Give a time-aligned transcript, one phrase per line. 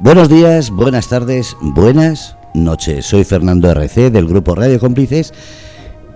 [0.00, 3.06] Buenos días, buenas tardes, buenas noches.
[3.06, 5.32] Soy Fernando RC del grupo Radio Cómplices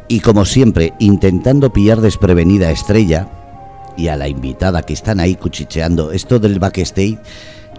[0.08, 3.28] y como siempre intentando pillar desprevenida a Estrella
[3.96, 6.10] y a la invitada que están ahí cuchicheando.
[6.10, 7.20] Esto del backstage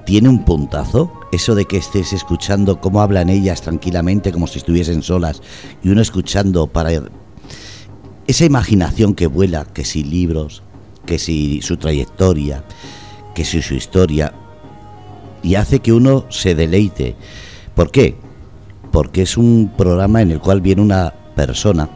[0.06, 5.04] tiene un puntazo, eso de que estés escuchando cómo hablan ellas tranquilamente como si estuviesen
[5.04, 5.42] solas
[5.84, 6.92] y uno escuchando para
[8.26, 10.64] esa imaginación que vuela, que si libros,
[11.06, 12.64] que si su trayectoria,
[13.36, 14.34] que si su historia
[15.44, 17.16] y hace que uno se deleite.
[17.76, 18.16] ¿Por qué?
[18.92, 21.90] Porque es un programa en el cual viene una persona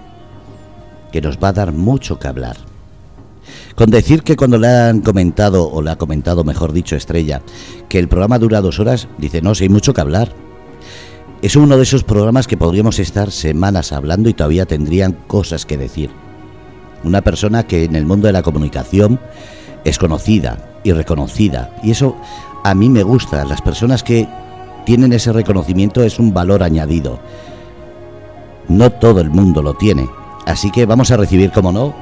[1.11, 2.57] que nos va a dar mucho que hablar.
[3.75, 7.41] Con decir que cuando le han comentado, o le ha comentado, mejor dicho, Estrella,
[7.89, 10.31] que el programa dura dos horas, dice, no, si hay mucho que hablar.
[11.41, 15.77] Es uno de esos programas que podríamos estar semanas hablando y todavía tendrían cosas que
[15.77, 16.09] decir.
[17.03, 19.19] Una persona que en el mundo de la comunicación
[19.83, 21.75] es conocida y reconocida.
[21.83, 22.15] Y eso
[22.63, 23.45] a mí me gusta.
[23.45, 24.27] Las personas que
[24.85, 27.19] tienen ese reconocimiento es un valor añadido.
[28.67, 30.09] No todo el mundo lo tiene.
[30.45, 31.93] Así que vamos a recibir, como no,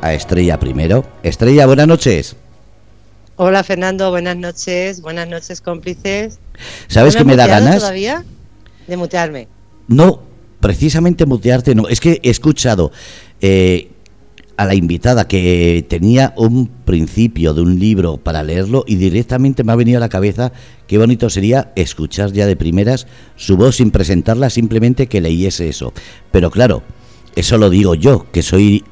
[0.00, 1.04] a Estrella primero.
[1.22, 2.36] Estrella, buenas noches.
[3.36, 6.38] Hola Fernando, buenas noches, buenas noches cómplices.
[6.88, 7.80] ¿Sabes qué me da ganas?
[7.80, 8.24] todavía
[8.86, 9.48] de mutearme?
[9.88, 10.22] No,
[10.60, 11.86] precisamente mutearte no.
[11.88, 12.92] Es que he escuchado
[13.42, 13.90] eh,
[14.56, 19.72] a la invitada que tenía un principio de un libro para leerlo y directamente me
[19.72, 20.52] ha venido a la cabeza
[20.86, 25.92] qué bonito sería escuchar ya de primeras su voz sin presentarla, simplemente que leyese eso.
[26.30, 26.82] Pero claro,
[27.34, 28.84] eso lo digo yo, que soy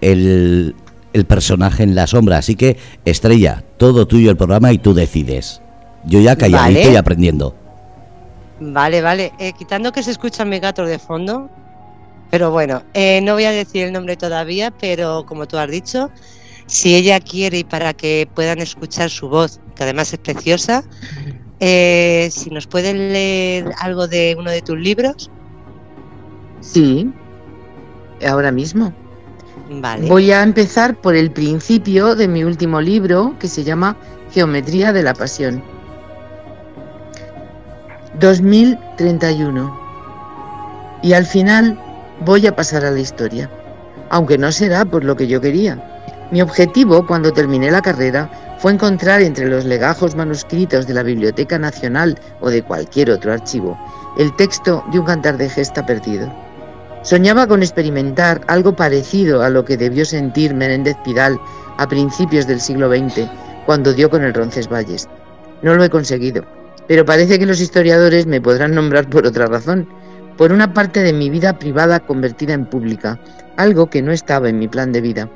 [0.00, 0.74] el,
[1.12, 2.38] el personaje en la sombra.
[2.38, 5.62] Así que, Estrella, todo tuyo el programa y tú decides.
[6.04, 7.54] Yo ya calladito y aprendiendo.
[8.60, 9.32] Vale, vale.
[9.38, 11.50] Eh, quitando que se escuchan mis gatos de fondo,
[12.32, 16.10] pero bueno, eh, no voy a decir el nombre todavía, pero como tú has dicho,
[16.64, 20.82] si ella quiere y para que puedan escuchar su voz, que además es preciosa,
[21.60, 25.30] eh, si nos pueden leer algo de uno de tus libros.
[26.62, 27.12] Sí,
[28.26, 28.94] ahora mismo.
[29.68, 30.08] Vale.
[30.08, 33.98] Voy a empezar por el principio de mi último libro, que se llama
[34.32, 35.62] Geometría de la Pasión.
[38.18, 39.82] 2031.
[41.02, 41.91] Y al final
[42.24, 43.50] voy a pasar a la historia,
[44.10, 45.78] aunque no será por lo que yo quería.
[46.30, 51.58] Mi objetivo cuando terminé la carrera fue encontrar entre los legajos manuscritos de la Biblioteca
[51.58, 53.78] Nacional o de cualquier otro archivo
[54.16, 56.32] el texto de un cantar de gesta perdido.
[57.02, 61.40] Soñaba con experimentar algo parecido a lo que debió sentir Menéndez Pidal
[61.78, 63.28] a principios del siglo XX,
[63.66, 65.08] cuando dio con el Roncesvalles.
[65.62, 66.44] No lo he conseguido,
[66.86, 69.88] pero parece que los historiadores me podrán nombrar por otra razón,
[70.36, 73.20] por una parte de mi vida privada convertida en pública,
[73.56, 75.30] algo que no estaba en mi plan de vida.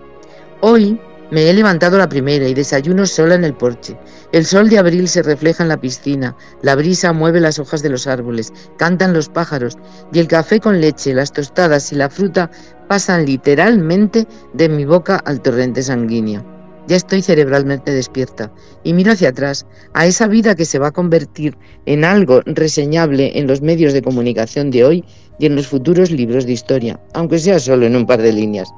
[0.61, 3.99] Hoy me he levantado la primera y desayuno sola en el porche.
[4.33, 7.89] El sol de abril se refleja en la piscina, la brisa mueve las hojas de
[7.89, 9.77] los árboles, cantan los pájaros
[10.13, 12.51] y el café con leche, las tostadas y la fruta
[12.89, 16.56] pasan literalmente de mi boca al torrente sanguíneo.
[16.89, 18.53] Ya estoy cerebralmente despierta
[18.85, 23.39] y miro hacia atrás, a esa vida que se va a convertir en algo reseñable
[23.39, 25.05] en los medios de comunicación de hoy
[25.39, 28.69] y en los futuros libros de historia, aunque sea solo en un par de líneas.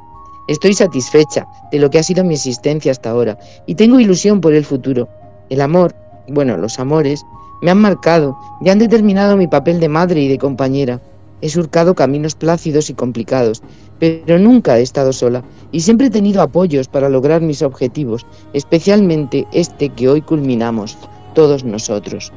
[0.48, 4.54] Estoy satisfecha de lo que ha sido mi existencia hasta ahora y tengo ilusión por
[4.54, 5.08] el futuro.
[5.50, 5.94] El amor,
[6.28, 7.22] bueno, los amores,
[7.60, 11.02] me han marcado y han determinado mi papel de madre y de compañera.
[11.41, 13.62] He surcado caminos plácidos y complicados,
[14.00, 19.47] pero nunca he estado sola y siempre he tenido apoyos para lograr mis objetivos, especialmente
[19.53, 20.99] este que hoy culminamos,
[21.34, 22.32] todos nosotros.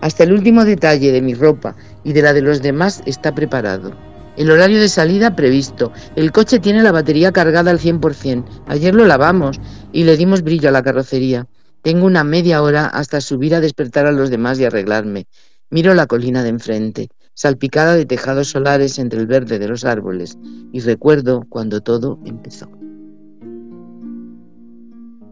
[0.00, 3.92] Hasta el último detalle de mi ropa y de la de los demás está preparado.
[4.36, 5.92] El horario de salida previsto.
[6.16, 8.44] El coche tiene la batería cargada al 100%.
[8.66, 9.60] Ayer lo lavamos
[9.92, 11.46] y le dimos brillo a la carrocería.
[11.82, 15.26] Tengo una media hora hasta subir a despertar a los demás y arreglarme.
[15.70, 20.38] Miro la colina de enfrente salpicada de tejados solares entre el verde de los árboles,
[20.72, 22.68] y recuerdo cuando todo empezó.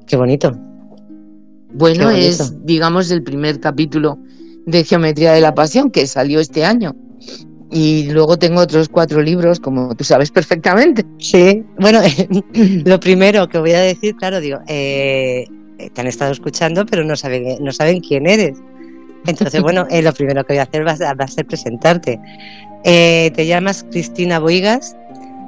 [0.06, 0.52] Qué bonito.
[1.72, 4.18] Bueno, es, digamos, el primer capítulo
[4.66, 6.96] de Geometría de la Pasión que salió este año.
[7.70, 11.04] Y luego tengo otros cuatro libros, como tú sabes perfectamente.
[11.18, 12.00] Sí, bueno,
[12.84, 15.46] lo primero que voy a decir, claro, digo, eh,
[15.94, 18.58] te han estado escuchando, pero no saben, no saben quién eres.
[19.26, 22.20] Entonces, bueno, eh, lo primero que voy a hacer va, a ser presentarte.
[22.84, 24.96] Eh, te llamas Cristina Boigas.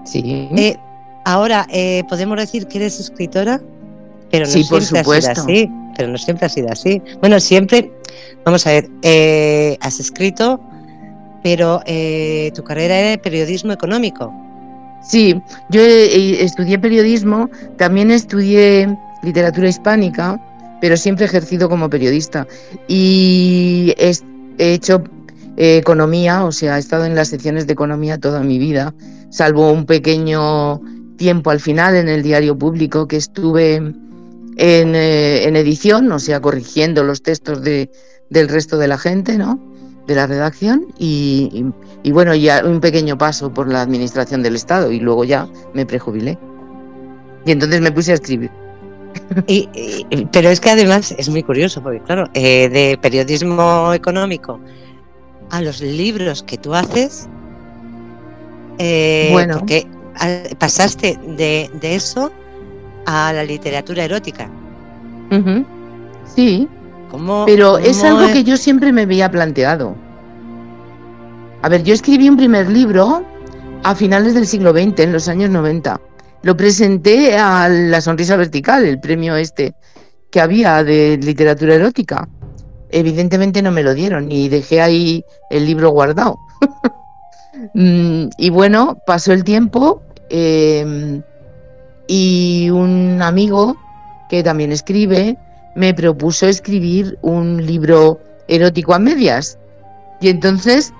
[0.04, 0.48] Sí.
[0.56, 0.76] Eh,
[1.24, 1.66] ahora,
[2.08, 3.60] podemos decir que eres escritora,
[4.30, 5.30] pero no sí, siempre por supuesto.
[5.30, 5.70] ha sido así.
[5.96, 7.02] Pero no siempre ha sido así.
[7.20, 7.90] Bueno, siempre,
[8.44, 8.88] vamos a ver,
[9.80, 10.60] has escrito,
[11.42, 11.80] pero
[12.54, 14.32] tu carrera era de periodismo económico.
[15.02, 20.40] Sí, yo estudié periodismo, también estudié literatura hispánica
[20.82, 22.48] pero siempre he ejercido como periodista.
[22.88, 24.12] Y he,
[24.58, 25.04] hecho
[25.56, 28.92] eh, economía, o sea, he estado en las secciones de economía toda mi vida,
[29.30, 30.80] salvo un pequeño
[31.16, 33.94] tiempo al final en el diario público que estuve en,
[34.56, 37.88] eh, edición, o sea, corrigiendo los textos de,
[38.28, 39.64] del resto de la gente, ¿no?
[40.08, 41.64] De la redacción y,
[42.10, 46.40] bueno, ya un pequeño paso por la administración del Estado y luego ya me prejubilé.
[47.46, 48.61] Y entonces me puse a escribir.
[49.46, 49.68] Y,
[50.32, 54.60] pero es que además es muy curioso, porque claro, eh, de periodismo económico
[55.50, 57.28] a los libros que tú haces,
[58.78, 59.58] eh, bueno.
[59.58, 59.86] porque
[60.58, 62.32] pasaste de, eso
[63.06, 64.48] a la literatura erótica.
[66.34, 66.68] Sí,
[67.46, 69.94] pero es algo que yo siempre me había planteado.
[71.62, 73.24] A ver, yo escribí un primer libro
[73.82, 76.00] a finales del siglo XX, en los años 90
[76.42, 79.74] lo presenté a La Sonrisa Vertical, el premio este
[80.30, 82.28] que había de literatura erótica.
[82.90, 86.38] Evidentemente no me lo dieron y dejé ahí el libro guardado.
[87.74, 91.22] Mm, y bueno, pasó el tiempo em,
[92.08, 93.76] y un amigo
[94.30, 95.36] que también escribe
[95.76, 98.18] me propuso escribir un libro
[98.48, 99.58] erótico a medias.
[100.20, 100.92] Y entonces,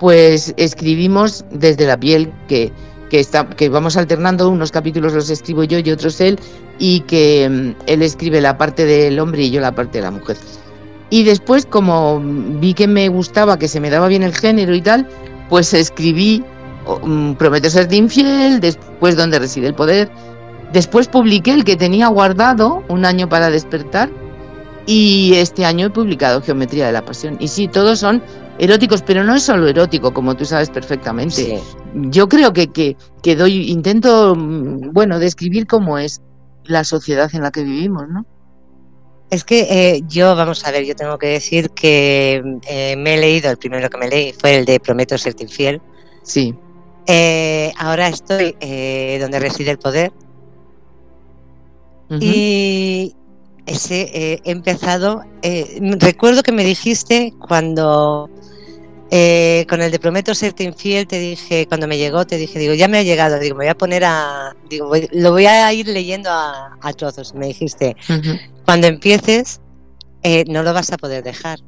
[0.00, 2.72] pues escribimos desde la piel que
[3.08, 6.38] que, está, que vamos alternando, unos capítulos los escribo yo y otros él,
[6.78, 10.10] y que mm, él escribe la parte del hombre y yo la parte de la
[10.10, 10.36] mujer.
[11.10, 14.82] Y después, como vi que me gustaba, que se me daba bien el género y
[14.82, 15.08] tal,
[15.48, 16.44] pues escribí
[17.02, 20.10] mm, Prometo ser infiel, después Donde reside el poder.
[20.72, 24.10] Después publiqué el que tenía guardado, Un año para despertar,
[24.88, 27.36] y este año he publicado Geometría de la Pasión.
[27.40, 28.22] Y sí, todos son
[28.58, 31.60] eróticos, pero no es solo erótico, como tú sabes perfectamente.
[31.94, 36.20] Yo creo que, que, doy, intento, mm, bueno, describir cómo es
[36.64, 38.26] la sociedad en la que vivimos, ¿no?
[39.30, 43.18] Es que eh, yo, vamos a ver, yo tengo que decir que eh, me he
[43.18, 45.80] leído, el primero que me leí fue el de Prometo serte infiel.
[46.22, 46.54] Sí.
[47.06, 48.52] Eh, ahora estoy
[49.20, 50.12] donde reside el poder.
[52.20, 53.14] Y
[53.66, 55.22] ese he empezado.
[55.98, 58.30] recuerdo que me dijiste cuando
[59.10, 62.74] eh, con el de Prometo serte infiel te dije, cuando me llegó, te dije, digo,
[62.74, 65.88] ya me ha llegado, digo, me voy a poner a, digo, lo voy a ir
[65.88, 67.34] leyendo a, trozos.
[67.34, 67.96] Me dijiste,
[68.64, 69.60] cuando empieces,
[70.22, 71.58] eh, no lo vas a poder dejar.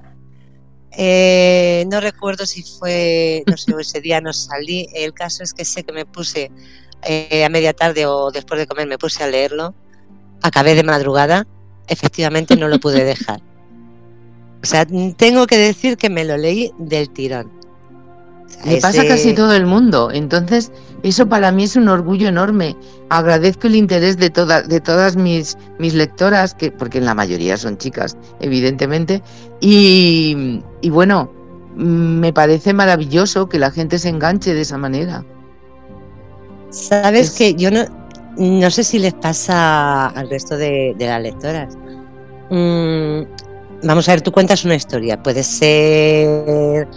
[0.92, 4.88] Eh, no recuerdo si fue, no sé, ese día no salí.
[4.94, 6.50] El caso es que sé que me puse
[7.02, 9.74] a media tarde o después de comer, me puse a leerlo.
[10.42, 11.46] Acabé de madrugada.
[11.86, 13.40] Efectivamente, no lo pude dejar.
[14.62, 14.86] O sea,
[15.16, 17.50] tengo que decir que me lo leí del tirón.
[18.64, 20.10] Me pasa casi todo el mundo.
[20.12, 20.70] Entonces,
[21.02, 22.76] eso para mí es un orgullo enorme.
[23.08, 27.78] Agradezco el interés de, todas de todas mis, mis lectoras, que, porque la mayoría son
[27.78, 29.22] chicas, evidentemente.
[29.60, 31.32] Y, y bueno,
[31.74, 35.24] me parece maravilloso que la gente se enganche de esa manera.
[36.70, 37.84] Sabes que yo no,
[38.36, 41.76] no sé si les pasa al resto de, las lectoras.
[42.50, 43.22] Mm,
[43.82, 46.88] vamos a ver, tú cuentas una historia, puede ser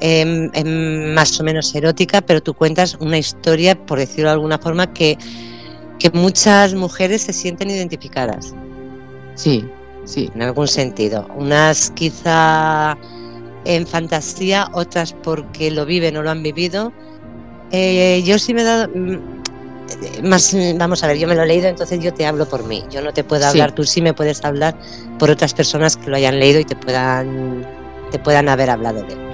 [0.00, 4.58] em, em, más o menos erótica, pero tú cuentas una historia, por decirlo de alguna
[4.58, 5.18] forma, que,
[5.98, 8.54] que muchas mujeres se sienten identificadas.
[9.34, 9.64] Sí,
[10.04, 10.30] sí.
[10.34, 11.26] En algún sentido.
[11.36, 12.96] Unas quizá
[13.64, 16.92] en fantasía, otras porque lo viven o lo han vivido.
[17.70, 18.88] Eh, yo sí me he dado
[20.22, 22.84] más, vamos a ver, yo me lo he leído, entonces yo te hablo por mí.
[22.90, 24.76] Yo no te puedo hablar, tú sí me puedes hablar
[25.18, 27.66] por otras personas que lo hayan leído y te puedan,
[28.10, 29.24] te puedan haber hablado de él.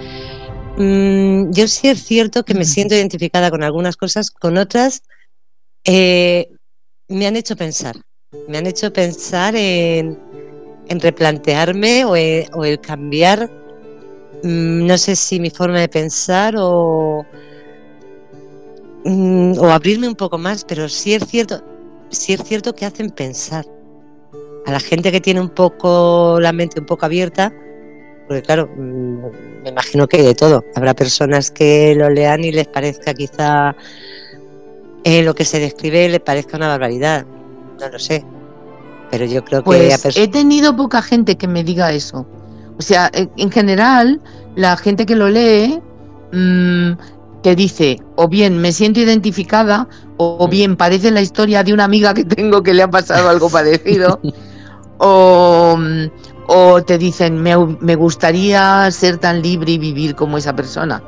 [0.77, 5.03] Mm, yo sí es cierto que me siento identificada con algunas cosas, con otras
[5.85, 6.51] eh,
[7.09, 7.97] me han hecho pensar.
[8.49, 10.19] Me han hecho pensar en,
[10.89, 13.51] en replantearme o, o el cambiar,
[14.43, 17.27] mm, no sé si mi forma de pensar o
[19.05, 21.63] Mm, o abrirme un poco más, pero sí es cierto,
[22.11, 23.65] sí es cierto que hacen pensar
[24.67, 27.53] a la gente que tiene un poco la mente un poco abierta,
[28.29, 30.65] porque claro, mm, me imagino que de todo.
[30.75, 33.75] Habrá personas que lo lean y les parezca quizá
[35.05, 37.25] eh, lo que se describe le parezca una barbaridad,
[37.81, 38.25] no lo sé.
[39.11, 42.27] Pero yo creo que pues he tenido poca gente que me diga eso.
[42.79, 44.21] O sea, en general,
[44.55, 45.81] la gente que lo lee
[46.33, 46.93] mmm,
[47.43, 52.13] que dice o bien me siento identificada o, bien parece la historia de una amiga
[52.13, 54.21] que tengo que le ha pasado algo parecido
[54.99, 55.79] o,
[56.87, 61.03] te dicen me, me, gustaría ser tan libre y vivir como esa persona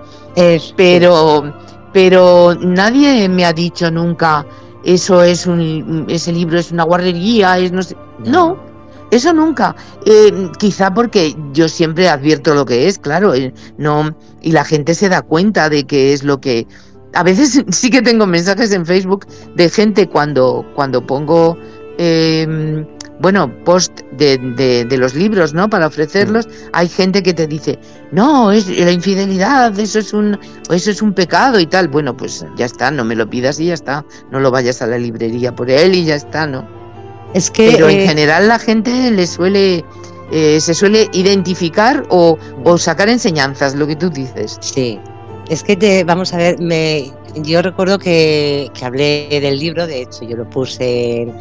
[0.76, 1.52] pero
[1.92, 4.46] pero nadie me ha dicho nunca
[4.84, 8.71] eso es un ese libro es una guarrería es no sé no
[9.12, 9.76] eso nunca.
[10.06, 14.94] Eh, quizá porque yo siempre advierto lo que es, claro, eh, no y la gente
[14.94, 16.66] se da cuenta de que es lo que.
[17.14, 21.58] A veces sí que tengo mensajes en Facebook de gente cuando cuando pongo
[21.98, 22.84] eh,
[23.20, 24.36] bueno, post de,
[24.88, 25.70] de, los libros, ¿no?
[25.70, 27.78] Para ofrecerlos, hay gente que te dice,
[28.10, 30.40] no, es la infidelidad, eso es un,
[30.70, 31.86] eso es un pecado y tal.
[31.86, 34.04] Bueno, pues ya está, no me lo pidas y ya está.
[34.32, 36.81] No lo vayas a la librería por él y ya está, ¿no?
[37.34, 39.84] Es que, Pero en eh, general la gente le suele,
[40.30, 44.58] eh, se suele identificar o, o, sacar enseñanzas, lo que tú dices.
[44.60, 45.00] Sí,
[45.48, 50.02] es que te, vamos a ver, me, yo recuerdo que, que hablé del libro, de
[50.02, 51.32] hecho yo lo puse en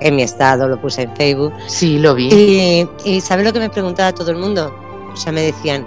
[0.00, 1.52] en mi estado, lo puse en Facebook.
[1.66, 2.28] Sí, lo vi.
[2.32, 4.74] Y, y ¿sabes lo que me preguntaba todo el mundo?
[5.12, 5.86] O sea, me decían,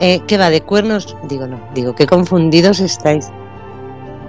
[0.00, 1.16] eh, ¿qué va de cuernos?
[1.28, 3.28] Digo, no, digo, qué confundidos estáis.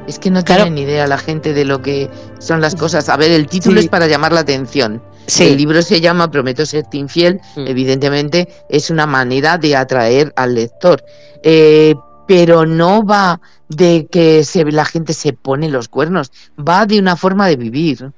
[0.07, 3.07] Es que no tienen ni idea la gente de lo que son las cosas.
[3.09, 5.01] A ver, el título es para llamar la atención.
[5.27, 5.43] Sí.
[5.43, 7.39] El libro se llama Prometo serte infiel.
[7.55, 7.67] Mm.
[7.67, 11.03] Evidentemente es una manera de atraer al lector.
[11.43, 11.93] Eh,
[12.27, 17.15] pero no va de que se, la gente se pone los cuernos, va de una
[17.15, 18.11] forma de vivir.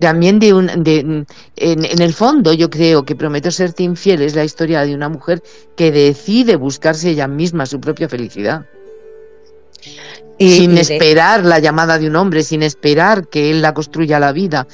[0.00, 1.26] También de un, de, en,
[1.56, 5.44] en, el fondo yo creo que Prometo serte infiel es la historia de una mujer
[5.76, 8.66] que decide buscarse ella misma su propia felicidad.
[10.40, 14.32] Y, sin esperar la llamada de un hombre, sin esperar que él la construya la
[14.32, 14.66] vida.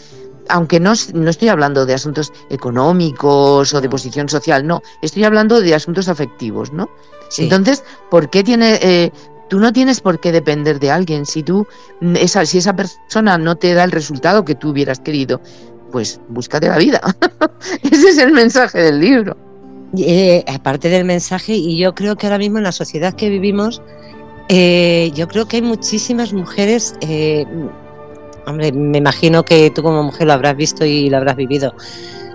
[0.48, 5.60] Aunque no, no estoy hablando de asuntos económicos o de posición social, no, estoy hablando
[5.60, 6.88] de asuntos afectivos, ¿no?
[7.36, 9.10] Entonces, ¿por qué tiene eh,
[9.48, 11.24] Tú no tienes por qué depender de alguien.
[11.24, 11.66] Si tú,
[12.00, 15.40] mm, esa, si esa persona no te da el resultado que tú hubieras querido,
[15.92, 17.00] pues búscate la vida.
[17.82, 19.36] Ese es el mensaje del libro.
[19.96, 23.80] Eh, aparte del mensaje, y yo creo que ahora mismo en la sociedad que vivimos,
[24.48, 27.44] eh, yo creo que hay muchísimas mujeres, eh,
[28.46, 31.74] hombre, me imagino que tú como mujer lo habrás visto y lo habrás vivido.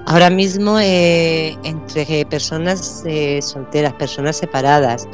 [0.07, 3.03] Ahora mismo entre personas
[3.41, 5.07] solteras, personas separadas,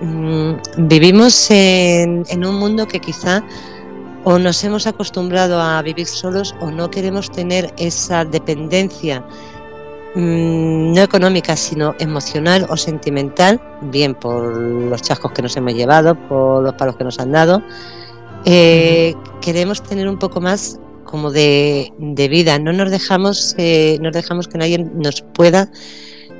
[0.00, 0.56] Mm,
[0.88, 3.42] vivimos en, un mundo que quizá
[4.24, 9.24] o nos hemos acostumbrado a vivir solos o no queremos tener esa dependencia
[10.14, 16.14] mm, no económica sino emocional o sentimental, bien por los chascos que nos hemos llevado,
[16.28, 17.62] por los palos que nos han dado.
[18.44, 21.92] Eh, queremos tener un poco más como de,
[22.30, 25.70] vida, no nos dejamos, eh, nos dejamos que nadie nos pueda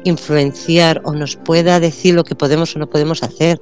[0.05, 3.61] influenciar o nos pueda decir lo que podemos o no podemos hacer.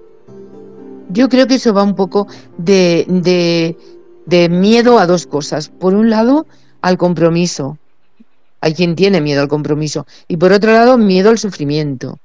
[1.11, 2.27] Yo creo que eso va un poco
[2.57, 3.77] de,
[4.27, 5.69] de, miedo a dos cosas.
[5.69, 6.47] Por un lado,
[6.81, 7.79] al compromiso.
[8.63, 10.07] Hay quien tiene miedo al compromiso.
[10.29, 12.19] Y por otro lado, miedo al sufrimiento,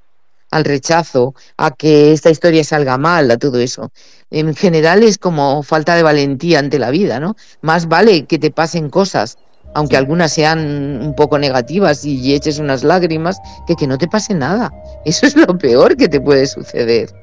[0.50, 3.90] al rechazo, a que esta historia salga mal, a todo eso.
[4.30, 7.36] En general es como falta de valentía ante la vida, ¿no?
[7.60, 9.36] Más vale que te pasen cosas
[9.74, 14.34] aunque algunas sean un poco negativas y eches unas lágrimas, que, que no te pase
[14.34, 14.72] nada.
[15.04, 17.14] Eso es lo peor que te puede suceder.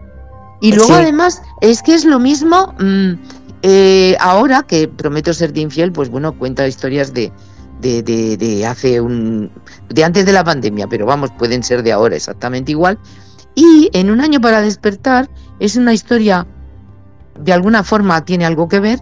[0.62, 3.14] Y luego además es que es lo mismo mm,
[3.62, 7.32] eh, ahora que prometo ser de infiel, pues bueno, cuenta historias de,
[7.82, 9.52] de, de, de, hace un
[9.90, 12.98] de antes de la pandemia, pero vamos, pueden ser de ahora exactamente igual.
[13.56, 15.30] Y en un año para despertar
[15.60, 16.46] es una historia
[17.40, 19.00] de alguna forma tiene algo que ver,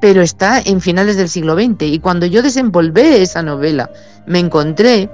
[0.00, 1.82] pero está en finales del siglo XX.
[1.82, 3.90] Y cuando yo desenvolvé esa novela,
[4.26, 5.10] me encontré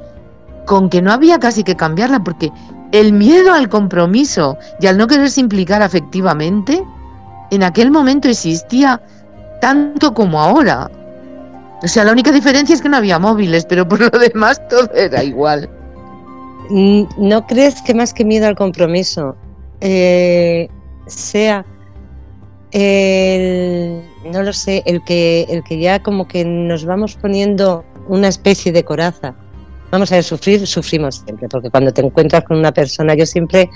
[0.66, 2.52] con que no había casi que cambiarla, porque
[2.92, 6.82] el miedo al compromiso y al no quererse implicar afectivamente,
[7.50, 9.00] en aquel momento existía
[9.60, 10.90] tanto como ahora.
[11.82, 14.90] O sea, la única diferencia es que no había móviles, pero por lo demás todo
[14.94, 15.70] era igual.
[16.70, 19.36] Mm, ¿No crees que más que miedo al compromiso
[19.80, 20.68] eh,
[21.06, 21.64] sea
[22.72, 28.28] el, no lo sé, el que, el que ya como que nos vamos poniendo una
[28.28, 29.34] especie de coraza.
[29.90, 33.70] Vamos a ver, sufrir, sufrimos siempre, porque cuando te encuentras con una persona, yo siempre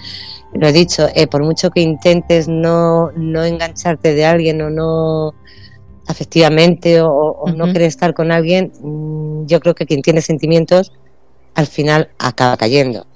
[0.52, 5.34] lo he dicho, eh, por mucho que intentes no, no engancharte de alguien o no
[6.12, 10.92] afectivamente o, no querer estar con alguien, mm, yo creo que quien tiene sentimientos
[11.54, 13.06] al final acaba cayendo,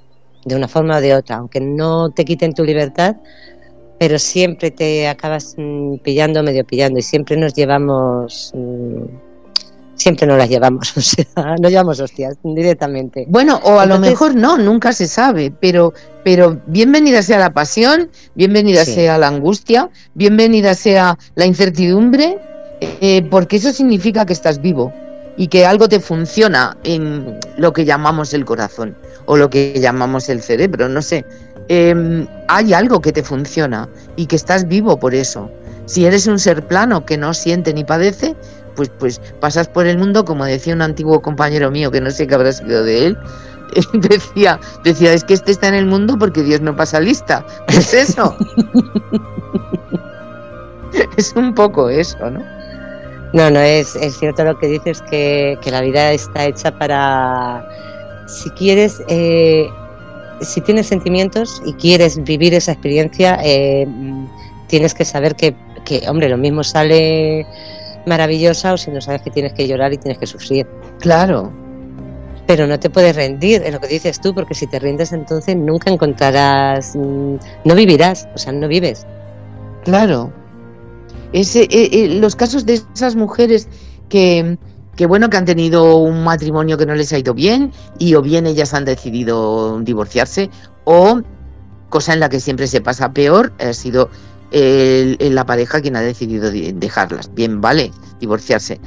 [0.45, 3.17] de una forma o de otra, aunque no te quiten tu libertad,
[3.99, 9.05] pero siempre te acabas mm, pillando, medio pillando, y siempre nos llevamos, mm,
[9.95, 13.25] siempre nos las llevamos, o sea, nos llevamos hostias directamente.
[13.29, 18.11] Bueno, o a lo mejor no, nunca se sabe, pero, pero bienvenida sea la pasión,
[18.35, 22.39] bienvenida sea la angustia, bienvenida sea la incertidumbre,
[22.81, 24.93] eh, porque eso significa que estás vivo
[25.37, 30.29] y que algo te funciona en lo que llamamos el corazón o lo que llamamos
[30.29, 31.25] el cerebro, no sé.
[31.69, 35.51] Em, hay algo que te funciona y que estás vivo por eso.
[35.87, 38.37] Si eres un ser plano que no siente ni padece,
[38.75, 42.27] pues, pues pasas por el mundo, como decía un antiguo compañero mío, que no sé
[42.27, 43.19] qué habrá sido de él,
[43.95, 47.45] decía, decía, es que este está en el mundo porque Dios no pasa lista.
[47.69, 48.37] Es eso.
[51.17, 52.56] es un poco eso, ¿no?
[53.37, 57.69] No, no, es, es cierto lo que dices, que, que la vida está hecha para,
[58.27, 59.67] si quieres, eh,
[60.41, 63.87] si tienes sentimientos y quieres vivir esa experiencia, eh,
[64.69, 67.47] tienes que saber que, que, hombre, lo mismo sale
[68.07, 70.67] maravillosa o si no sabes que tienes que llorar y tienes que sufrir.
[71.01, 71.53] Claro.
[72.47, 75.55] Pero no te puedes rendir, en lo que dices tú, porque si te rindes entonces
[75.57, 79.07] nunca encontrarás, mm, no vivirás, o sea, no vives.
[79.85, 80.33] Claro.
[81.33, 83.69] Eh, eh, los casos de esas mujeres
[84.09, 84.59] que,
[84.97, 88.23] que, bueno, que han tenido un matrimonio que no les ha ido bien y o
[88.23, 90.51] bien ellas han decidido divorciarse
[90.85, 91.21] o
[91.89, 94.11] cosa en la que siempre se pasa peor ha sido
[94.51, 97.35] el, la pareja quien ha decidido dejarlas.
[97.35, 97.91] Bien, vale,
[98.21, 98.81] divorciarse.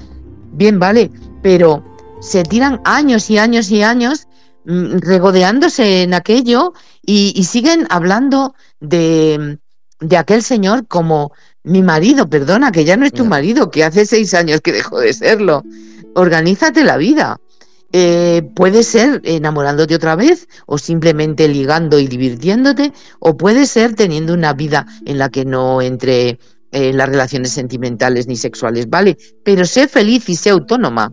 [0.51, 1.83] Bien, vale, pero
[2.21, 4.27] se tiran años y años y años
[4.65, 6.73] mm, regodeándose en aquello
[7.05, 9.59] y, y siguen hablando de,
[9.99, 11.31] de, aquel señor como
[11.63, 14.99] mi marido, perdona, que ya no es tu marido, que hace seis años que dejó
[14.99, 15.63] de serlo.
[16.15, 17.39] Organízate la vida.
[17.91, 24.35] Eh, puede ser enamorándote otra vez o simplemente ligando y divirtiéndote o puede ser teniendo
[24.35, 26.37] una vida en la que no entre
[26.71, 29.17] eh, las relaciones sentimentales ni sexuales, ¿vale?
[29.43, 31.11] Pero sé feliz y sé autónoma.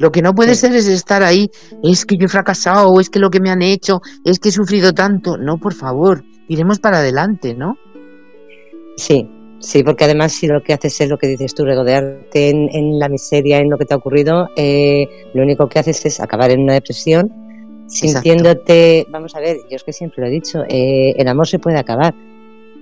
[0.00, 0.62] Lo que no puede sí.
[0.62, 1.48] ser es estar ahí,
[1.84, 4.48] es que yo he fracasado, o es que lo que me han hecho, es que
[4.48, 5.38] he sufrido tanto.
[5.38, 7.76] No, por favor, iremos para adelante, ¿no?
[8.96, 9.28] Sí,
[9.62, 12.98] Sí, porque además si lo que haces es lo que dices tú, regodearte en, en
[12.98, 16.50] la miseria, en lo que te ha ocurrido, eh, lo único que haces es acabar
[16.50, 17.32] en una depresión,
[17.86, 19.12] sintiéndote, Exacto.
[19.12, 21.78] vamos a ver, yo es que siempre lo he dicho, eh, el amor se puede
[21.78, 22.12] acabar,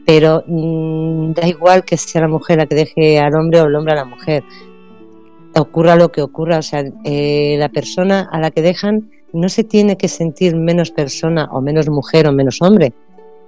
[0.07, 3.75] pero mmm, da igual que sea la mujer la que deje al hombre o el
[3.75, 4.43] hombre a la mujer,
[5.55, 9.65] ocurra lo que ocurra, o sea, eh, la persona a la que dejan no se
[9.65, 12.95] tiene que sentir menos persona o menos mujer o menos hombre,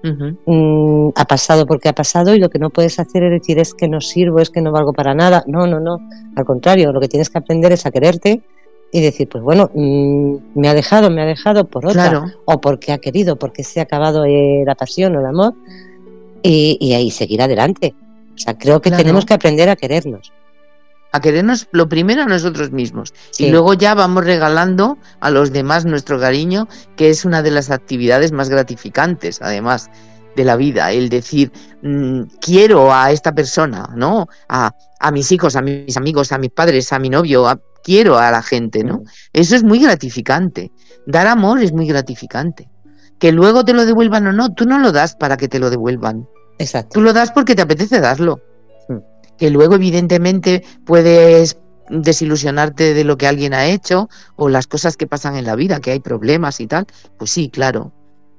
[0.05, 1.13] Uh -huh.
[1.15, 3.87] ha pasado porque ha pasado y lo que no puedes hacer es decir es que
[3.87, 5.45] no sirvo, es que no valgo para nada.
[5.47, 5.99] No, no, no.
[6.35, 8.43] Al contrario, lo que tienes que aprender es a quererte
[8.91, 12.27] y decir, pues bueno, mmm, me ha dejado, me ha dejado por otra, claro.
[12.45, 15.55] o porque ha querido, porque se ha acabado eh, la pasión o el amor,
[16.43, 17.95] y, y, ahí seguir adelante.
[18.35, 19.03] O sea, creo que claro.
[19.03, 20.33] tenemos que aprender a querernos
[21.13, 23.47] a querernos lo primero a nosotros mismos sí.
[23.47, 27.71] y luego ya vamos regalando a los demás nuestro cariño, que es una de las
[27.71, 29.91] actividades más gratificantes, además
[30.35, 34.29] de la vida, el decir mmm, quiero a esta persona, ¿no?
[34.49, 38.19] A, a, mis hijos, a mis amigos, a mis padres, a mi novio, a, quiero
[38.19, 39.03] a la gente, ¿no?
[39.35, 40.73] Eso es muy gratificante.
[41.07, 42.71] Dar amor es muy gratificante.
[43.19, 45.69] Que luego te lo devuelvan o no, tú no lo das para que te lo
[45.69, 46.27] devuelvan.
[46.59, 46.95] Exacto.
[46.95, 48.41] Tú lo das porque te apetece darlo
[49.39, 55.07] que luego evidentemente puedes desilusionarte de lo que alguien ha hecho o las cosas que
[55.07, 56.87] pasan en la vida, que hay problemas y tal,
[57.19, 57.93] pues sí, claro.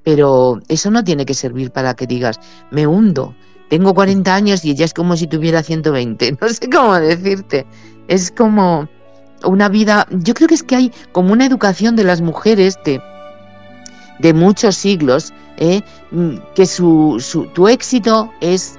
[0.03, 2.39] Pero eso no tiene que servir para que digas,
[2.71, 3.35] me hundo,
[3.69, 7.65] tengo 40 años y ella es como si tuviera 120, no sé cómo decirte.
[8.07, 8.89] Es como
[9.43, 13.01] una vida, yo creo que es que hay como una educación de las mujeres de,
[14.19, 15.81] de muchos siglos, ¿eh?
[16.55, 18.77] que su, su, tu éxito es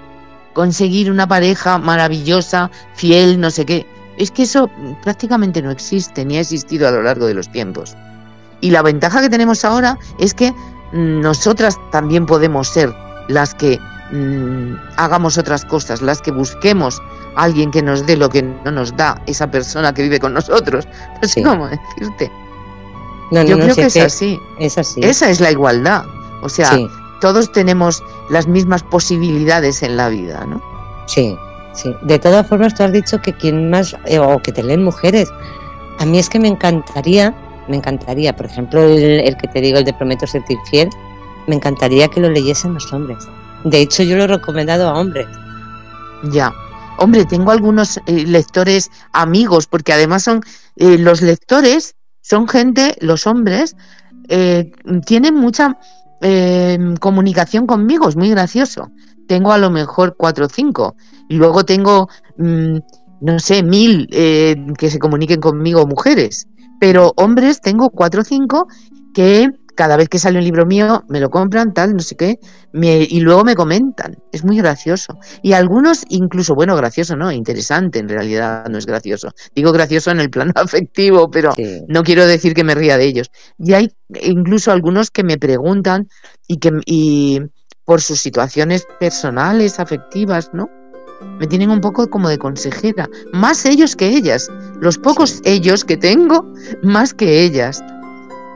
[0.54, 3.86] conseguir una pareja maravillosa, fiel, no sé qué.
[4.16, 4.70] Es que eso
[5.02, 7.94] prácticamente no existe ni ha existido a lo largo de los tiempos.
[8.60, 10.54] Y la ventaja que tenemos ahora es que
[10.92, 12.94] nosotras también podemos ser
[13.28, 13.78] las que
[14.12, 17.02] mmm, hagamos otras cosas, las que busquemos
[17.36, 20.32] a alguien que nos dé lo que no nos da esa persona que vive con
[20.32, 20.86] nosotros.
[21.20, 21.42] No sé sí.
[21.42, 22.30] cómo decirte.
[23.32, 24.38] No, no, Yo creo que es así.
[24.60, 25.00] Es así.
[25.02, 26.04] Esa es la igualdad.
[26.42, 26.88] O sea, sí
[27.20, 30.62] todos tenemos las mismas posibilidades en la vida, ¿no?
[31.06, 31.36] Sí,
[31.72, 31.94] sí.
[32.02, 35.28] De todas formas, tú has dicho que quien más, eh, o que te leen mujeres.
[35.98, 37.34] A mí es que me encantaría,
[37.68, 40.90] me encantaría, por ejemplo, el, el que te digo, el de Prometo ser fiel,
[41.46, 43.28] me encantaría que lo leyesen los hombres.
[43.64, 45.26] De hecho, yo lo he recomendado a hombres.
[46.24, 46.52] Ya.
[46.98, 50.42] Hombre, tengo algunos eh, lectores amigos, porque además son
[50.76, 53.76] eh, los lectores, son gente, los hombres,
[54.28, 54.70] eh,
[55.04, 55.78] tienen mucha
[56.24, 58.90] eh, comunicación conmigo, es muy gracioso.
[59.28, 60.96] Tengo a lo mejor cuatro o cinco.
[61.28, 62.08] Y luego tengo,
[62.38, 62.78] mmm,
[63.20, 66.48] no sé, mil eh, que se comuniquen conmigo mujeres.
[66.80, 68.68] Pero hombres tengo cuatro o cinco
[69.12, 72.38] que cada vez que sale un libro mío me lo compran, tal, no sé qué,
[72.72, 74.16] me, y luego me comentan.
[74.32, 75.18] Es muy gracioso.
[75.42, 77.32] Y algunos, incluso, bueno, gracioso, ¿no?
[77.32, 79.28] Interesante, en realidad no es gracioso.
[79.54, 81.82] Digo gracioso en el plano afectivo, pero sí.
[81.88, 83.30] no quiero decir que me ría de ellos.
[83.58, 83.88] Y hay
[84.20, 86.08] incluso algunos que me preguntan
[86.46, 87.40] y que y
[87.84, 90.68] por sus situaciones personales, afectivas, ¿no?
[91.38, 94.48] me tienen un poco como de consejera, más ellos que ellas,
[94.80, 97.82] los pocos ellos que tengo, más que ellas.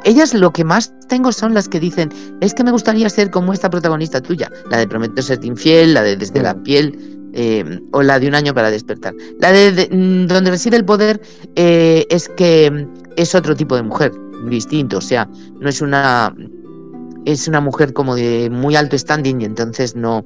[0.04, 3.52] Ellas lo que más tengo son las que dicen, es que me gustaría ser como
[3.52, 6.98] esta protagonista tuya, la de Prometo serte infiel, la de Desde la piel,
[7.32, 9.14] eh, o la de Un año para despertar.
[9.38, 11.20] La de, mm, donde reside el poder
[11.56, 14.12] eh, es que es otro tipo de mujer,
[14.48, 15.28] distinto, o sea,
[15.60, 16.34] no es una
[17.24, 20.24] es una mujer como de muy alto standing y entonces no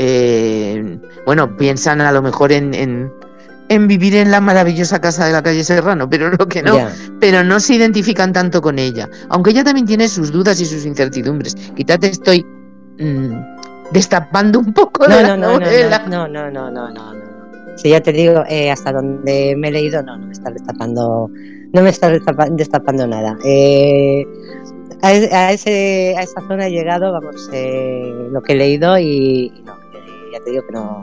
[0.00, 3.12] eh, bueno, piensan a lo mejor en, en,
[3.68, 6.76] vivir en la maravillosa casa de la calle Serrano, pero lo que no,
[7.20, 10.86] pero no se identifican tanto con ella, aunque ella también tiene sus dudas y sus
[10.86, 11.54] incertidumbres.
[11.76, 12.44] Quítate, estoy
[12.98, 16.04] mm, destapando un poco no, de no, la no, novela.
[16.08, 17.18] No, no, no, no, no, no.
[17.76, 21.30] Si ya te digo, eh, hasta donde me he leído, no, no me está destapando,
[21.72, 22.10] no me está
[22.50, 23.38] destapando nada.
[23.44, 24.26] Eh,
[25.02, 29.76] a, ese, a esa zona he llegado, vamos, eh, lo que he leído y, no,
[30.32, 31.00] ya te digo que no,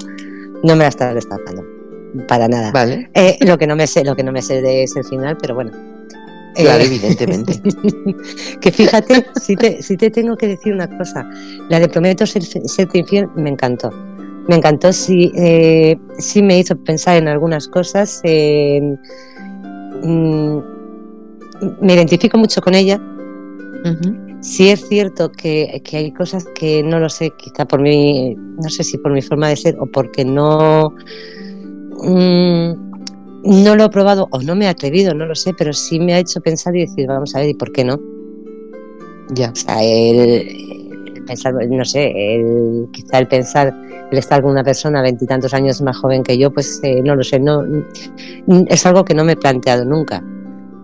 [0.63, 1.74] no me la está destapando.
[2.27, 2.71] Para nada.
[2.71, 3.09] Vale.
[3.13, 5.37] Eh, lo que no me sé, lo que no me sé de es el final,
[5.37, 5.71] pero bueno.
[6.55, 7.61] Claro, eh, evidentemente.
[8.61, 11.29] que fíjate, si te, si te tengo que decir una cosa,
[11.69, 13.91] la de Prometo ser, serte infiel me encantó.
[14.47, 18.21] Me encantó, sí, eh, sí me hizo pensar en algunas cosas.
[18.23, 18.93] Mm,
[21.81, 23.01] me identifico mucho con ella.
[24.41, 28.83] Sí es cierto que, hay cosas que no lo sé, quizá por mi, no sé
[28.83, 30.93] si por mi forma de ser o porque no,
[32.03, 32.85] mm,
[33.45, 36.13] no lo he probado o no me he atrevido, no lo sé, pero sí me
[36.13, 37.99] ha hecho pensar y decir, vamos a ver, ¿y por qué no?
[39.33, 39.51] Ya.
[39.51, 43.73] O sea, el, pensar, no sé, el, quizá el pensar,
[44.11, 47.23] el estar con una persona veintitantos años más joven que yo, pues eh, no lo
[47.23, 47.63] sé, no,
[48.67, 50.23] es algo que no me he planteado nunca.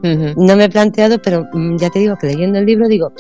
[0.04, 3.14] No me he planteado, pero mm, ya te digo que leyendo el libro digo,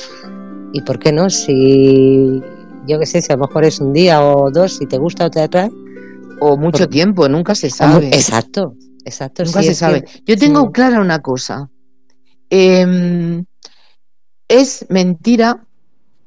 [0.73, 1.29] ¿y por qué no?
[1.29, 2.41] Si
[2.87, 5.25] yo qué sé, si a lo mejor es un día o dos, si te gusta
[5.25, 5.69] o te atrae.
[6.43, 8.07] O mucho tiempo, nunca se sabe.
[8.07, 8.75] Exacto,
[9.05, 9.43] exacto.
[9.43, 10.05] Nunca se sabe.
[10.25, 11.69] Yo tengo clara una cosa.
[12.49, 13.45] Em,
[14.47, 15.63] es mentira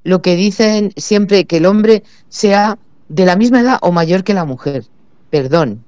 [0.05, 4.35] lo que dicen siempre que el hombre sea de la misma edad o mayor que
[4.35, 4.85] la mujer.
[5.31, 5.85] Perdón.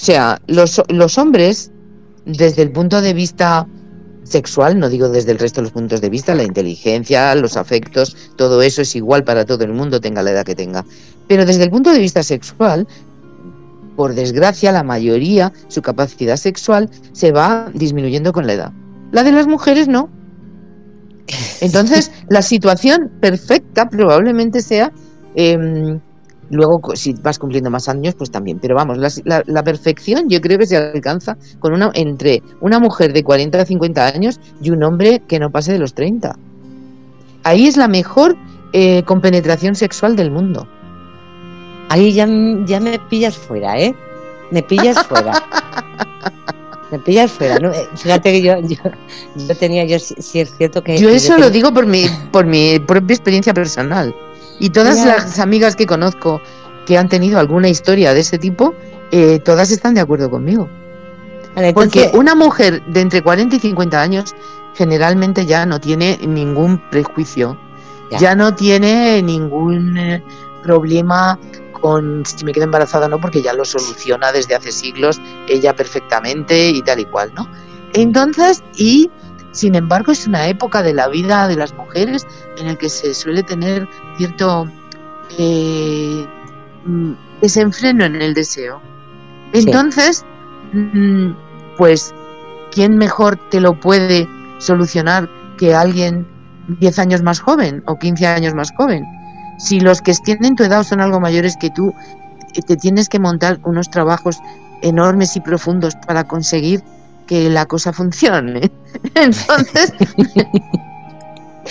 [0.00, 1.70] O sea, los, los hombres
[2.24, 3.66] desde el punto de vista
[4.24, 8.16] sexual, no digo desde el resto de los puntos de vista, la inteligencia, los afectos,
[8.36, 10.84] todo eso es igual para todo el mundo, tenga la edad que tenga.
[11.26, 12.86] Pero desde el punto de vista sexual,
[13.98, 18.72] por desgracia, la mayoría, su capacidad sexual se va disminuyendo con la edad.
[19.10, 20.08] La de las mujeres no.
[21.60, 24.92] Entonces, la situación perfecta probablemente sea
[25.34, 25.98] em,
[26.50, 28.60] Luego, si vas cumpliendo más años, pues también.
[28.60, 33.24] Pero vamos, la, perfección yo creo que se alcanza con una entre una mujer de
[33.24, 36.38] 40 a 50 años y un hombre que no pase de los 30.
[37.42, 38.36] Ahí es la mejor
[38.72, 40.68] eh, compenetración sexual del mundo.
[41.88, 42.26] Ahí ya,
[42.64, 43.94] ya me pillas fuera, ¿eh?
[44.50, 45.32] Me pillas fuera.
[46.90, 47.58] me pillas fuera.
[47.58, 47.72] ¿no?
[47.72, 50.98] Eh, fíjate que yo, yo, tenía, yo sí, es cierto que...
[50.98, 54.14] Yo eso lo digo por mi, por mi propia experiencia personal.
[54.60, 56.40] Y todas las amigas que conozco
[56.86, 58.74] que han tenido alguna historia de ese tipo,
[59.10, 60.68] eh, todas están de acuerdo conmigo.
[61.74, 64.34] Porque una mujer de entre 40 y 50 años
[64.74, 67.58] generalmente ya no tiene ningún prejuicio,
[68.18, 70.22] ya, no tiene ningún eh,
[70.62, 71.38] problema
[71.80, 75.74] con si me quedo embarazada o no, porque ya lo soluciona desde hace siglos ella
[75.74, 77.48] perfectamente y tal y cual, ¿no?
[77.94, 79.10] Entonces, y
[79.52, 82.26] sin embargo, es una época de la vida de las mujeres
[82.58, 84.70] en el que se suele tener cierto
[85.38, 86.26] eh,
[86.84, 88.80] mm, desenfreno en el deseo.
[89.52, 90.24] Entonces,
[90.72, 91.30] mm,
[91.76, 92.14] pues,
[92.70, 96.26] ¿quién mejor te lo puede solucionar que alguien
[96.68, 99.04] 10 años más joven o 15 años más joven?
[99.58, 101.94] Si los que tienen tu edad son algo mayores que tú,
[102.54, 104.40] eh, te tienes que montar unos trabajos
[104.82, 106.82] enormes y profundos para conseguir
[107.26, 108.70] que la cosa funcione.
[109.14, 109.92] Entonces,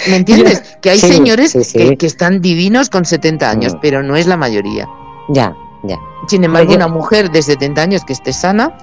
[0.08, 0.78] ¿me entiendes?
[0.82, 3.80] Que hay señores Que, están divinos con 70 años, mm.
[3.82, 4.88] pero no es la mayoría.
[5.30, 5.98] Ya, ya.
[6.28, 8.78] Sin embargo, una mujer de 70 años que esté sana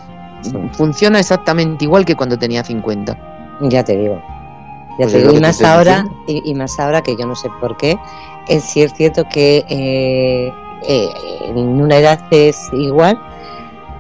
[0.73, 3.17] funciona exactamente igual que cuando tenía 50.
[3.62, 4.21] Ya te digo.
[4.99, 5.33] Ya pues te digo.
[5.35, 7.99] Y más ahora, y, más ahora que yo no sé por qué,
[8.48, 10.52] es cierto que eh,
[10.88, 11.09] eh,
[11.46, 13.18] en una edad es igual,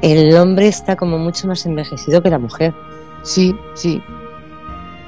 [0.02, 2.74] el hombre está como mucho más envejecido que la mujer.
[3.22, 4.02] Sí, sí.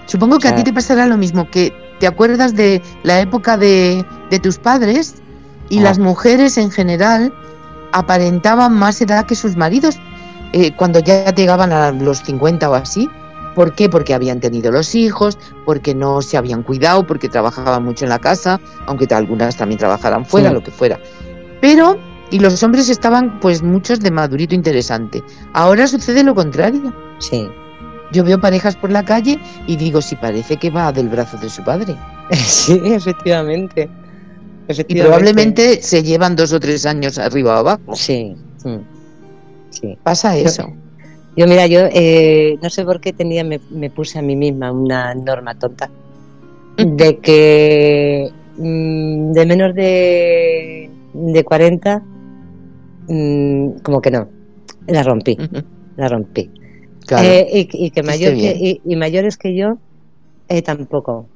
[0.06, 4.04] Supongo que a ti te pasará lo mismo, que te acuerdas de la época de,
[4.42, 5.16] tus padres
[5.68, 7.34] y las mujeres en general
[7.92, 9.98] aparentaban más edad que sus maridos
[10.52, 13.08] eh, cuando ya llegaban a los 50 o así.
[13.56, 13.88] ¿Por qué?
[13.88, 18.18] Porque habían tenido los hijos, porque no se habían cuidado, porque trabajaban mucho en la
[18.18, 21.00] casa, aunque algunas también trabajaran fuera, lo que fuera.
[21.62, 21.98] Pero
[22.30, 25.22] y los hombres estaban pues muchos de madurito interesante.
[25.54, 26.92] Ahora sucede lo contrario.
[27.18, 27.48] Sí.
[28.12, 31.48] Yo veo parejas por la calle y digo, si parece que va del brazo de
[31.48, 31.96] su padre.
[32.34, 33.88] Sí, efectivamente.
[34.68, 37.94] Y probablemente se llevan dos o tres años arriba o abajo.
[37.94, 38.36] Sí.
[38.64, 38.76] mm,
[39.70, 39.96] Sí.
[40.02, 40.72] Pasa eso.
[41.36, 44.72] Yo, mira, yo eh, no sé por qué tenía, me, me puse a mí misma
[44.72, 45.90] una norma tonta
[46.76, 52.02] de que mm, de menos de, de 40,
[53.08, 54.28] mm, como que no,
[54.86, 55.36] la rompí,
[55.96, 56.50] la rompí.
[57.06, 57.28] Claro.
[57.28, 58.58] Eh, y, y que mayor bien.
[58.58, 59.78] que, y, y mayores que yo,
[60.48, 61.26] eh, tampoco.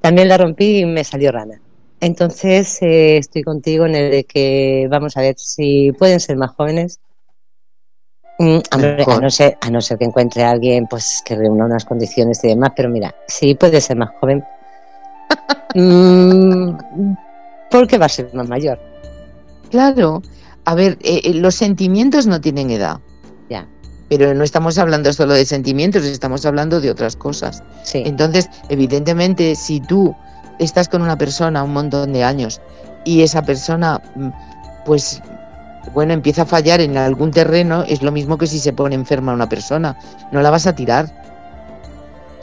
[0.00, 1.60] También la rompí y me salió rana.
[2.00, 6.50] Entonces eh, estoy contigo en el de que vamos a ver si pueden ser más
[6.50, 7.00] jóvenes.
[8.38, 11.64] Mm, hombre, a no ser a no ser que encuentre a alguien pues que reúna
[11.64, 14.44] unas condiciones y demás, pero mira, si puede ser más joven,
[15.74, 17.14] mm,
[17.70, 18.78] ¿por qué va a ser más mayor?
[19.70, 20.22] Claro.
[20.64, 22.98] A ver, eh, eh, los sentimientos no tienen edad.
[23.48, 23.68] Ya,
[24.08, 27.62] Pero no estamos hablando solo de sentimientos, estamos hablando de otras cosas.
[27.84, 30.14] sí, Entonces, evidentemente, si tú
[30.58, 32.60] estás con una persona un montón de años
[33.04, 34.28] y esa persona, mm,
[34.84, 35.22] pues,
[35.94, 39.32] bueno, empieza a fallar en algún terreno, es lo mismo que si se pone enferma
[39.32, 39.96] una persona.
[40.32, 41.24] No la vas a tirar.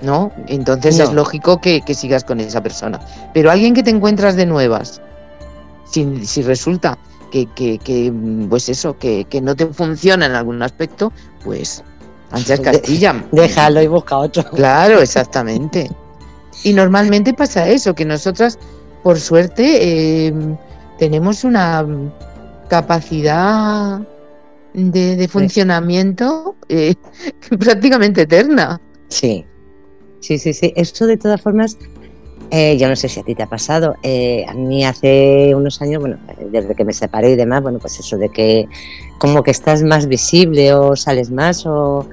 [0.01, 0.31] ¿No?
[0.47, 1.05] Entonces No.
[1.05, 2.99] es lógico que, que sigas con esa persona.
[3.33, 5.01] Pero alguien que te encuentras de nuevas,
[5.89, 6.97] si, si resulta
[7.31, 8.11] que, que, que,
[8.49, 11.83] pues eso, que, no te funciona en algún aspecto, pues
[12.31, 13.23] anchas Castilla.
[13.31, 14.43] déjalo y busca otro.
[14.51, 15.89] Claro, exactamente.
[16.63, 18.59] Y normalmente pasa eso, que nosotras,
[19.03, 20.33] por suerte, eh,
[20.99, 21.85] tenemos una
[22.73, 24.01] capacidad
[24.73, 26.95] de, de funcionamiento eh,
[27.59, 28.81] prácticamente eterna.
[29.09, 29.45] Sí,
[30.21, 30.73] sí, sí, sí.
[30.75, 31.77] Esto de todas formas,
[32.49, 33.93] eh, yo no sé si a ti te ha pasado.
[34.01, 36.17] eh, a mí hace unos años, bueno,
[36.49, 38.67] desde que me separé y demás, bueno, pues eso de que
[39.19, 42.07] como que estás más visible o sales más o...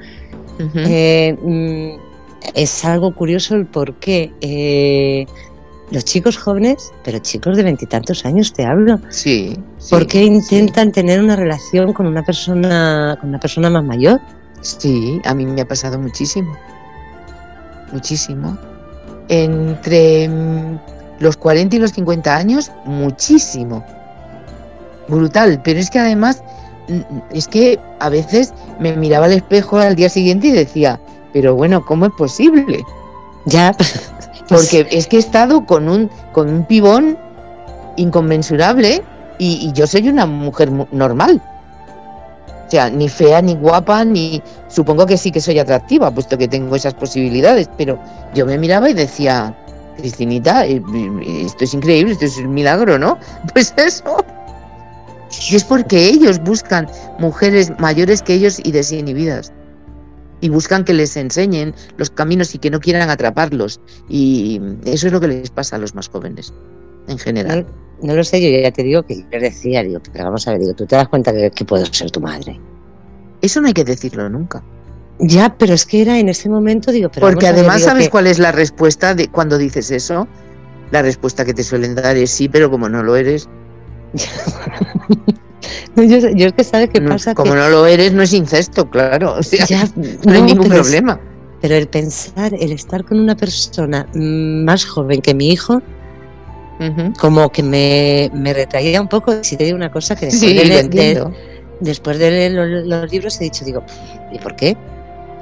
[0.59, 1.90] Mm,
[2.55, 5.27] es algo curioso el por qué.
[5.90, 10.92] Los chicos jóvenes, pero chicos de veintitantos años te hablo, sí, sí, ¿por qué intentan
[10.92, 14.20] tener una relación con una persona, con una persona más mayor?
[14.61, 16.57] Sí, a mí me ha pasado muchísimo.
[17.92, 18.57] Muchísimo.
[19.29, 20.79] Entre mm,
[21.18, 23.85] los 40 y los 50 años, muchísimo.
[25.09, 25.61] Brutal.
[25.64, 26.42] Pero es que además,
[26.88, 27.00] mm,
[27.33, 31.00] es que a veces me miraba al espejo al día siguiente y decía,
[31.33, 32.85] pero bueno, ¿cómo es posible?
[33.46, 33.74] Ya,
[34.50, 37.16] Porque es que he estado con un, con un pibón
[37.96, 39.02] inconmensurable
[39.38, 41.40] y, y yo soy una mujer mu- normal.
[42.66, 44.42] O sea, ni fea, ni guapa, ni...
[44.68, 47.98] Supongo que sí que soy atractiva, puesto que tengo esas posibilidades, pero
[48.34, 49.56] yo me miraba y decía,
[49.96, 50.80] Cristinita, eh,
[51.44, 53.18] esto es increíble, esto es un milagro, ¿no?
[53.52, 54.24] Pues eso.
[55.50, 59.52] Y es porque ellos buscan mujeres mayores que ellos y desinhibidas.
[60.40, 63.81] Y buscan que les enseñen los caminos y que no quieran atraparlos.
[64.09, 66.53] Y eso es lo que les pasa a los más jóvenes,
[67.09, 67.66] en general.
[68.00, 70.53] No, no lo sé, yo ya te digo que yo decía, digo, pero vamos a
[70.53, 72.59] ver, digo, tú te das cuenta que, que puedo ser tu madre.
[73.42, 74.62] Eso no hay que decirlo nunca.
[75.18, 78.11] Ya, pero es que era en ese momento, digo, pero Porque ver, además, ¿sabes que-
[78.11, 80.26] cuál es la respuesta de cuando dices eso?
[80.90, 83.46] La respuesta que te suelen dar es sí, pero como no lo eres,
[85.96, 88.23] No, yo, yo es que sabes qué no- pasa como que no lo eres, no
[88.23, 89.35] es incesto, claro.
[89.38, 91.20] O sea, ya, no hay no, ningún pero es- problema.
[91.61, 95.83] pero el pensar, el estar con una persona más joven que mi hijo,
[97.18, 99.44] como que me, me retraía un poco.
[99.44, 101.31] Si te digo una cosa que después, Sí, de, leer- de-
[101.81, 103.83] después de leer los, los libros he dicho, digo,
[104.33, 104.77] ¿y por qué?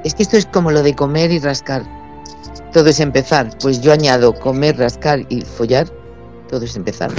[0.05, 1.83] Es que esto es como lo de comer y rascar.
[2.73, 3.51] Todo es empezar.
[3.61, 5.87] Pues yo añado comer, rascar y follar.
[6.49, 7.11] Todo es empezar.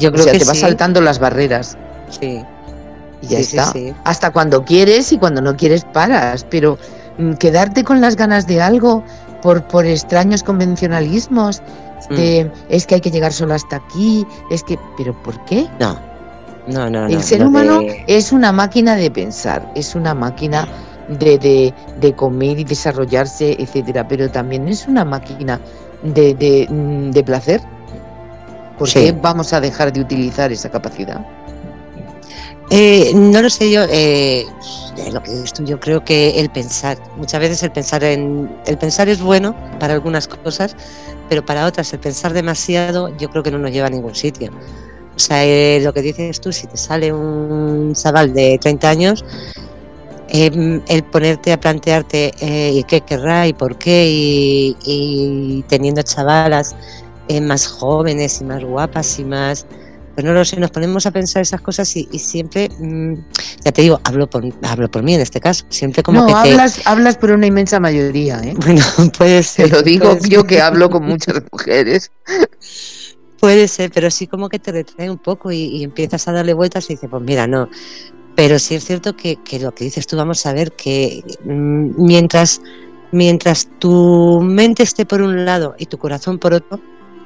[0.00, 0.62] Yo O creo sea, que te vas sí.
[0.62, 1.76] saltando las barreras
[2.08, 2.42] Sí,
[3.22, 3.66] y ya sí, está.
[3.72, 3.94] sí.
[4.04, 6.44] Hasta cuando quieres y cuando no quieres paras.
[6.50, 6.78] Pero
[7.18, 9.04] mm, quedarte con las ganas de algo
[9.42, 11.62] por, por extraños convencionalismos
[12.08, 12.14] Mm.
[12.16, 15.68] de es que hay que llegar solo hasta aquí, es que, pero ¿por qué?
[15.78, 15.98] No,
[16.66, 17.06] no, no.
[17.06, 20.66] El no, ser humano es una máquina de pensar, es una máquina
[21.08, 25.60] de, de- de comer y desarrollarse, etcétera, pero también es una máquina
[26.02, 27.60] de, de, mm, de placer.
[28.80, 29.00] ¿Por Sí.
[29.00, 31.28] qué vamos a dejar de utilizar esa capacidad?
[32.72, 34.46] Eh, no lo sé yo, eh,
[34.96, 38.50] de lo que dices tú, yo creo que el pensar, muchas veces el pensar en,
[38.66, 40.76] el pensar es bueno para algunas cosas,
[41.28, 44.52] pero para otras el pensar demasiado yo creo que no nos lleva a ningún sitio.
[45.16, 49.24] O sea, eh, lo que dices tú, si te sale un chaval de 30 años,
[50.28, 56.02] eh, el ponerte a plantearte eh, y qué querrá y por qué y, y teniendo
[56.02, 56.76] chavalas
[57.28, 59.66] eh, más jóvenes y más guapas y más
[60.14, 63.14] Pues no lo sé, nos ponemos a pensar esas cosas y, siempre, mm,
[63.64, 66.32] ya te digo, hablo por, hablo por mí en este caso, siempre como no, que
[66.32, 68.54] hablas, hablas por una inmensa mayoría, ¿eh?
[68.64, 68.82] Bueno,
[69.16, 69.70] puede ser.
[69.70, 72.10] Te lo digo yo que hablo con muchas mujeres.
[73.40, 76.90] Puede ser, pero sí como que te retrae un poco y, empiezas a darle vueltas
[76.90, 77.70] y dices, pues mira, no.
[78.34, 82.60] Pero sí es cierto que, lo que dices tú, vamos a ver que mm, mientras,
[83.12, 86.80] mientras tu mente esté por un lado y tu corazón por otro,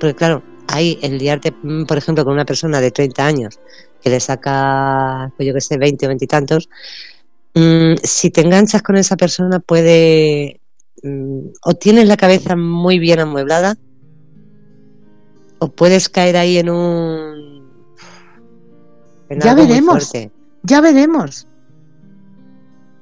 [0.05, 3.59] porque claro, ahí el liarte, mm, por ejemplo, con una persona de 30 años
[4.03, 6.69] que le saca, pues yo que sé, 20 o 20 y tantos,
[7.55, 10.61] mm, si te enganchas con esa persona puede,
[11.63, 13.79] o tienes la cabeza muy bien amueblada,
[15.59, 17.71] o puedes caer ahí en un...
[19.31, 20.13] ya veremos,
[20.65, 21.47] ya veremos.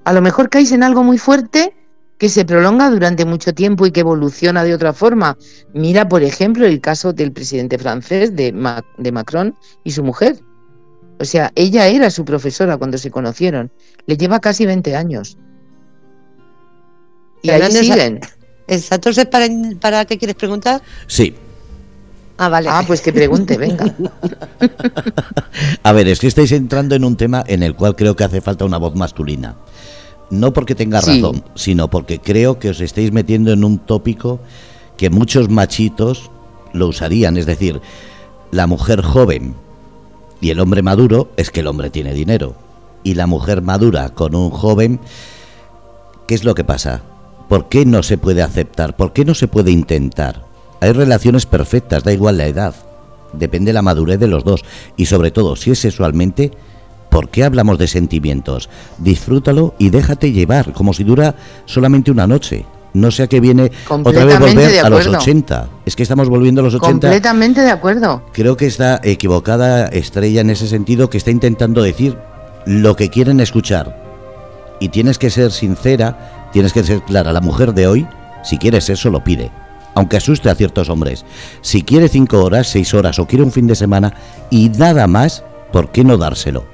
[0.05, 1.75] A lo mejor caes en algo muy fuerte
[2.23, 5.37] que se prolonga durante mucho tiempo y que evoluciona de otra forma.
[5.75, 8.55] Mira, por ejemplo, el caso del presidente francés, de,
[8.97, 10.39] de Macron y su mujer.
[11.19, 13.73] O sea, ella era su profesora cuando se conocieron.
[14.07, 15.37] Le lleva casi 20 años.
[17.43, 18.21] Y ahí siguen.
[18.69, 19.49] Entonces, ¿para,
[19.81, 20.81] ¿para qué quieres preguntar?
[21.09, 21.35] Sí,
[22.39, 22.69] Ah, vale.
[22.71, 23.85] Ah, pues que pregunte, venga.
[25.83, 28.41] A ver, es que estáis entrando en un tema en el cual creo que hace
[28.41, 29.57] falta una voz masculina.
[30.33, 34.41] No porque tenga razón, sino porque creo que os estáis metiendo en un tópico
[34.97, 36.31] que muchos machitos
[36.73, 37.37] lo usarían.
[37.37, 37.83] Es decir,
[38.51, 39.55] la mujer joven
[40.41, 42.55] y el hombre maduro es que el hombre tiene dinero.
[43.05, 45.01] Y la mujer madura con un joven,
[46.27, 47.03] ¿qué es lo que pasa?
[47.51, 48.97] ¿Por qué no se puede aceptar?
[48.97, 50.47] ¿Por qué no se puede intentar?
[50.81, 52.75] Hay relaciones perfectas, da igual la edad.
[53.35, 54.65] Depende la madurez de los dos.
[54.97, 56.53] Y sobre todo, si es sexualmente,
[57.13, 58.71] ¿por qué hablamos de sentimientos?
[58.99, 62.65] Disfrútalo y déjate llevar, como si dura solamente una noche.
[62.95, 65.69] No sea que viene otra vez volver a los 80.
[65.87, 66.91] Es que estamos volviendo a los 80.
[66.91, 68.23] Completamente de acuerdo.
[68.33, 72.19] Creo que está equivocada Estrella en ese sentido, que está intentando decir
[72.67, 73.99] lo que quieren escuchar.
[74.81, 77.33] Y tienes que ser sincera, tienes que ser clara.
[77.33, 78.07] La mujer de hoy,
[78.43, 79.51] si quieres eso, lo pide
[79.95, 81.27] aunque asuste a ciertos hombres.
[81.61, 84.15] Si quiere cinco horas, seis horas o quiere un fin de semana
[84.49, 86.65] y nada más, ¿por qué no dárselo?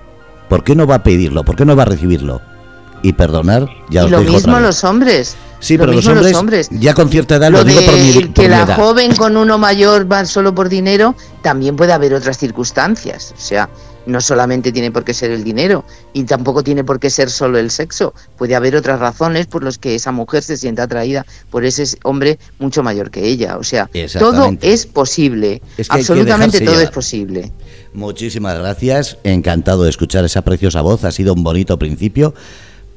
[0.49, 1.45] ¿Por qué no va a pedirlo?
[1.45, 2.41] ¿Por qué no va a recibirlo?
[3.03, 5.37] Y perdonar, ya y lo mismo los hombres.
[5.61, 9.15] Sí, pero los hombres, ya con cierta edad lo, digo por mi Que la joven
[9.17, 13.35] con uno mayor va solo por dinero, también puede haber otras circunstancias.
[13.37, 13.69] O sea,
[14.09, 17.59] no solamente tiene por qué ser el dinero y tampoco tiene por qué ser solo
[17.59, 18.15] el sexo.
[18.37, 22.39] Puede haber otras razones por las que esa mujer se sienta atraída por ese hombre
[22.59, 23.59] mucho mayor que ella.
[23.59, 25.61] O sea, todo es posible.
[25.89, 27.53] Absolutamente todo es posible.
[27.99, 29.19] Muchísimas gracias.
[29.25, 31.03] Encantado de escuchar esa preciosa voz.
[31.03, 32.33] Ha sido un bonito principio.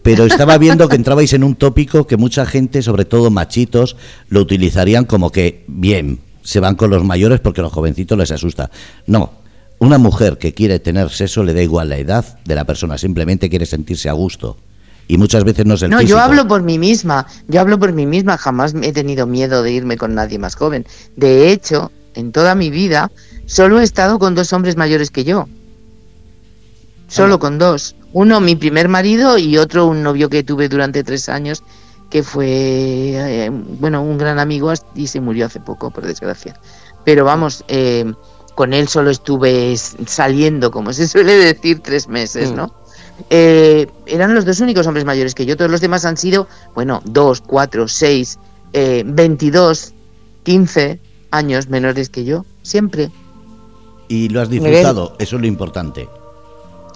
[0.03, 3.95] Pero estaba viendo que entrabais en un tópico que mucha gente, sobre todo machitos,
[4.29, 8.69] lo utilizarían como que, bien, se van con los mayores porque los jovencitos les asusta.
[9.07, 9.31] No,
[9.79, 13.49] una mujer que quiere tener sexo le da igual la edad de la persona, simplemente
[13.49, 14.57] quiere sentirse a gusto.
[15.07, 17.91] Y muchas veces no es el No, yo hablo por mí misma, yo hablo por
[17.91, 20.85] mí misma, jamás he tenido miedo de irme con nadie más joven.
[21.15, 23.11] De hecho, en toda mi vida,
[23.51, 25.49] solo he estado con dos hombres mayores que yo.
[27.09, 27.97] Solo con dos.
[28.13, 31.61] Uno, mi primer marido, y otro, un novio que tuve durante tres años,
[32.09, 36.57] que fue, eh, bueno, un gran amigo y se murió hace poco, por desgracia.
[37.03, 38.13] Pero vamos, eh,
[38.55, 42.55] con él solo estuve saliendo, como se suele decir, tres meses, mm.
[42.55, 42.73] ¿no?
[43.29, 47.01] Eh, eran los dos únicos hombres mayores que yo, todos los demás han sido, bueno,
[47.03, 48.39] dos, cuatro, seis,
[48.71, 49.93] eh, veintidós,
[50.43, 53.11] quince años menores que yo, siempre.
[54.11, 55.13] ¿Y lo has disfrutado?
[55.19, 56.09] Eso es lo importante.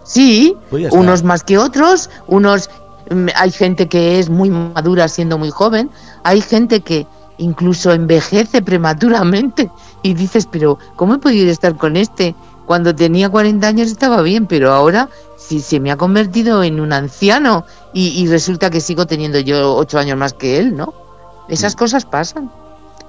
[0.03, 2.69] Sí, pues unos más que otros, unos
[3.09, 5.89] mm, hay gente que es muy madura siendo muy joven,
[6.23, 9.71] hay gente que incluso envejece prematuramente
[10.03, 12.35] y dices, pero ¿cómo he podido estar con este?
[12.65, 16.91] Cuando tenía 40 años estaba bien, pero ahora si se me ha convertido en un
[16.91, 20.93] anciano y, resulta que sigo teniendo yo 8 años más que él, ¿no?
[21.47, 21.77] Esas mm.
[21.77, 22.51] cosas pasan.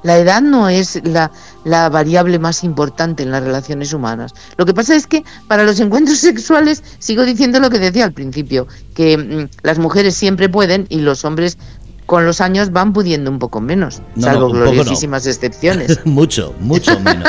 [0.03, 1.33] La edad no es la,
[1.65, 4.35] la, variable más importante en las relaciones humanas.
[4.57, 8.13] Lo que pasa es que para los encuentros sexuales sigo diciendo lo que decía al
[8.13, 11.59] principio, que mm, las mujeres siempre pueden y los hombres
[12.07, 15.99] con los años van pudiendo un poco menos, salvo gloriosísimas excepciones.
[16.07, 17.29] mucho, mucho menos.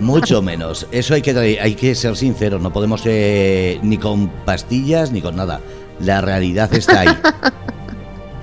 [0.00, 0.86] mucho menos.
[0.90, 5.36] Eso hay que, hay que ser sinceros, no podemos eh, ni con pastillas ni con
[5.36, 5.60] nada.
[6.00, 7.18] La realidad está ahí.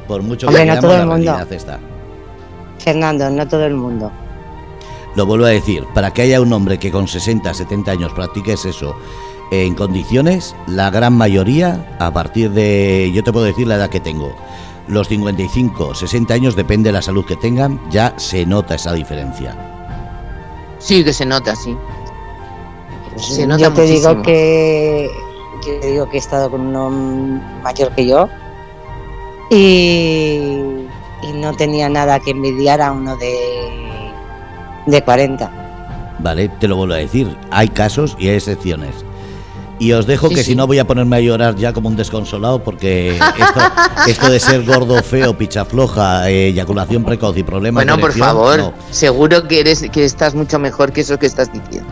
[0.07, 1.80] Por mucho que la realidad está.
[2.86, 4.11] Fernando, no todo el mundo.
[5.15, 8.53] Lo vuelvo a decir, para que haya un hombre que con 60, 70 años practique
[8.53, 8.95] eso
[9.51, 13.99] en condiciones, la gran mayoría, a partir de, yo te puedo decir la edad que
[13.99, 14.36] tengo,
[14.88, 19.55] los 55, 60 años, depende de la salud que tengan, ya se nota esa diferencia.
[20.77, 21.75] Sí, que se nota, sí.
[23.13, 25.09] Pues yo te digo que
[25.65, 26.89] yo te digo que he estado con uno
[27.63, 28.29] mayor que yo
[29.49, 30.84] y,
[31.26, 33.36] y no tenía nada que envidiar a uno de,
[34.86, 35.51] de 40.
[36.19, 39.05] Vale, te lo vuelvo a decir, hay casos y hay excepciones.
[39.78, 42.63] Y os dejo que si no voy a ponerme a llorar ya como un desconsolado
[42.63, 43.19] porque
[44.07, 48.73] esto, de ser gordo, feo, picha floja, eh, eyaculación precoz y problemas bueno, por favor,
[48.89, 51.89] seguro que eres que estás mucho mejor que eso que estás diciendo.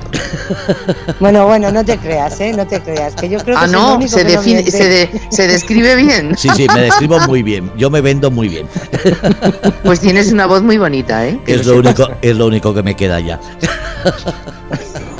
[1.20, 2.54] bueno, bueno, no te creas, ¿eh?
[2.54, 6.38] No te creas, que yo creo que Ah, no, se, define, se, se, describe bien.
[6.38, 7.72] Sí, sí, me describo muy bien.
[7.78, 8.68] Yo me vendo muy bien.
[9.84, 11.40] pues tienes una voz muy bonita, ¿eh?
[11.46, 13.40] es lo único es lo único que me queda ya.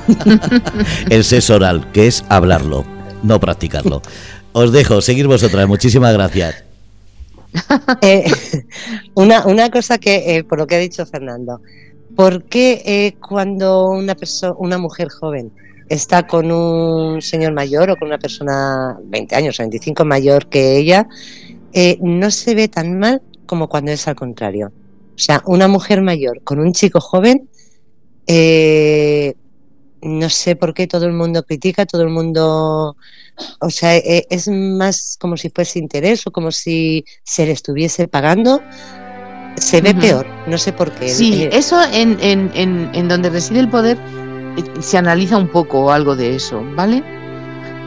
[1.10, 2.86] el sexo oral, que es hablarlo,
[3.24, 4.02] no practicarlo.
[4.54, 5.68] Os dejo, seguir vosotras.
[5.68, 6.64] Muchísimas gracias.
[8.02, 8.24] Eh,
[9.14, 11.62] una, una, cosa que, eh, por lo que ha dicho Fernando,
[12.16, 14.18] ¿por qué eh, cuando una,
[14.58, 15.52] una mujer joven
[15.88, 20.78] está con un señor mayor o con una persona 20 años o 25 mayor que
[20.78, 21.08] ella,
[22.02, 24.72] no se ve tan mal como cuando es al contrario?
[25.16, 27.48] O sea, una mujer mayor con un chico joven
[30.04, 32.96] no sé por qué todo el mundo critica, todo el mundo,
[33.60, 38.08] o sea, e, es más como si fuese interés o como si se le estuviese
[38.08, 38.62] pagando.
[39.56, 41.10] Se ve peor, no sé por qué.
[41.10, 43.98] Sí, eso en, en, en, donde reside el poder
[44.58, 47.04] eh, se analiza un poco algo de eso, ¿vale?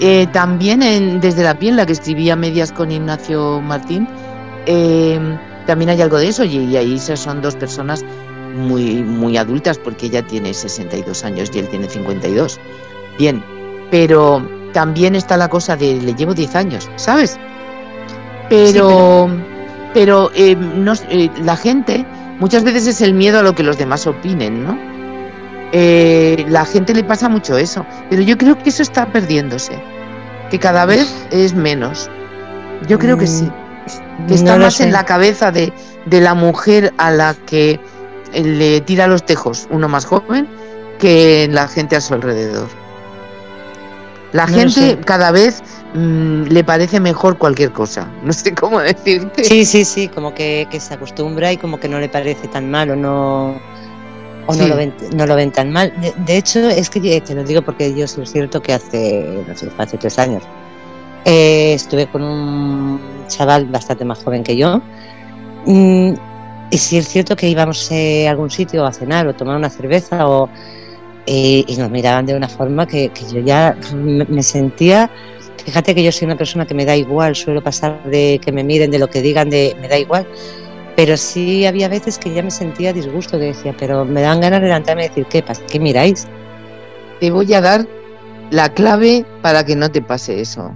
[0.01, 4.07] Eh, también en, desde la piel, la que escribía medias con Ignacio Martín,
[4.67, 5.19] eh,
[5.67, 8.05] también hay algo de eso y, y ahí son dos personas
[8.57, 12.59] muy, muy adultas porque ella tiene 62 años y él tiene 52.
[13.19, 13.43] Bien,
[13.91, 17.39] pero también está la cosa de le llevo 10 años, ¿sabes?
[18.49, 19.29] Pero,
[19.95, 22.05] pero, eh, no, eh, la gente
[22.39, 24.79] muchas veces es el miedo a lo que los demás opinen, ¿no?
[25.73, 29.83] Eh, la gente le pasa mucho eso, pero yo creo que eso está perdiéndose,
[30.51, 32.09] que cada vez es menos.
[32.87, 35.73] Yo creo que sí, mm, que está más en la cabeza de,
[36.05, 37.81] de la mujer a la que
[38.43, 40.49] le tira los tejos uno más joven
[40.99, 42.69] que la gente a su alrededor.
[44.33, 45.63] La gente cada vez
[45.95, 48.09] mm, le parece mejor cualquier cosa.
[48.23, 49.45] No sé cómo decirte.
[49.45, 52.91] Sí, sí, sí, como que, se acostumbra y como que no le parece tan mal
[52.91, 53.61] o no,
[54.47, 55.93] o no, lo ven, no lo ven tan mal.
[56.27, 59.71] De, hecho, es que te lo digo porque yo es cierto que hace, no sé,
[59.79, 60.43] hace tres años
[61.27, 64.81] eh, estuve con un chaval bastante más joven que yo.
[65.67, 66.15] Mm,
[66.71, 69.71] y si es cierto que íbamos eh, a algún sitio a cenar o tomar una
[69.71, 70.49] cerveza o,
[71.27, 75.11] eh, y nos miraban de una forma que, yo ya me, sentía,
[75.65, 78.65] fíjate que yo soy una persona que me da igual, suelo pasar de que me
[78.65, 80.27] miren, de lo que digan, de me da igual,
[80.97, 84.61] pero sí había veces que ya me sentía disgusto, que decía, pero me dan ganas
[84.61, 86.27] de levantarme y decir, ¿qué, ¿qué miráis?
[87.21, 87.87] Te voy a dar
[88.51, 90.75] la clave para que no te pase eso.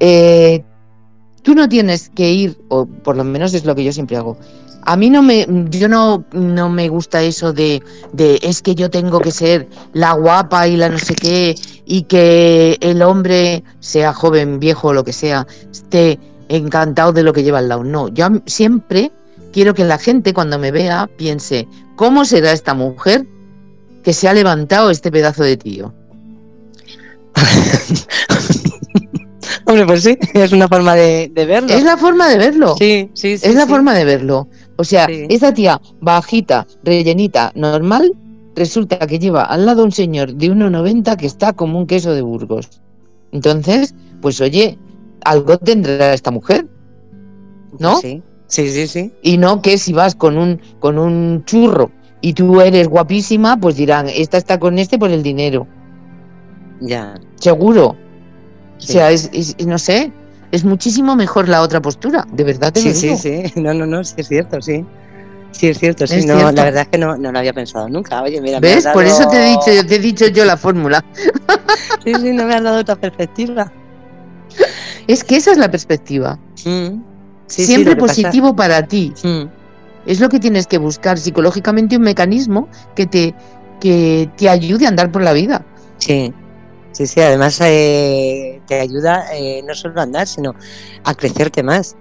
[0.00, 0.62] Eh,
[1.42, 4.38] Tú no tienes que ir, o por lo menos es lo que yo siempre hago.
[4.84, 7.82] A mí no me, yo no, no me gusta eso de,
[8.12, 12.02] de es que yo tengo que ser la guapa y la no sé qué, y
[12.02, 16.18] que el hombre, sea joven, viejo o lo que sea, esté
[16.48, 17.84] encantado de lo que lleva al lado.
[17.84, 19.12] No, yo siempre
[19.52, 23.26] quiero que la gente cuando me vea piense, ¿cómo será esta mujer
[24.02, 25.94] que se ha levantado este pedazo de tío?
[29.64, 31.72] Hombre, pues sí, es una forma de, verlo.
[31.72, 32.74] Es la forma de verlo.
[32.78, 33.46] Sí, sí, sí.
[33.46, 34.48] Es la forma de verlo.
[34.76, 38.12] O sea, esa tía bajita, rellenita, normal,
[38.54, 42.22] resulta que lleva al lado un señor de 1,90 que está como un queso de
[42.22, 42.80] Burgos.
[43.32, 44.78] Entonces, pues oye,
[45.24, 46.66] algo tendrá esta mujer.
[47.78, 47.96] ¿No?
[47.98, 49.12] Sí, sí, sí, sí.
[49.22, 51.90] Y no que si vas con un, con un churro
[52.20, 55.66] y tú eres guapísima, pues dirán, esta está con este por el dinero.
[56.80, 57.14] Ya.
[57.36, 57.96] Seguro.
[58.82, 59.30] O sea, es,
[59.64, 60.12] no sé,
[60.50, 63.16] es muchísimo mejor la otra postura, de verdad te sí, lo digo.
[63.16, 64.84] Sí, sí, no, no, no, sí es cierto, sí.
[65.52, 68.22] Sí, es cierto, sí, no, la verdad es que no, no lo había pensado nunca.
[68.22, 68.86] Oye, mira, ¿ves?
[68.92, 71.04] Por eso te he dicho, te he dicho yo la fórmula.
[72.04, 73.70] sí, sí, no me has dado otra perspectiva.
[75.06, 76.38] Es que esa es la perspectiva.
[76.64, 77.02] Mm.
[77.46, 79.12] Siempre positivo para ti.
[79.22, 79.42] Mm.
[80.06, 83.34] Es lo que tienes que buscar psicológicamente un mecanismo que te,
[83.78, 85.64] que te ayude a andar por la vida.
[85.98, 86.32] Sí,
[86.92, 90.54] Sí, sí, además eh, te ayuda eh, no solo a andar, sino
[91.04, 91.96] a crecerte más.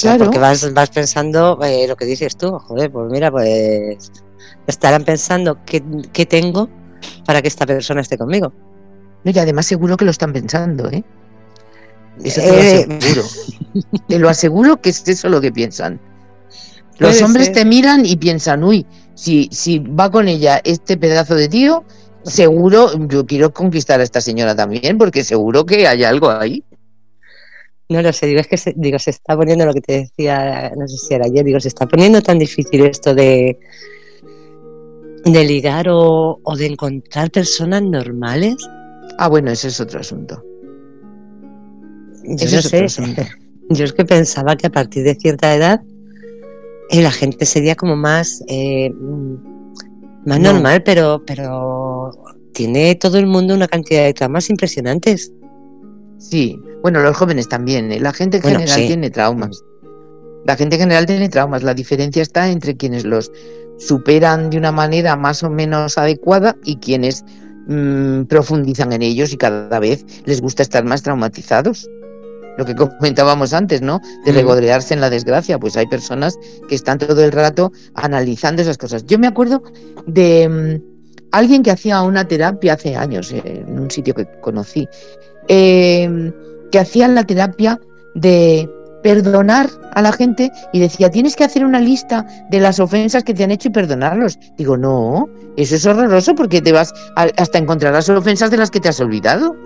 [0.00, 0.24] claro.
[0.24, 4.10] Porque vas, vas pensando eh, lo que dices tú, joder, pues mira, pues
[4.66, 5.82] estarán pensando qué,
[6.12, 6.68] qué tengo
[7.26, 8.52] para que esta persona esté conmigo.
[9.24, 11.02] No, y además seguro que lo están pensando, ¿eh?
[12.22, 13.22] Eso te lo aseguro.
[14.08, 16.00] te lo aseguro que es eso lo que piensan.
[16.98, 18.84] Los hombres te miran y piensan, uy,
[19.14, 21.84] si, si va con ella este pedazo de tío,
[22.24, 26.62] seguro, yo quiero conquistar a esta señora también, porque seguro que hay algo ahí.
[27.88, 30.72] No lo sé, digo, es que se, digo, se está poniendo lo que te decía,
[30.76, 33.58] no sé si era ayer, digo, se está poniendo tan difícil esto de,
[35.24, 38.56] de ligar o, de encontrar personas normales.
[39.18, 40.42] Ah, bueno, ese es otro asunto.
[42.24, 42.86] Yo no sé,
[43.70, 45.80] yo es que pensaba que a partir de cierta edad
[46.90, 48.92] eh, la gente sería como más, eh,
[50.26, 51.97] más normal, pero, pero
[52.52, 55.32] tiene todo el mundo una cantidad de traumas impresionantes.
[56.18, 57.92] Sí, bueno, los jóvenes también.
[57.92, 58.00] ¿eh?
[58.00, 59.62] La gente en general tiene traumas.
[60.44, 61.62] La gente en general tiene traumas.
[61.62, 63.30] La diferencia está entre quienes los
[63.78, 67.24] superan de una manera más o menos adecuada y quienes
[67.68, 71.88] mm, profundizan en ellos y cada vez les gusta estar más traumatizados.
[72.56, 74.00] Lo que comentábamos antes, ¿no?
[74.24, 75.60] De regodearse en la desgracia.
[75.60, 76.36] Pues hay personas
[76.68, 79.06] que están todo el rato analizando esas cosas.
[79.06, 79.62] Yo me acuerdo
[80.06, 80.97] de mm,
[81.38, 84.88] alguien que hacía una terapia hace años eh, en un sitio que conocí
[85.48, 86.32] eh,
[86.70, 87.80] que hacían la terapia
[88.14, 88.70] de
[89.02, 93.32] perdonar a la gente y decía, tienes que hacer una lista de las ofensas que
[93.32, 94.38] te han hecho y perdonarlos.
[94.58, 98.80] Digo, no, eso es horroroso porque te vas hasta encontrar las ofensas de las que
[98.80, 99.56] te has olvidado.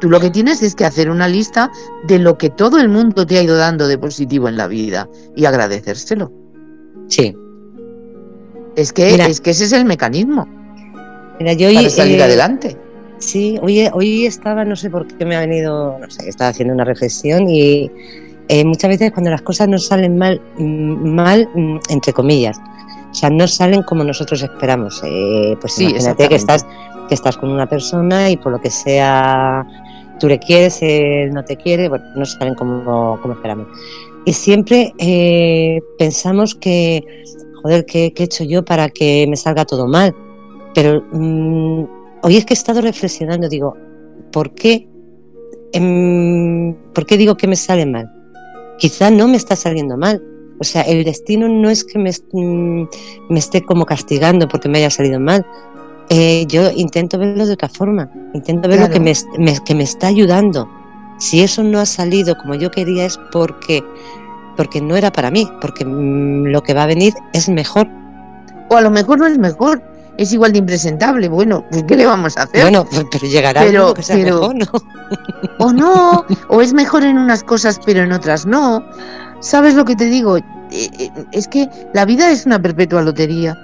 [0.00, 1.70] Tú lo que tienes es que hacer una lista
[2.06, 5.08] de lo que todo el mundo te ha ido dando de positivo en la vida
[5.36, 6.32] y agradecérselo.
[7.08, 7.34] Sí.
[8.76, 10.46] Es que, es que ese es el mecanismo.
[11.40, 12.76] Mira, yo para salir eh, adelante.
[13.18, 16.74] Sí, hoy, hoy estaba, no sé por qué me ha venido, no sé, estaba haciendo
[16.74, 17.90] una reflexión y
[18.48, 22.58] eh, muchas veces cuando las cosas no salen mal, mm, mal, mm, entre comillas,
[23.10, 25.00] o sea, no salen como nosotros esperamos.
[25.04, 26.66] Eh, pues sí, imagínate que estás,
[27.08, 29.66] que estás con una persona y por lo que sea
[30.20, 33.66] tú le quieres, él no te quiere, bueno, no salen como, como esperamos.
[34.26, 37.02] Y siempre eh, pensamos que,
[37.62, 40.14] joder, ¿qué, he hecho yo para que me salga todo mal?
[40.74, 41.84] Pero mm,
[42.22, 43.76] hoy es que he estado reflexionando, digo,
[44.32, 44.88] ¿por qué,
[45.72, 48.10] em, ¿por qué digo que me sale mal?
[48.78, 50.22] Quizá no me está saliendo mal.
[50.58, 52.88] O sea, el destino no es que me, mm,
[53.30, 55.44] me esté como castigando porque me haya salido mal.
[56.10, 59.14] Eh, yo intento verlo de otra forma, intento ver lo que me,
[59.64, 60.68] que me está ayudando.
[61.18, 63.84] Si eso no ha salido como yo quería es porque,
[64.56, 67.88] porque no era para mí, porque mm, lo que va a venir es mejor.
[68.70, 69.82] O a lo mejor no es mejor,
[70.16, 71.28] es igual de impresentable.
[71.28, 72.62] Bueno, pues, ¿qué le vamos a hacer?
[72.62, 74.66] Bueno, pues, pero llegará pero, que sea mejor, ¿no?
[75.58, 78.84] O no, o es mejor en unas cosas, pero en otras no.
[79.40, 80.36] ¿Sabes lo que te digo?
[80.36, 83.56] Eh, eh, es que la vida es una perpetua lotería.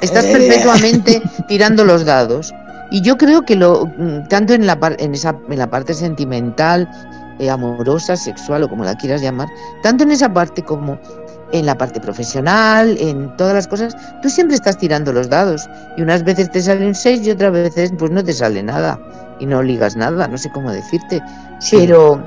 [0.00, 0.32] Estás eh.
[0.32, 2.52] perpetuamente tirando los dados.
[2.90, 6.88] Y yo creo que lo mm, tanto en la, en esa, en la parte sentimental,
[7.50, 9.48] amorosa, sexual o como la quieras llamar,
[9.82, 10.98] tanto en esa parte como
[11.52, 16.02] en la parte profesional, en todas las cosas, tú siempre estás tirando los dados y
[16.02, 19.00] unas veces te sale un 6 y otras veces pues no te sale nada
[19.38, 21.22] y no ligas nada, no sé cómo decirte,
[21.70, 22.26] pero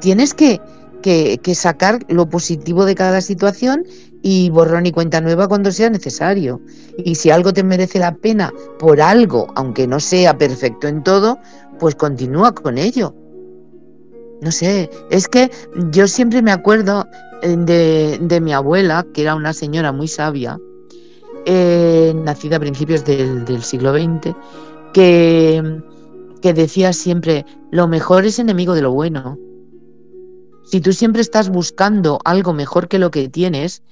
[0.00, 0.60] tienes que,
[1.02, 3.84] que, que, sacar lo positivo de cada situación
[4.22, 6.60] y borrón y cuenta nueva cuando sea necesario.
[6.98, 11.38] Y si algo te merece la pena por algo, aunque no sea perfecto en todo,
[11.78, 13.14] pues continúa con ello.
[14.40, 15.50] No sé, es que
[15.90, 17.06] yo siempre me acuerdo
[17.42, 20.58] eh, de, mi abuela, que era una señora muy sabia,
[21.46, 24.34] eh, nacida a principios del, siglo XX,
[24.92, 25.80] que,
[26.42, 29.38] que decía siempre, lo mejor es enemigo de lo bueno.
[30.64, 33.82] Si tú siempre estás buscando algo mejor que lo que tienes,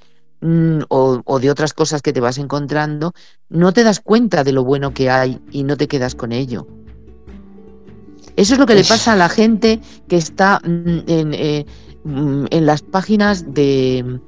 [0.41, 3.13] mm, o, o, de otras cosas que te vas encontrando,
[3.49, 6.67] no te das cuenta de lo bueno que hay y no te quedas con ello.
[8.37, 11.67] Eso es lo que le pasa a la gente que está mm, en, eh,
[12.07, 14.21] en las páginas de,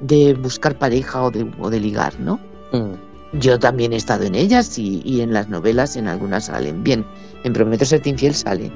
[0.00, 2.38] de buscar pareja o de, o de ligar, ¿no?
[2.72, 3.38] Mm.
[3.38, 6.82] Yo también he estado en ellas y, en las novelas en algunas salen.
[6.84, 7.06] Bien,
[7.44, 8.70] en Prometo serte infiel sale.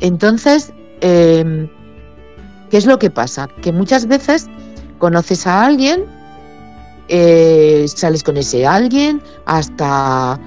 [0.00, 1.68] Entonces, em,
[2.70, 3.48] ¿qué es lo que pasa?
[3.62, 4.48] Que muchas veces
[4.98, 6.04] conoces a alguien,
[7.08, 10.38] eh, sales con ese alguien, hasta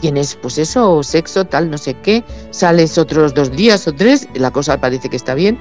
[0.00, 4.50] tienes pues eso, sexo, tal, no sé qué, sales otros dos días o tres, la
[4.50, 5.58] cosa parece que está bien,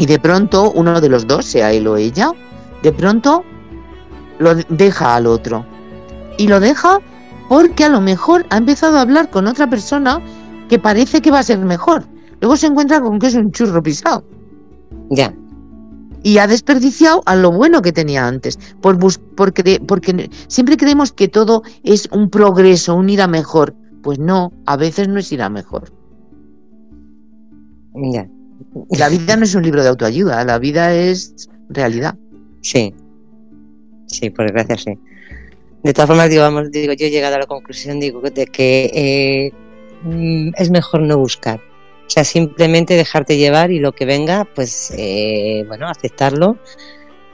[0.00, 2.32] y de pronto uno de los dos, sea él o ella,
[2.82, 3.44] de pronto
[4.38, 5.66] lo deja al otro.
[6.38, 7.00] Y lo deja
[7.50, 10.18] porque a lo mejor ha empezado a hablar con otra persona
[10.70, 12.04] que parece que va a ser mejor.
[12.40, 14.24] Luego se encuentra con que es un churro pisado.
[15.10, 15.34] Ya.
[16.22, 18.58] Y ha desperdiciado a lo bueno que tenía antes.
[18.80, 18.96] Por
[19.36, 23.74] porque, porque siempre creemos que todo es un progreso, un ir a mejor.
[24.02, 25.92] Pues no, a veces no es ir a mejor.
[27.92, 28.26] Ya.
[28.90, 32.14] La vida no es un libro de autoayuda, la vida es realidad.
[32.62, 32.94] Sí,
[34.06, 34.98] sí, por desgracia sí.
[35.82, 38.90] De todas formas, digo, vamos, digo, yo he llegado a la conclusión digo, de que
[38.92, 39.52] eh,
[40.02, 41.58] mm, es mejor no buscar.
[41.58, 46.58] O sea, simplemente dejarte llevar y lo que venga, pues, eh, bueno, aceptarlo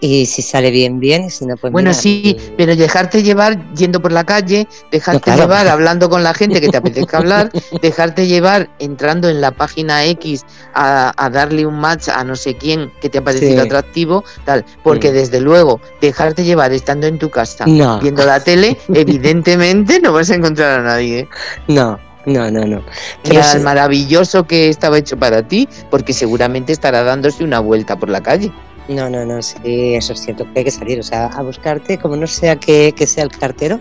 [0.06, 4.00] y si sale bien, bien, y si no, pues Bueno, sí, pero dejarte llevar yendo
[4.00, 7.50] por la calle, dejarte llevar hablando con la gente que te apetezca hablar,
[7.82, 10.44] dejarte llevar entrando en la página X
[10.74, 15.12] a, darle un match a no sé quién que te ha parecido atractivo, tal, porque
[15.12, 20.34] desde luego, dejarte llevar estando en tu casa, viendo la tele, evidentemente no vas a
[20.34, 21.28] encontrar a nadie.
[21.68, 22.82] No, no, no, no.
[23.22, 28.08] Pero es maravilloso que estaba hecho para ti, porque seguramente estará dándose una vuelta por
[28.08, 28.52] la calle.
[28.88, 31.98] No, no, no, sí, eso es cierto, que hay que salir, o sea, a buscarte,
[31.98, 33.80] como no sea que, sea el cartero,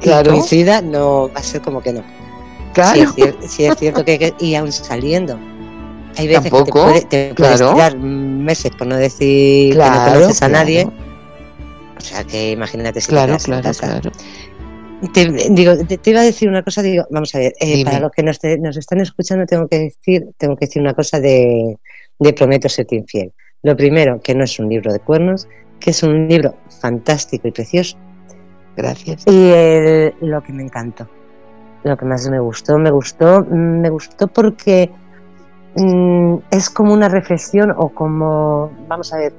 [0.00, 0.32] claro.
[0.32, 2.04] coincida, no va a ser como que no.
[2.74, 3.12] Claro.
[3.14, 3.22] Sí,
[3.64, 5.38] es, cierto que, y aún saliendo,
[6.16, 10.42] hay veces que te, puede, te puedes tirar meses, por no decir que no conoces
[10.42, 10.86] a nadie.
[11.96, 14.12] O sea, que imagínate si claro, claro, claro.
[15.12, 18.10] Te, digo, te, iba a decir una cosa, digo, vamos a ver, eh, para los
[18.10, 21.78] que nos, nos, están escuchando tengo que decir, tengo que decir una cosa de,
[22.18, 23.32] de Prometo serte infiel.
[23.62, 25.48] Lo primero, que no es un libro de cuernos,
[25.80, 27.96] que es un libro fantástico y precioso.
[28.76, 29.24] Gracias.
[29.26, 29.50] Y
[30.24, 31.08] lo que me encantó,
[31.82, 34.90] lo que más me gustó, me gustó, me gustó porque
[35.74, 39.32] mm, es como una reflexión o como, vamos a ver,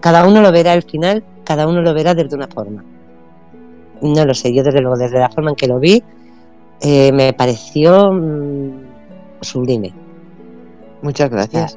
[0.00, 2.82] cada uno lo verá al final, cada uno lo verá desde una forma.
[4.00, 6.02] No lo sé, yo desde luego, desde la forma en que lo vi,
[6.80, 8.70] eh, me pareció mm,
[9.42, 9.92] sublime.
[11.02, 11.76] Muchas gracias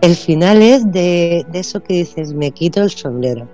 [0.00, 3.48] el final es de, eso que dices, me quito el sombrero.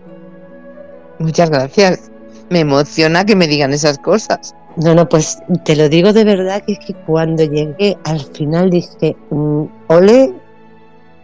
[1.19, 2.11] Muchas gracias.
[2.51, 4.55] Me emociona que me digan esas cosas.
[4.77, 8.71] No, no, pues te lo digo de verdad que es que cuando llegué al final
[8.71, 10.33] dije, mm, ole,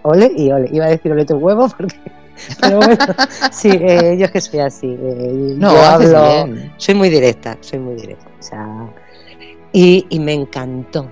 [0.02, 0.68] ole y ole.
[0.72, 1.96] Iba a decir ole tu huevo porque...
[2.60, 2.96] Pero bueno,
[3.50, 4.86] sí, eh, yo es que soy así.
[4.86, 8.28] Eh, no, yo hablo, soy muy directa, soy muy directa.
[8.38, 8.88] O sea,
[9.72, 11.08] y, y me encantó.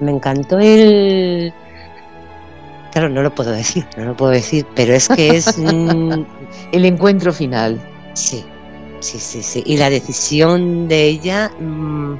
[0.00, 1.52] Me encantó el,
[2.92, 5.56] Claro, no lo puedo decir, no lo puedo decir, pero es que es
[6.72, 7.80] el encuentro final.
[8.12, 8.44] Sí,
[9.00, 9.62] sí, sí, sí.
[9.64, 12.14] Y la decisión de ella, mm,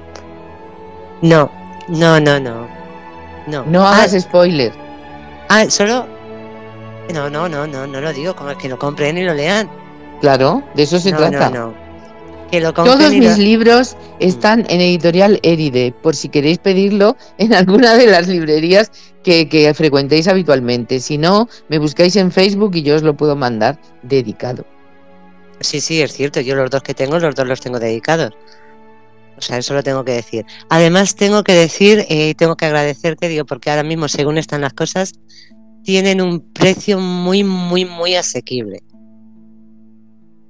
[1.23, 1.51] no,
[1.89, 2.66] no, no, no,
[3.47, 3.64] no.
[3.66, 4.73] No hagas ah, spoiler.
[5.51, 6.07] Ah, solo,
[7.12, 9.68] no, no, no, no, no lo digo, como que lo compren y lo lean.
[10.23, 11.51] Claro, de eso se trata.
[11.51, 11.82] No, no.
[12.61, 14.14] Todos mis libros mm.
[14.20, 18.90] están en editorial Eride, por si queréis pedirlo en alguna de las librerías
[19.24, 21.00] que, frecuentéis habitualmente.
[21.00, 24.66] Si no, me buscáis en Facebook y yo os lo puedo mandar dedicado.
[25.61, 26.40] Sí, sí, es cierto.
[26.40, 28.32] Yo los dos que tengo, los dos los tengo dedicados.
[29.38, 30.44] O sea, eso lo tengo que decir.
[30.68, 34.61] Además, tengo que decir y eh, tengo que agradecerte, digo, porque ahora mismo, según están
[34.61, 35.14] las cosas,
[35.84, 38.82] tienen un precio muy, muy, muy asequible.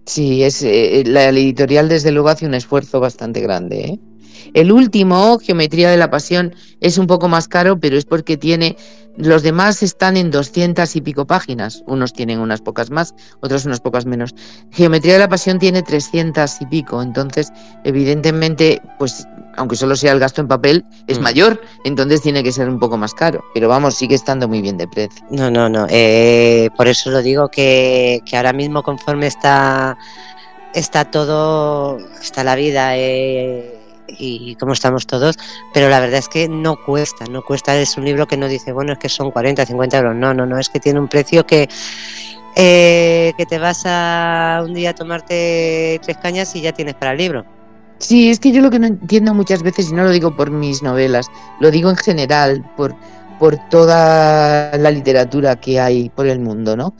[0.06, 3.80] Sí, es eh, la editorial desde luego hace un esfuerzo bastante grande.
[3.80, 4.00] ¿eh?
[4.54, 8.76] El último, Geometría de la Pasión, es un poco más caro, pero es porque tiene
[9.16, 11.82] los demás están en 200 y pico páginas.
[11.86, 14.34] Unos tienen unas pocas más, otros unas pocas menos.
[14.70, 17.02] Geometría de la Pasión tiene 300 y pico.
[17.02, 17.52] Entonces,
[17.84, 19.26] evidentemente, pues
[19.56, 21.22] aunque solo sea el gasto en papel, es mm.
[21.22, 21.60] mayor.
[21.84, 23.44] Entonces tiene que ser un poco más caro.
[23.52, 25.24] Pero vamos, sigue estando muy bien de precio.
[25.30, 25.86] No, no, no.
[25.90, 29.98] Eh, por eso lo digo que, que ahora mismo conforme está,
[30.74, 32.96] está todo, está la vida.
[32.96, 33.81] Eh,
[34.18, 35.38] y cómo estamos todos,
[35.72, 38.72] pero la verdad es que no cuesta, no cuesta, es un libro que no dice,
[38.72, 41.46] bueno, es que son 40, 50 euros, no, no, no, es que tiene un precio
[41.46, 41.68] que,
[42.56, 47.12] eh, que te vas a un día a tomarte tres cañas y ya tienes para
[47.12, 47.44] el libro.
[47.98, 50.50] Sí, es que yo lo que no entiendo muchas veces, y no lo digo por
[50.50, 51.28] mis novelas,
[51.60, 52.96] lo digo en general, por,
[53.38, 56.94] por toda la literatura que hay por el mundo, ¿no?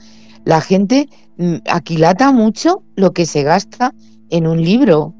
[0.45, 3.93] La gente mm, aquilata mucho lo que se gasta
[4.29, 5.13] en un libro.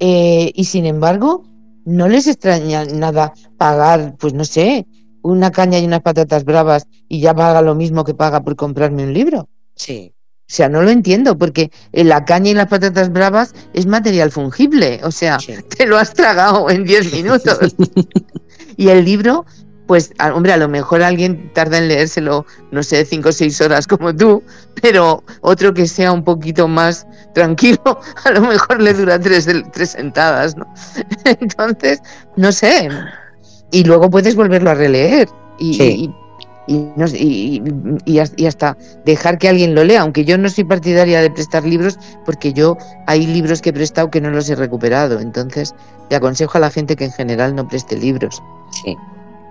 [0.00, 1.44] Eh, y sin embargo,
[1.84, 4.86] no les extraña nada pagar, pues no sé,
[5.22, 9.04] una caña y unas patatas bravas y ya paga lo mismo que paga por comprarme
[9.04, 9.48] un libro.
[9.74, 10.12] Sí.
[10.46, 15.00] O sea, no lo entiendo, porque la caña y las patatas bravas es material fungible.
[15.02, 15.38] O sea,
[15.76, 17.74] te lo has tragado en 10 minutos.
[18.76, 19.46] y el libro
[19.86, 23.86] pues hombre, a lo mejor alguien tarda en leérselo, no sé, cinco o seis horas
[23.86, 24.42] como tú,
[24.80, 27.82] pero otro que sea un poquito más tranquilo,
[28.24, 30.66] a lo mejor le dura tres, tres sentadas, ¿no?
[31.24, 32.00] Entonces,
[32.36, 32.88] no sé.
[33.70, 35.28] Y luego puedes volverlo a releer.
[35.58, 36.10] Y,
[36.66, 37.62] y,
[38.06, 41.98] y, hasta dejar que alguien lo lea, aunque yo no soy partidaria de prestar libros
[42.24, 42.76] porque yo
[43.06, 45.74] hay libros que he prestado que no los he recuperado, entonces
[46.08, 48.42] le aconsejo a la gente que en general no preste libros.
[48.82, 48.96] Sí,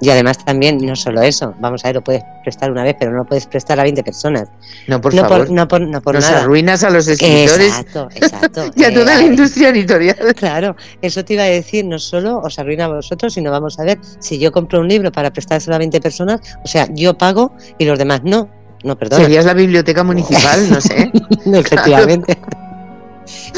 [0.02, 3.12] Y además también, no solo eso, vamos a ver, lo puedes prestar una vez, pero
[3.12, 4.50] no lo puedes prestar a 20 personas.
[4.88, 5.38] No, por no favor.
[5.48, 6.42] Por, no por, no por Nos nada.
[6.42, 8.64] arruinas a los escritores Exacto, exacto.
[8.76, 10.18] y a Eh, toda la industria editorial.
[10.36, 13.84] Claro, eso te iba a decir, no solo os arruina a vosotros, sino vamos a
[13.84, 17.54] ver, si yo compro un libro para prestárselo a 20 personas, o sea, yo pago
[17.78, 18.50] y los demás no.
[18.84, 19.24] No, perdona.
[19.24, 21.10] Serías la biblioteca municipal, no sé.
[21.46, 22.38] Efectivamente.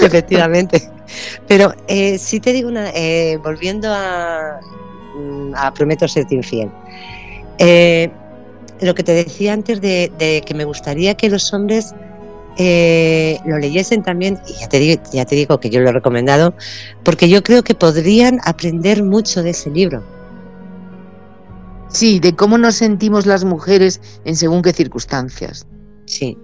[0.02, 0.90] Efectivamente.
[1.48, 4.60] Pero eh, sí te digo una, eh, volviendo a,
[5.56, 6.70] a Prometo serte infiel.
[7.58, 8.12] Eh,
[8.82, 11.94] lo que te decía antes de, de que me gustaría que los hombres
[12.58, 15.94] eh, lo leyesen también, y ya te, digo, ya te digo que yo lo he
[15.94, 16.54] recomendado,
[17.04, 20.04] porque yo creo que podrían aprender mucho de ese libro.
[21.90, 25.68] Sí, de cómo nos sentimos las mujeres en según qué circunstancias.
[26.06, 26.38] Sí,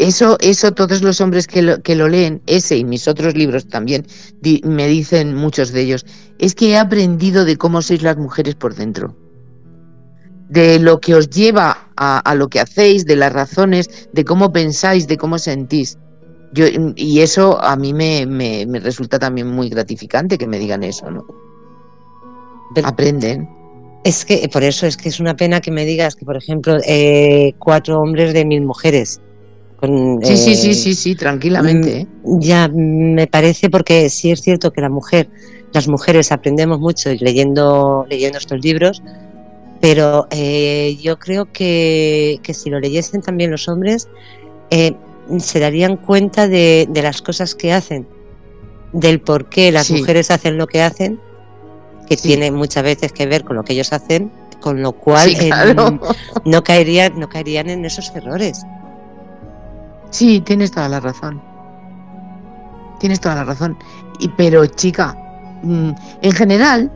[0.00, 3.66] Eso, eso todos los hombres que lo, que lo leen, ese y mis otros libros
[3.66, 4.06] también,
[4.40, 6.06] di- me dicen muchos de ellos,
[6.38, 9.16] es que he aprendido de cómo sois las mujeres por dentro.
[10.48, 14.52] De lo que os lleva a, a lo que hacéis, de las razones, de cómo
[14.52, 15.98] pensáis, de cómo sentís.
[16.52, 20.84] Yo, y eso a mí me, me- me resulta también muy gratificante que me digan
[20.84, 21.26] eso, ¿no?
[22.74, 23.48] Pero- Aprenden.
[24.04, 26.78] Es que por eso es que es una pena que me digas que, por ejemplo,
[26.86, 29.20] eh, cuatro hombres de mil mujeres.
[29.78, 31.98] Con, Sí, sí, eh, sí, sí, sí, tranquilamente.
[32.00, 32.06] ¿eh?
[32.24, 35.28] Ya me parece porque sí es cierto que la mujer,
[35.72, 39.02] las mujeres aprendemos mucho leyendo, leyendo estos libros,
[39.80, 44.08] pero eh, yo creo que, que si lo leyesen también los hombres,
[44.70, 44.94] eh,
[45.38, 48.06] se darían cuenta de, de las cosas que hacen,
[48.92, 49.94] del por qué las Sí.
[49.94, 51.20] mujeres hacen lo que hacen,
[52.08, 52.28] que Sí.
[52.28, 55.74] tiene muchas veces que ver con lo que ellos hacen, con lo cual Sí, eh,
[56.44, 58.64] no caerían, no caerían en esos errores.
[60.10, 61.40] Sí, tienes toda la razón.
[63.00, 63.76] Tienes toda la razón.
[64.18, 65.16] Y, pero, chica,
[65.62, 65.90] mm,
[66.22, 66.90] en general,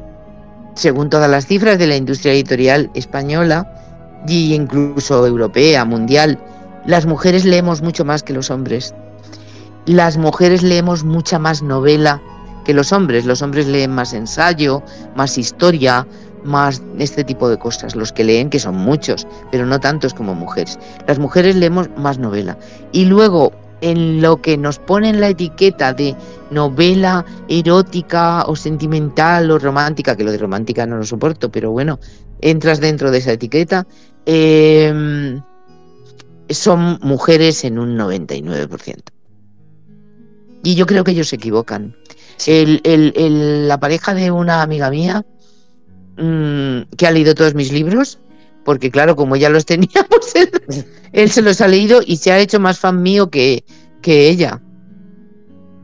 [0.74, 3.70] según todas las cifras de la industria editorial española
[4.26, 6.38] y incluso europea, mundial,
[6.86, 8.94] las mujeres leemos mucho más que los hombres.
[9.86, 12.20] Las mujeres leemos mucha más novela
[12.64, 13.24] que los hombres.
[13.24, 14.82] Los hombres leen más ensayo,
[15.14, 16.06] más historia,
[16.44, 17.94] más este tipo de cosas.
[17.96, 20.78] Los que leen, que son muchos, pero no tantos como mujeres.
[21.06, 22.58] Las mujeres leemos más novela.
[22.92, 26.14] Y luego, en lo que nos ponen la etiqueta de
[26.50, 31.98] novela erótica o sentimental o romántica, que lo de romántica no lo soporto, pero bueno,
[32.40, 33.86] entras dentro de esa etiqueta,
[34.26, 35.40] eh,
[36.48, 39.12] son mujeres en un 99%.
[40.62, 41.96] Y yo creo que ellos se equivocan.
[42.46, 45.24] El- el- el- la pareja de una amiga mía,
[46.16, 48.18] mm, que ha leído todos mis libros,
[48.64, 50.50] porque claro, como ya los tenía, pues él,
[51.12, 53.64] él se los ha leído y se ha hecho más fan mío que,
[54.02, 54.62] que ella.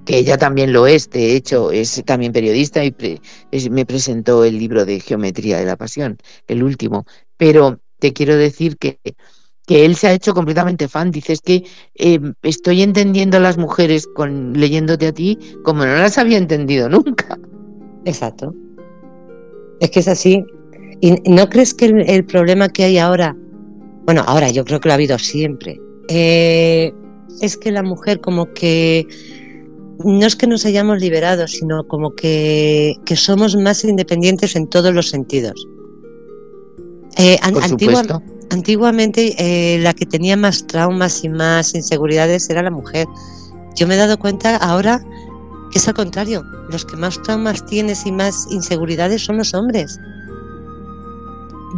[0.04, 3.20] Que ella también lo es, de hecho, es también periodista y pre-
[3.70, 6.16] me presentó el libro de Geometría de la Pasión,
[6.46, 7.04] el último.
[7.36, 8.98] Pero te quiero decir que,
[9.66, 11.10] que él se ha hecho completamente fan.
[11.10, 11.64] Dices que
[11.94, 16.88] eh, estoy entendiendo a las mujeres con leyéndote a ti como no las había entendido
[16.88, 17.38] nunca.
[18.06, 18.54] Exacto.
[19.80, 20.44] Es que es así.
[21.00, 23.36] ¿Y no crees que el, el problema que hay ahora,
[24.04, 26.92] bueno, ahora yo creo que lo ha habido siempre, eh,
[27.40, 29.06] es que la mujer como que
[30.04, 34.92] no es que nos hayamos liberado, sino como que, que somos más independientes en todos
[34.94, 35.66] los sentidos.
[37.16, 38.02] Eh, an- antigua-
[38.50, 43.06] antiguamente eh, la que tenía más traumas y más inseguridades era la mujer.
[43.76, 45.00] Yo me he dado cuenta ahora
[45.78, 46.44] es al contrario.
[46.70, 49.98] Los que más traumas tienes y más inseguridades son los hombres.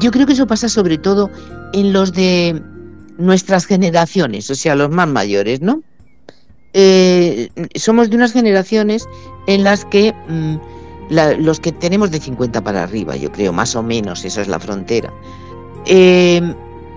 [0.01, 1.31] Yo creo que eso pasa sobre todo
[1.73, 2.61] en los de
[3.19, 5.83] nuestras generaciones, o sea, los más mayores, ¿no?
[6.73, 9.07] Eh, somos de unas generaciones
[9.47, 10.57] en las que mm,
[11.11, 14.49] la- los que tenemos de 50 para arriba, yo creo, más o menos, eso es
[14.49, 15.13] la frontera.
[15.87, 16.41] Eh,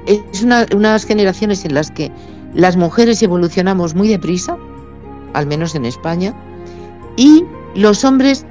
[0.06, 2.12] es una- unas generaciones en las que
[2.54, 4.58] las mujeres evolucionamos muy deprisa,
[5.34, 6.34] al menos en España,
[7.16, 7.44] y
[7.76, 8.46] los hombres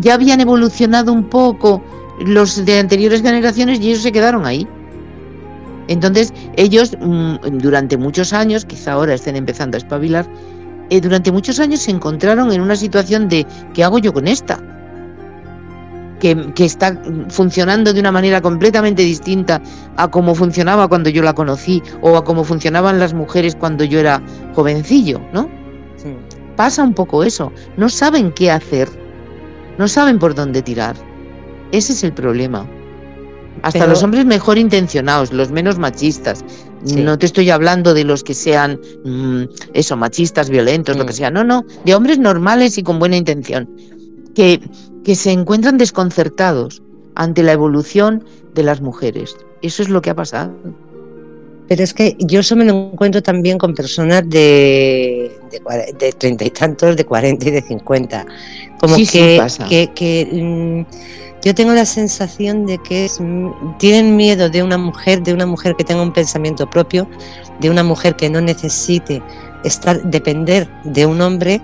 [0.00, 1.82] ya habían evolucionado un poco
[2.24, 4.66] los de anteriores generaciones y ellos se quedaron ahí.
[5.88, 10.26] Entonces, ellos mm, durante muchos años, quizá ahora estén empezando a espabilar,
[10.90, 14.60] eh, durante muchos años se encontraron en una situación de ¿qué hago yo con esta?
[16.20, 19.60] Que, que está funcionando de una manera completamente distinta
[19.96, 23.98] a cómo funcionaba cuando yo la conocí o a cómo funcionaban las mujeres cuando yo
[23.98, 24.22] era
[24.54, 25.61] jovencillo, ¿no?
[26.62, 27.50] Pasa un poco eso.
[27.76, 28.88] No saben qué hacer.
[29.78, 30.94] No saben por dónde tirar.
[31.72, 32.68] Ese es el problema.
[33.62, 36.44] Hasta Pero- los hombres mejor intencionados, los menos machistas.
[36.84, 37.00] Sí.
[37.02, 39.42] No te estoy hablando de los que sean, mm,
[39.74, 41.06] eso, machistas, violentos, lo Mm.
[41.08, 41.30] que sea.
[41.32, 43.68] No, no, de hombres normales y con buena intención.
[44.36, 44.60] Que,
[45.02, 46.80] que se encuentran desconcertados
[47.16, 48.22] ante la evolución
[48.54, 49.36] de las mujeres.
[49.62, 50.52] Eso es lo que ha pasado.
[51.66, 56.50] Pero es que yo eso me lo encuentro también con personas de, de, treinta y
[56.50, 58.26] tantos, de cuarenta y de cincuenta.
[58.78, 60.94] Como que, que, mm,
[61.44, 65.46] yo tengo la sensación de que es, mm, tienen miedo de una mujer, de una
[65.46, 67.08] mujer que tenga un pensamiento propio,
[67.60, 69.22] de una mujer que no necesite
[69.64, 71.60] estar, depender de un hombre.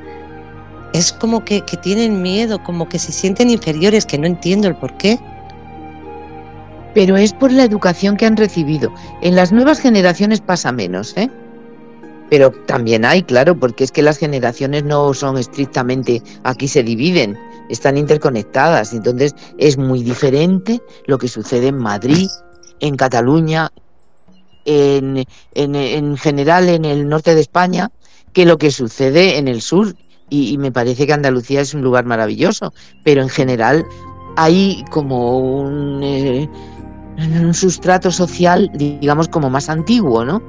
[0.92, 4.76] Es como que, que tienen miedo, como que se sienten inferiores, que no entiendo el
[4.76, 5.18] por qué
[6.94, 8.92] pero es por la educación que han recibido.
[9.20, 11.30] En las nuevas generaciones pasa menos, ¿eh?
[12.30, 17.38] Pero también hay, claro, porque es que las generaciones no son estrictamente, aquí se dividen,
[17.70, 22.28] están interconectadas, entonces es muy diferente lo que sucede en Madrid,
[22.80, 23.70] en Cataluña,
[24.64, 25.24] en,
[25.54, 27.90] en, general en el norte de España,
[28.32, 29.94] que lo que sucede en el sur.
[30.30, 33.86] Y, me parece que Andalucía es un lugar maravilloso, pero en general
[34.36, 36.02] hay como un...
[36.02, 36.48] Eh,
[37.16, 40.40] en un sustrato social, digamos, como más antiguo, ¿no?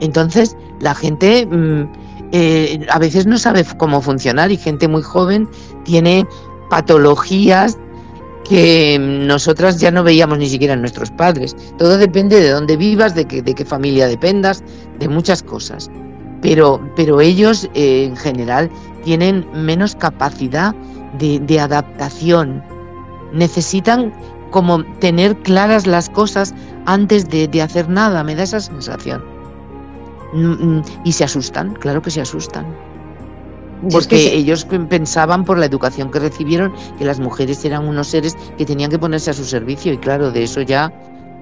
[0.00, 1.92] Entonces, la gente mm,
[2.32, 5.48] eh, a veces no sabe cómo funcionar y gente muy joven
[5.84, 6.26] tiene
[6.68, 7.78] patologías
[8.48, 11.56] que nosotras ya no veíamos ni siquiera en nuestros padres.
[11.78, 14.64] Todo depende de dónde vivas, de, de qué familia dependas,
[14.98, 15.90] de muchas cosas.
[16.42, 18.70] Pero, pero ellos eh, en general
[19.04, 20.74] tienen menos capacidad
[21.18, 22.62] de, de adaptación.
[23.32, 24.12] Necesitan
[24.50, 26.54] como tener claras las cosas
[26.86, 29.24] antes de, hacer nada, me da esa sensación.
[30.32, 32.76] Mm, mm, y se asustan, claro que se asustan.
[33.90, 38.66] Porque ellos pensaban por la educación que recibieron que las mujeres eran unos seres que
[38.66, 40.92] tenían que ponerse a su servicio y claro, de eso ya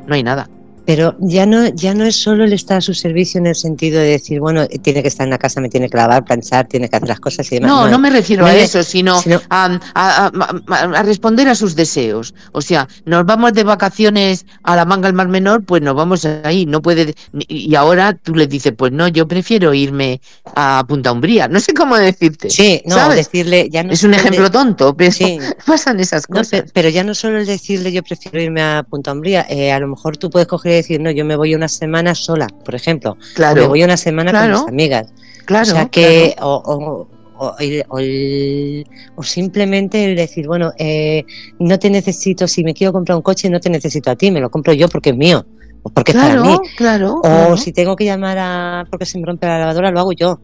[0.06, 0.48] no hay nada.
[0.88, 4.00] Pero ya no, ya no es solo el estar a su servicio en el sentido
[4.00, 6.88] de decir, bueno, tiene que estar en la casa, me tiene que lavar, planchar, tiene
[6.88, 7.70] que hacer las cosas y demás.
[7.70, 9.20] No, no, me refiero a eso, sino,
[9.50, 12.34] a, responder a sus deseos.
[12.52, 16.24] O sea, nos vamos de vacaciones a la manga al mar menor, pues nos vamos
[16.24, 16.64] ahí.
[16.64, 20.22] No puede y ahora tú le dices, pues no, yo prefiero irme
[20.56, 21.48] a Punta Umbría.
[21.48, 22.48] No sé cómo decirte.
[22.48, 25.14] Sí, no, decirle ya no es un ejemplo tonto, pero
[25.66, 26.64] pasan esas cosas.
[26.72, 29.88] pero, ya no solo el decirle yo prefiero irme a Punta Umbría, eh, a lo
[29.88, 33.16] mejor tú puedes coger decir, no, yo me voy una semana sola, por ejemplo.
[33.34, 33.60] Claro.
[33.60, 35.12] O me voy una semana con mis amigas.
[35.44, 35.68] Claro.
[35.68, 37.06] O sea que, o,
[37.38, 41.24] o, simplemente el decir, bueno, eh,
[41.58, 44.40] no te necesito, si me quiero comprar un coche, no te necesito a ti, me
[44.40, 45.46] lo compro yo porque es mío,
[45.82, 46.56] o porque es para mí.
[46.76, 50.12] Claro, o si tengo que llamar a porque se me rompe la lavadora, lo hago
[50.12, 50.40] yo.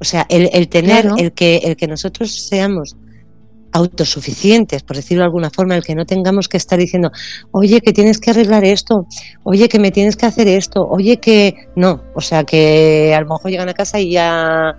[0.00, 2.96] O sea, el, el tener, el que, el que nosotros seamos
[3.74, 7.10] autosuficientes, por decirlo de alguna forma, el que no tengamos que estar diciendo,
[7.50, 9.06] oye, que tienes que arreglar esto,
[9.42, 13.28] oye, que me tienes que hacer esto, oye, que no, o sea, que a lo
[13.28, 14.76] mejor llegan a casa y ya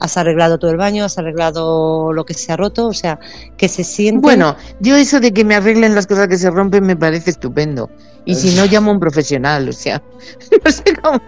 [0.00, 3.18] has arreglado todo el baño, has arreglado lo que se ha roto, o sea,
[3.56, 4.20] que se siente...
[4.20, 7.90] Bueno, yo eso de que me arreglen las cosas que se rompen me parece estupendo.
[8.26, 10.02] Y si no, llamo a un profesional, o sea,
[10.64, 11.20] no sé cómo.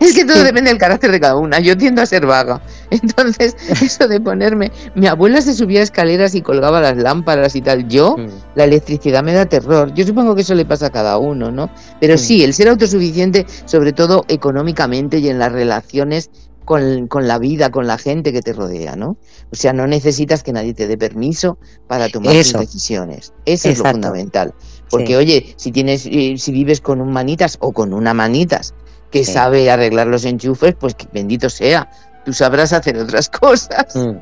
[0.00, 1.60] Es que todo depende del carácter de cada una.
[1.60, 2.62] Yo tiendo a ser vaga.
[2.90, 4.72] Entonces, eso de ponerme.
[4.94, 7.88] Mi abuela se subía a escaleras y colgaba las lámparas y tal.
[7.88, 8.28] Yo, mm.
[8.54, 9.92] la electricidad me da terror.
[9.92, 11.68] Yo supongo que eso le pasa a cada uno, ¿no?
[12.00, 12.18] Pero mm.
[12.18, 16.30] sí, el ser autosuficiente, sobre todo económicamente y en las relaciones
[16.64, 19.16] con, con, la vida, con la gente que te rodea, ¿no?
[19.52, 23.32] O sea, no necesitas que nadie te dé permiso para tomar decisiones.
[23.44, 24.54] Eso es lo fundamental.
[24.90, 28.74] Porque, oye, si tienes, eh, si vives con un manitas o con una manitas
[29.10, 31.88] que sabe arreglar los enchufes, pues que bendito sea,
[32.24, 33.94] tú sabrás hacer otras cosas.
[33.94, 34.16] Mm.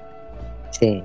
[0.70, 1.02] Sí.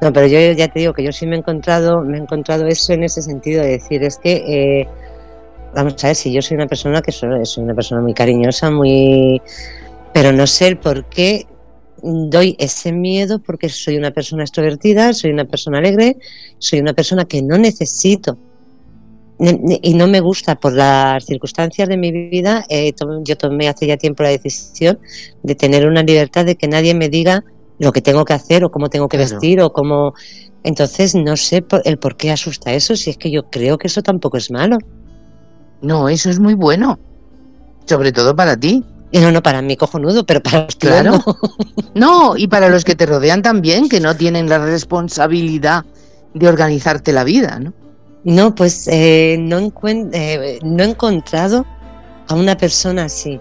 [0.00, 2.66] No, pero yo ya te digo que yo sí me he encontrado, me he encontrado
[2.66, 4.88] eso en ese sentido de decir, es que eh,
[5.74, 9.40] vamos a ver, si yo soy una persona que soy una persona muy cariñosa, muy
[10.14, 11.46] pero no sé el por qué
[12.02, 16.16] doy ese miedo porque soy una persona extrovertida, soy una persona alegre,
[16.58, 18.38] soy una persona que no necesito
[19.38, 22.64] y no me gusta por las circunstancias de mi vida.
[22.68, 22.92] Eh,
[23.24, 25.00] yo tomé hace ya tiempo la decisión
[25.42, 27.42] de tener una libertad de que nadie me diga
[27.80, 30.14] lo que tengo que hacer o cómo tengo que vestir o cómo.
[30.62, 34.02] Entonces no sé el por qué asusta eso, si es que yo creo que eso
[34.02, 34.78] tampoco es malo.
[35.82, 37.00] No, eso es muy bueno,
[37.86, 38.84] sobre todo para ti.
[39.20, 41.22] No, no, para mí cojonudo, pero para los claro.
[41.94, 42.36] No.
[42.36, 45.84] y para los que te rodean también, que no tienen la responsabilidad
[46.34, 47.72] de organizarte la vida, ¿no?
[48.24, 51.64] No, pues eh, no, eh, no he encontrado
[52.26, 53.38] a una persona así.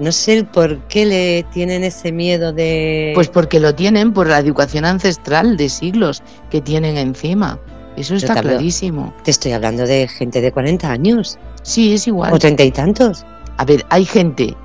[0.00, 3.12] No sé el por qué le tienen ese miedo de...
[3.14, 7.58] Pues porque lo tienen por la educación ancestral de siglos que tienen encima.
[7.96, 9.14] Eso está clarísimo.
[9.24, 11.38] Te estoy hablando de gente de 40 años.
[11.62, 12.32] Sí, es igual.
[12.32, 13.24] O treinta y tantos.
[13.58, 14.56] A ver, hay gente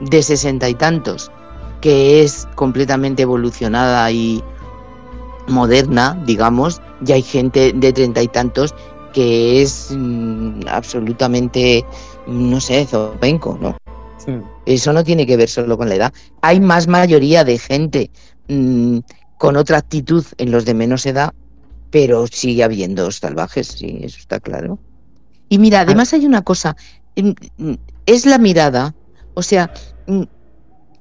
[0.00, 1.30] de sesenta y tantos,
[1.80, 4.42] que es completamente evolucionada y
[5.48, 8.74] moderna, digamos, y hay gente de treinta y tantos
[9.12, 11.84] que es mm, absolutamente,
[12.26, 13.76] no sé, zopenco, ¿no?
[14.64, 16.12] Eso no tiene que ver solo con la edad.
[16.40, 18.10] Hay más mayoría de gente
[18.48, 18.98] mm,
[19.36, 21.32] con otra actitud en los de menos edad,
[21.90, 24.78] pero sigue habiendo salvajes, sí, eso está claro.
[25.48, 26.76] Y mira, además hay una cosa,
[28.06, 28.94] es la mirada,
[29.34, 29.72] o sea,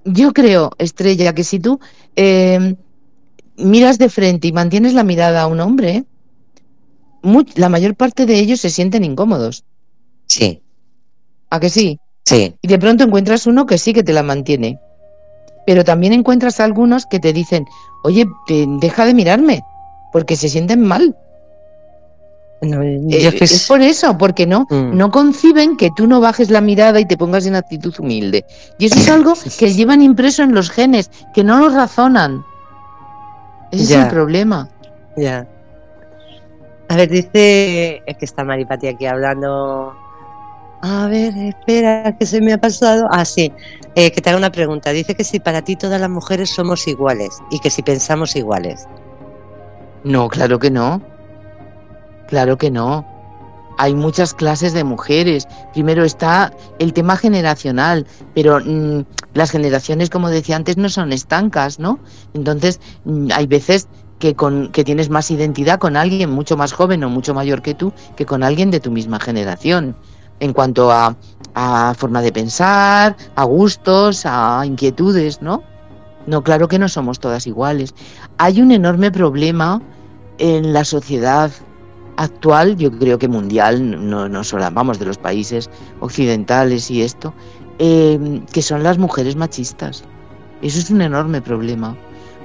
[0.06, 1.80] yo creo, Estrella, que si tú
[2.16, 2.76] eh,
[3.58, 6.06] miras de frente y mantienes la mirada a un hombre,
[7.56, 9.64] la mayor parte de ellos se sienten incómodos.
[10.28, 10.62] Sí.
[11.50, 12.00] ¿A que sí?
[12.26, 12.56] Sí.
[12.62, 14.80] Y de pronto encuentras uno que sí que te la mantiene.
[15.66, 17.66] Pero también encuentras algunos que te dicen,
[18.04, 18.26] oye,
[18.80, 19.64] deja de mirarme,
[20.12, 21.16] porque se sienten mal.
[22.64, 24.96] Eh, es por eso, porque no, mm.
[24.96, 28.46] no conciben que tú no bajes la mirada y te pongas en actitud humilde.
[28.78, 32.44] Y eso es algo que llevan impreso en los genes, que no lo razonan.
[33.72, 34.70] Ese es el problema.
[35.18, 35.48] Ya.
[36.90, 39.96] A ver, dice, es que está Maripati aquí hablando.
[40.82, 43.08] A ver, espera, que se me ha pasado.
[43.10, 43.52] Ah, sí,
[43.96, 44.92] eh, que te haga una pregunta.
[44.92, 48.88] Dice que si para ti todas las mujeres somos iguales y que si pensamos iguales.
[50.04, 51.02] No, claro que no.
[52.34, 53.06] Claro que no.
[53.78, 55.48] Hay muchas clases de mujeres.
[55.72, 59.06] Primero está el tema generacional, pero mm,
[59.36, 62.00] las generaciones, como decía antes, no son estancas, ¿no?
[62.34, 67.04] Entonces, mm, hay veces que, con, que tienes más identidad con alguien mucho más joven
[67.04, 69.96] o mucho mayor que tú que con alguien de tu misma generación.
[70.40, 71.16] En cuanto a,
[71.54, 75.62] a forma de pensar, a gustos, a inquietudes, ¿no?
[76.26, 77.94] No, claro que no somos todas iguales.
[78.40, 79.84] Hay un enorme problema
[80.40, 81.52] en la sociedad
[82.18, 87.34] actual, yo creo que mundial, no, no solo vamos de los países occidentales y esto,
[87.80, 90.04] eh, que son las mujeres machistas.
[90.62, 91.96] Eso es un enorme problema,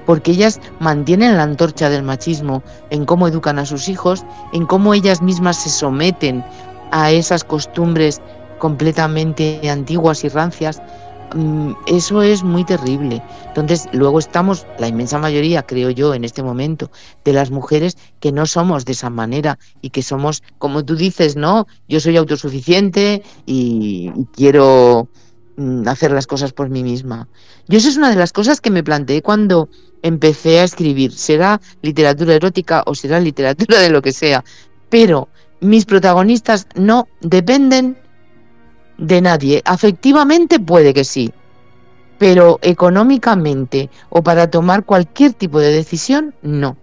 [0.07, 4.95] porque ellas mantienen la antorcha del machismo en cómo educan a sus hijos, en cómo
[4.95, 6.45] ellas mismas se someten
[6.91, 8.21] a esas costumbres
[8.59, 10.83] completamente antiguas y rancias,
[11.87, 13.23] eso es muy terrible.
[13.49, 16.91] Entonces, luego estamos, la inmensa mayoría, creo yo, en este momento,
[17.25, 21.37] de las mujeres que no somos de esa manera y que somos, como tú dices,
[21.37, 21.67] ¿no?
[21.89, 25.09] Yo soy autosuficiente y, quiero
[25.57, 27.29] mm, hacer las cosas por mí misma.
[27.69, 29.69] Yo eso es una de las cosas que me planteé cuando
[30.03, 31.13] empecé a escribir.
[31.13, 34.45] Será literatura erótica o será literatura de lo que sea.
[34.89, 35.29] Pero
[35.61, 37.99] mis protagonistas no dependen
[38.99, 39.63] de nadie.
[39.65, 41.33] Afectivamente puede que sí,
[42.19, 46.77] pero económicamente o para tomar cualquier tipo de decisión, no.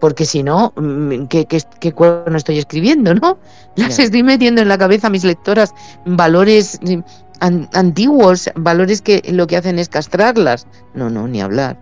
[0.00, 3.38] Porque si no, mm, ¿qué, qué, no estoy escribiendo, no?
[3.76, 7.00] Las estoy metiendo en la cabeza a mis lectoras valores mm,
[7.40, 10.66] antiguos, valores que lo que hacen es castrarlas.
[10.94, 11.78] No, no, ni hablar.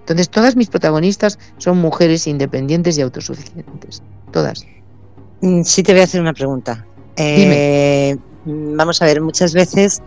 [0.00, 4.02] Entonces todas mis protagonistas son mujeres independientes y autosuficientes.
[4.32, 4.66] Todas.
[5.40, 6.84] Mm, sí te voy a hacer una pregunta.
[7.22, 8.16] Eh,
[8.46, 10.02] vamos a ver, muchas veces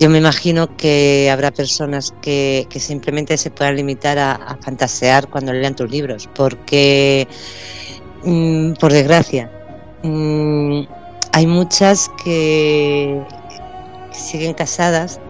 [0.00, 5.76] yo me imagino que habrá personas que, simplemente se puedan limitar a, fantasear cuando lean
[5.76, 7.28] tus libros, porque,
[8.24, 9.50] mm, por desgracia,
[10.02, 10.82] mm,
[11.32, 13.22] hay muchas que
[14.10, 15.20] siguen casadas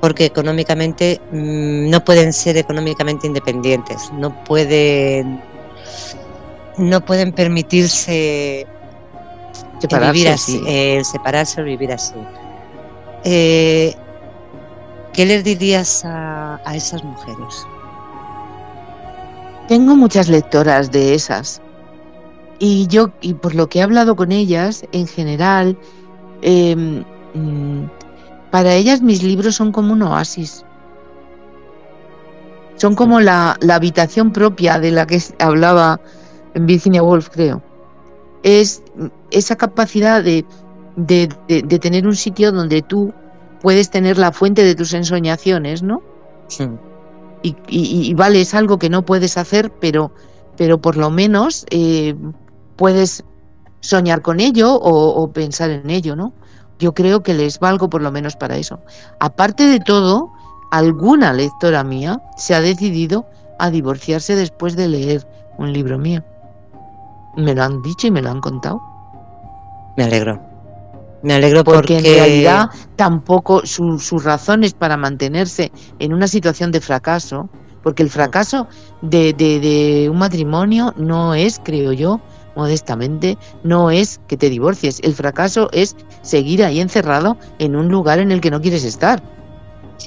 [0.00, 5.40] porque económicamente mm, no pueden ser económicamente independientes, no pueden
[6.78, 8.66] no pueden permitirse
[9.82, 12.14] vivir así, el separarse o vivir así.
[13.24, 13.94] Eh,
[15.12, 17.66] ¿Qué les dirías a, esas mujeres?
[19.68, 21.62] Tengo muchas lectoras de esas.
[22.58, 25.76] Y yo, y por lo que he hablado con ellas, en general,
[26.42, 27.04] em,
[27.34, 27.90] mm,
[28.50, 30.64] para ellas mis libros son como un oasis.
[32.76, 36.00] Son como la, la habitación propia de la que hablaba
[36.54, 37.62] Virginia Woolf, creo
[38.46, 38.80] es
[39.36, 40.44] esa capacidad de,
[41.80, 43.12] tener un sitio donde tú
[43.60, 46.02] puedes tener la fuente de tus ensoñaciones, ¿no?
[46.48, 46.68] Sí.
[47.68, 50.10] Y, vale, es algo que no puedes hacer, pero,
[50.56, 52.16] pero por lo menos eh,
[52.74, 53.24] puedes
[53.80, 56.32] soñar con ello o, o, pensar en ello, ¿no?
[56.78, 58.80] Yo creo que les valgo por lo menos para eso.
[59.20, 60.32] Aparte de todo,
[60.72, 63.26] alguna lectora mía se ha decidido
[63.58, 65.26] a divorciarse después de leer
[65.58, 66.24] un libro mío.
[67.36, 68.80] Me lo han dicho y me lo han contado.
[69.96, 70.40] Me alegro.
[71.22, 77.48] Me alegro porque, en realidad tampoco sus razones para mantenerse en una situación de fracaso,
[77.82, 78.68] porque el fracaso
[79.02, 82.20] de, de, un matrimonio no es, creo yo,
[82.54, 85.00] modestamente, no es que te divorcies.
[85.02, 89.22] El fracaso es seguir ahí encerrado en un lugar en el que no quieres estar.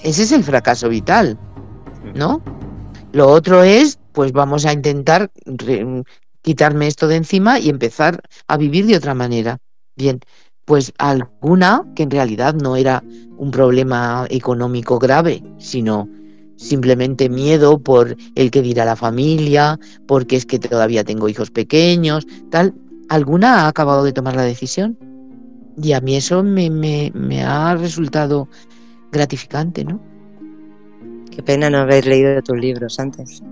[0.04, 1.38] Ese es el fracaso vital,
[2.16, 2.42] ¿no?
[3.12, 5.32] Lo otro es, pues vamos a intentar
[6.42, 9.60] quitarme esto de encima y empezar a vivir de otra manera.
[10.00, 10.22] Bien,
[10.64, 13.04] pues alguna que en realidad no era
[13.38, 16.08] un problema económico grave, sino
[16.56, 19.78] simplemente miedo por el que dirá la familia,
[20.08, 22.74] porque es que todavía tengo hijos pequeños, tal.
[23.10, 24.98] Alguna ha acabado de tomar la decisión.
[25.76, 28.48] Y a mí eso me, me, me ha resultado
[29.12, 30.00] gratificante, ¿no?
[31.30, 33.44] Qué pena no haber leído tus libros antes.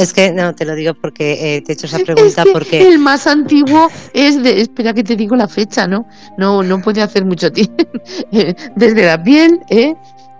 [0.00, 2.88] Es que no, te lo digo porque eh, te he hecho esa pregunta porque...
[2.88, 4.60] El más antiguo es de...
[4.60, 6.06] Espera que te digo la fecha, ¿no?
[6.36, 7.84] No, no puede hacer mucho tiempo.
[8.76, 9.94] Desde la piel ¿eh?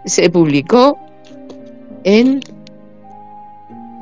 [0.05, 0.99] se publicó
[2.05, 2.41] en,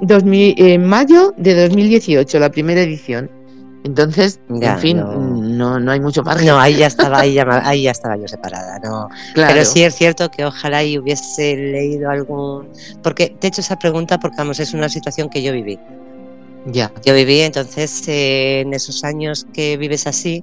[0.02, 3.30] 2000, en mayo de 2018, la primera edición.
[3.84, 5.14] Entonces, en fin, no.
[5.56, 5.90] No.
[5.90, 6.46] hay mucho margen.
[6.46, 9.08] No, ahí ya estaba, ahí ya, ahí ya estaba yo separada, no.
[9.34, 12.68] Pero sí es cierto que ojalá y hubiese leído algún.
[13.02, 15.78] Porque te he hecho esa pregunta porque vamos, es una situación que yo viví.
[16.66, 16.92] Ya.
[17.04, 20.42] Yo viví, entonces, eh, en esos años que vives así,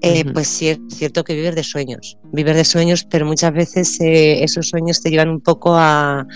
[0.00, 4.00] eh, pues sí es cierto que vives de sueños, vives de sueños, pero muchas veces
[4.00, 6.26] eh, esos sueños te llevan un poco a,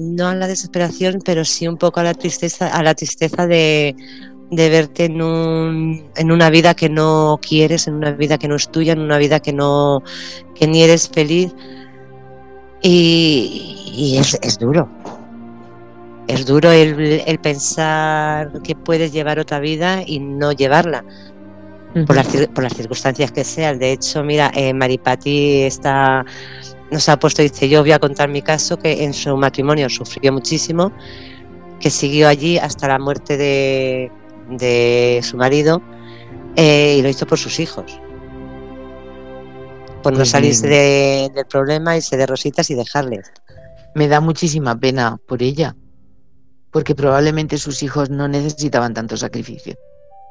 [0.00, 3.96] no a la desesperación, pero sí un poco a la tristeza, a la tristeza de,
[4.50, 8.68] verte en, un, en una vida que no quieres, en una vida que no es
[8.70, 10.02] tuya, en una vida que no
[10.54, 11.54] que ni eres feliz.
[12.82, 14.88] Y, es, duro.
[16.28, 21.04] Es duro el, pensar que puedes llevar otra vida y no llevarla.
[22.06, 23.78] por, las, por las circunstancias que sean.
[23.78, 26.24] De hecho, mira, eh, Maripati está
[26.90, 30.32] nos ha puesto, dice, yo voy a contar mi caso, que en su matrimonio sufrió
[30.32, 30.92] muchísimo,
[31.80, 34.10] que siguió allí hasta la muerte de,
[34.50, 35.82] de su marido
[36.56, 38.00] eh, y lo hizo por sus hijos.
[40.02, 43.32] Por no pues salirse del problema, irse de rositas y dejarles.
[43.94, 45.76] Me da muchísima pena por ella,
[46.70, 49.74] porque probablemente sus hijos no necesitaban tanto sacrificio.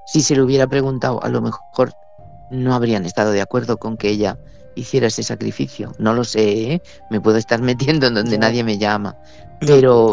[0.05, 1.93] Si se lo hubiera preguntado, a lo mejor
[2.49, 4.39] no habrían estado de acuerdo con que ella
[4.75, 5.91] hiciera ese sacrificio.
[5.97, 6.81] No lo sé, ¿eh?
[7.09, 9.17] me puedo estar metiendo en donde nadie me llama,
[9.59, 10.11] pero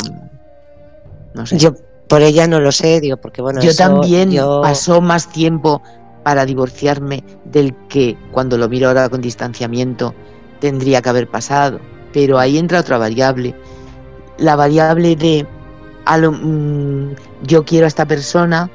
[1.34, 1.58] no sé.
[1.58, 1.74] Yo
[2.08, 3.60] por ella no lo sé, digo, porque bueno.
[3.60, 5.82] Yo también pasó más tiempo
[6.22, 10.14] para divorciarme del que cuando lo miro ahora con distanciamiento
[10.60, 11.80] tendría que haber pasado.
[12.12, 13.54] Pero ahí entra otra variable,
[14.38, 15.46] la variable de
[16.04, 18.70] a lo, mm, yo quiero a esta persona,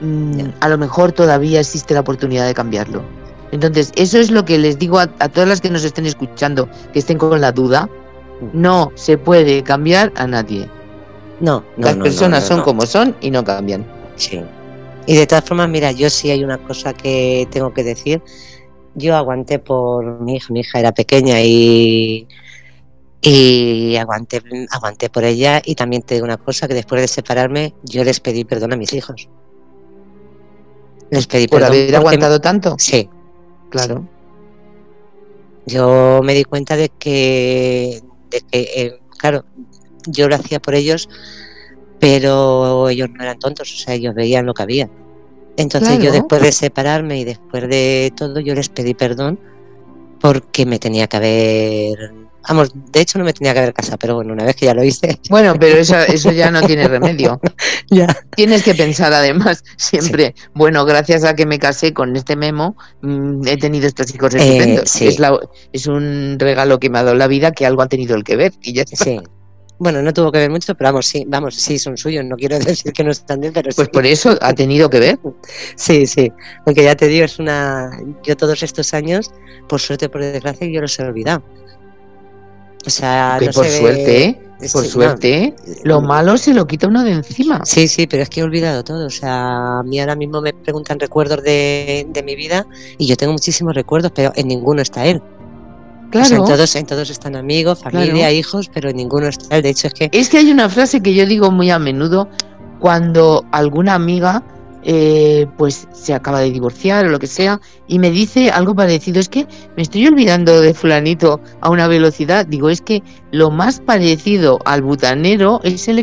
[0.00, 3.02] mm, a lo mejor todavía existe la oportunidad de cambiarlo.
[3.50, 6.98] Entonces, eso es lo que les digo a, todas las que nos estén escuchando, que
[6.98, 7.88] estén con la duda.
[8.40, 8.60] Mm.
[8.60, 10.68] No se puede cambiar a nadie.
[11.40, 13.86] No, Las personas son como son y no cambian.
[14.16, 14.40] Sí.
[15.06, 18.22] Y de todas formas, mira, yo sí hay una cosa que tengo que decir.
[18.94, 22.26] Yo aguanté por mi hija, mi hija era pequeña y,
[23.20, 25.62] y aguanté, aguanté por ella.
[25.64, 28.76] Y también te digo una cosa, que después de separarme, yo les pedí perdón a
[28.76, 29.28] mis hijos.
[31.10, 32.74] Les pedí ¿Por haber aguantado tanto?
[32.78, 33.08] Sí,
[33.70, 34.06] Claro.
[35.66, 39.44] Yo me di cuenta de que, de que eh, claro,
[40.08, 41.08] yo lo hacía por ellos,
[41.98, 44.90] pero ellos no eran tontos, o sea, ellos veían lo que había.
[45.56, 49.40] Entonces yo después de separarme y después de todo, yo les pedí perdón
[50.20, 52.12] porque me tenía que haber
[52.48, 54.72] Vamos, de hecho no me tenía que haber casado, pero bueno, una vez que ya
[54.72, 55.20] lo hice.
[55.28, 57.38] Bueno, pero eso, eso ya no tiene remedio.
[57.90, 58.06] ya.
[58.34, 63.46] Tienes que pensar además siempre, bueno, gracias a que me casé con este memo, mm,
[63.46, 64.96] he tenido estos hijos eh, estupendos.
[64.96, 65.18] es,
[65.72, 68.36] es, un regalo que me ha dado la vida que algo ha tenido el que
[68.36, 68.52] ver.
[68.62, 69.20] Y ya Sí.
[69.78, 72.24] Bueno, no tuvo que ver mucho, pero vamos, sí, vamos, sí, son suyos.
[72.24, 75.18] No quiero decir que no están bien, pero Pues por eso ha tenido que ver.
[75.76, 76.32] Sí, sí.
[76.64, 77.90] Porque ya te digo, es una.
[78.24, 79.30] Yo todos estos años,
[79.68, 81.42] por suerte, por desgracia, yo los he olvidado.
[82.86, 84.40] O sea, por suerte, ¿eh?
[84.72, 87.60] por suerte, lo malo se lo quita uno de encima.
[87.64, 89.06] Sí, sí, pero es que he olvidado todo.
[89.06, 92.66] O sea, a mí ahora mismo me preguntan recuerdos de, mi vida
[92.98, 95.22] y yo tengo muchísimos recuerdos, pero en ninguno está él.
[96.10, 96.36] Claro.
[96.36, 99.60] en, todos, en todos están amigos, familia, hijos, pero ninguno está.
[99.60, 100.08] De hecho, es que.
[100.12, 102.28] Es que hay una frase que yo digo muy a menudo
[102.78, 104.42] cuando alguna amiga
[104.84, 109.18] eh, pues se acaba de divorciar o lo que sea, y me dice algo parecido,
[109.18, 113.02] es que me estoy olvidando de fulanito a una velocidad, digo, es que
[113.32, 115.98] lo más parecido al butanero es el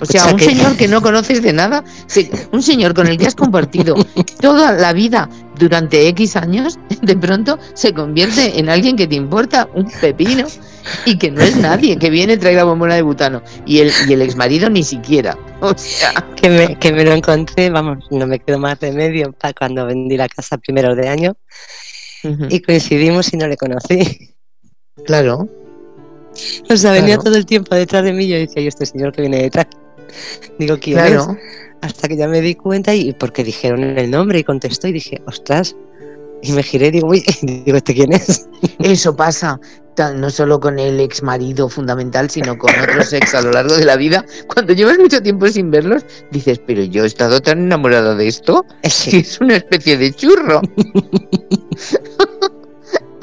[0.00, 1.84] O sea, un señor que no conoces de nada,
[2.52, 3.94] un señor con el que has compartido
[4.40, 5.28] toda la vida
[5.58, 10.46] durante X años, de pronto se convierte en alguien que te importa un pepino
[11.04, 13.42] y que no es nadie, que viene, trae la bombona de butano.
[13.66, 15.36] Y el, y el ex marido ni siquiera.
[15.60, 16.12] O sea.
[16.36, 20.16] Que me, que me lo encontré, vamos, no me quedo más remedio para cuando vendí
[20.16, 21.36] la casa primero de año.
[22.48, 24.34] Y coincidimos y no le conocí.
[25.04, 25.48] Claro.
[26.70, 29.12] O sea, venía todo el tiempo detrás de mí y yo decía, ¿y este señor
[29.12, 29.66] que viene detrás?
[30.58, 31.26] Digo, ¿quién es?
[31.80, 35.20] Hasta que ya me di cuenta y porque dijeron el nombre y contestó y dije,
[35.26, 35.74] ostras.
[36.44, 38.48] Y me giré y digo, uy, digo, ¿este quién es?
[38.80, 39.60] Eso pasa
[40.14, 43.84] no solo con el ex marido fundamental, sino con otros ex a lo largo de
[43.84, 44.24] la vida.
[44.52, 48.64] Cuando llevas mucho tiempo sin verlos, dices, pero yo he estado tan enamorada de esto,
[48.82, 50.62] que es una especie de churro.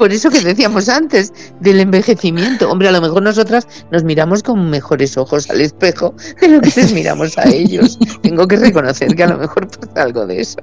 [0.00, 2.70] Por eso que decíamos antes del envejecimiento.
[2.70, 6.72] Hombre, a lo mejor nosotras nos miramos con mejores ojos al espejo de lo que
[6.74, 7.98] les miramos a ellos.
[8.22, 10.56] Tengo que reconocer que a lo mejor pasa algo de eso.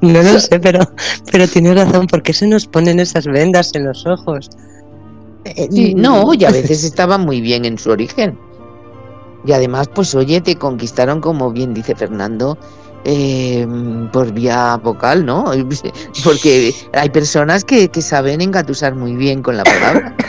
[0.00, 0.78] No lo sé, pero,
[1.32, 2.06] pero tiene razón.
[2.06, 4.48] ¿Por qué se nos ponen esas vendas en los ojos?
[5.72, 8.38] Sí, no, y a veces estaba muy bien en su origen.
[9.44, 12.58] Y además, pues oye, te conquistaron, como bien dice Fernando,
[13.04, 13.66] eh,
[14.12, 15.44] por vía vocal, ¿no?
[16.24, 20.16] Porque hay personas que, saben engatusar muy bien con la palabra.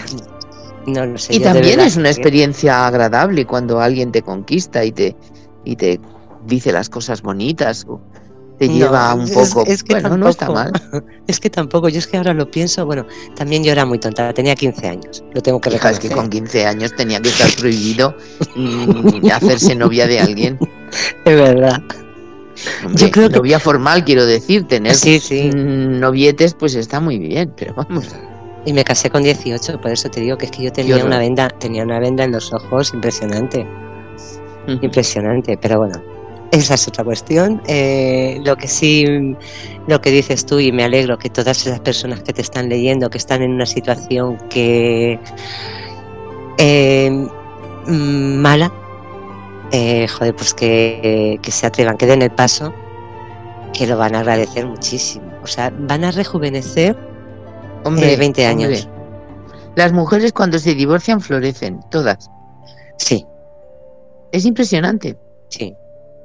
[0.88, 1.34] No lo sé.
[1.34, 5.15] Y también es una experiencia agradable cuando alguien te conquista y te,
[5.64, 5.99] y te
[6.45, 7.88] dice las cosas bonitas
[8.57, 9.64] te lleva un poco.
[9.65, 10.72] Es, que bueno, no está mal.
[11.27, 14.31] Es que tampoco, yo es que ahora lo pienso, bueno, también yo era muy tonta,
[14.31, 16.03] tenía 15 años, lo tengo que reconocer.
[16.03, 18.15] es que con 15 años tenía que estar prohibido
[18.56, 20.60] mm, hacerse novia de alguien.
[21.26, 21.81] Es verdad.
[22.95, 23.38] Yo creo que...
[23.38, 25.49] Novia formal, quiero decir, tener sí, sí.
[25.53, 28.15] novietes, pues está muy bien, pero vamos.
[28.65, 31.19] Y me casé con 18, por eso te digo que es que yo tenía una
[31.19, 33.68] venda, tenía una venda en los ojos impresionante.
[34.82, 36.02] Impresionante, pero bueno,
[36.52, 37.61] esa es otra cuestión.
[37.68, 39.06] Eh, lo que sí,
[39.88, 43.10] lo que dices tú, y me alegro que todas esas personas que te están leyendo,
[43.10, 45.19] que están en una situación que
[46.57, 47.11] eh,
[47.88, 48.72] mm, mala,
[49.76, 52.73] eh, joder, pues que, se atrevan, que den el paso,
[53.73, 55.26] que lo van a agradecer muchísimo.
[55.43, 56.95] O sea, van a rejuvenecer
[57.84, 58.88] hombre, 20 años.
[59.76, 62.31] Las mujeres cuando se divorcian florecen, todas.
[62.97, 63.26] Sí.
[64.31, 65.18] Es impresionante.
[65.49, 65.76] Sí.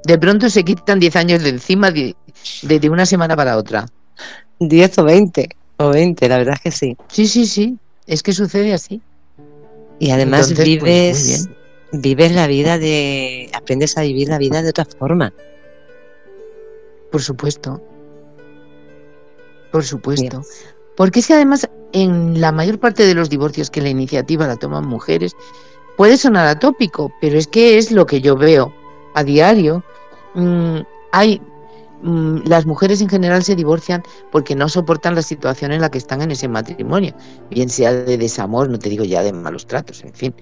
[0.04, 2.14] De pronto se quitan 10 años de encima de,
[2.88, 3.86] una semana para otra.
[4.60, 5.48] 10 o 20,
[5.78, 6.96] o 20, la verdad es que sí.
[7.08, 9.02] Sí, sí, sí, es que sucede así.
[9.98, 11.48] Y además pues, vives,
[11.92, 15.32] vives la vida de, aprendes a vivir la vida de otra forma.
[17.10, 17.82] Por supuesto.
[19.72, 20.42] Por supuesto.
[20.96, 24.86] Porque si además en la mayor parte de los divorcios que la iniciativa la toman
[24.86, 25.34] mujeres,
[25.96, 28.72] puede sonar atópico, pero es que es lo que yo veo
[29.14, 29.84] a diario.
[30.34, 30.78] Mm,
[31.12, 31.40] hay
[32.02, 35.98] mm, las mujeres en general se divorcian porque no soportan la situación en la que
[35.98, 37.14] están en ese matrimonio,
[37.50, 40.34] bien sea de desamor, no te digo ya de malos tratos, en fin,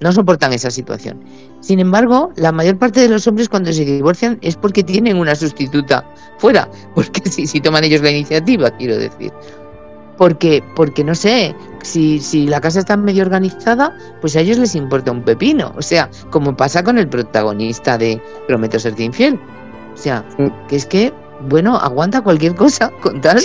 [0.00, 1.22] no soportan esa situación.
[1.60, 5.34] Sin embargo, la mayor parte de los hombres cuando se divorcian es porque tienen una
[5.34, 6.04] sustituta
[6.38, 9.32] fuera, porque si, si toman ellos la iniciativa, quiero decir
[10.20, 14.74] porque, porque no sé, si, si la casa está medio organizada, pues a ellos les
[14.74, 15.72] importa un pepino.
[15.78, 19.40] O sea, como pasa con el protagonista de Prometo serte infiel.
[19.94, 20.22] O sea,
[20.68, 21.14] que es que,
[21.48, 23.38] bueno, aguanta cualquier cosa con tal.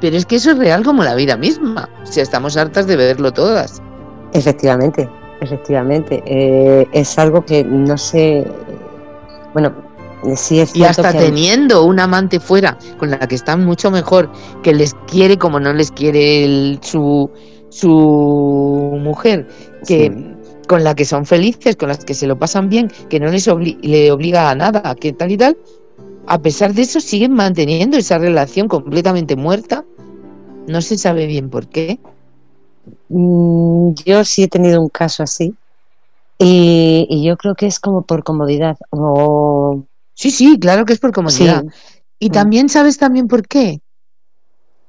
[0.00, 1.88] Pero es que eso es real como la vida misma.
[2.02, 3.80] O sea, estamos hartas de verlo todas.
[4.32, 5.08] Efectivamente,
[5.40, 6.22] efectivamente.
[6.26, 8.46] Eh, es algo que no sé.
[9.52, 9.72] Bueno,
[10.74, 14.30] y hasta teniendo un amante fuera con la que están mucho mejor,
[14.62, 17.30] que les quiere como no les quiere su,
[17.70, 19.48] su mujer,
[19.86, 20.36] que
[20.68, 23.48] con la que son felices, con las que se lo pasan bien, que no les
[23.82, 25.56] le obliga a nada, que tal y tal,
[26.26, 29.84] a pesar de eso siguen manteniendo esa relación completamente muerta.
[30.68, 31.98] No se sabe bien por qué.
[33.08, 35.54] Mm, yo sí he tenido un caso así.
[36.38, 38.78] Y, y, yo creo que es como por comodidad.
[38.90, 39.84] O
[40.20, 41.64] Sí, sí, claro que es por comodidad.
[42.18, 42.32] Y mm.
[42.32, 43.80] también sabes también por qué.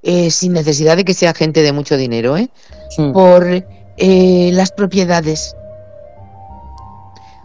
[0.03, 2.49] Eh, sin necesidad de que sea gente de mucho dinero, ¿eh?
[3.13, 3.47] Por
[3.95, 5.55] eh, las propiedades.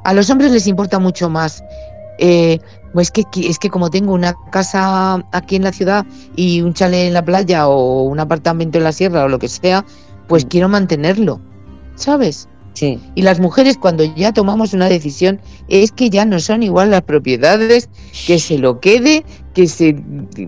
[0.03, 1.63] A los hombres les importa mucho más.
[2.19, 2.59] Eh,
[2.93, 6.05] pues que, es que como tengo una casa aquí en la ciudad
[6.35, 9.49] y un chalet en la playa o un apartamento en la sierra o lo que
[9.49, 9.85] sea,
[10.29, 10.49] pues mm.
[10.49, 11.41] quiero mantenerlo,
[11.95, 12.49] ¿sabes?
[12.83, 17.03] Y las mujeres cuando ya tomamos una decisión es que ya no son igual las
[17.03, 17.89] propiedades,
[18.27, 19.25] que se lo quede,
[19.55, 19.97] que se,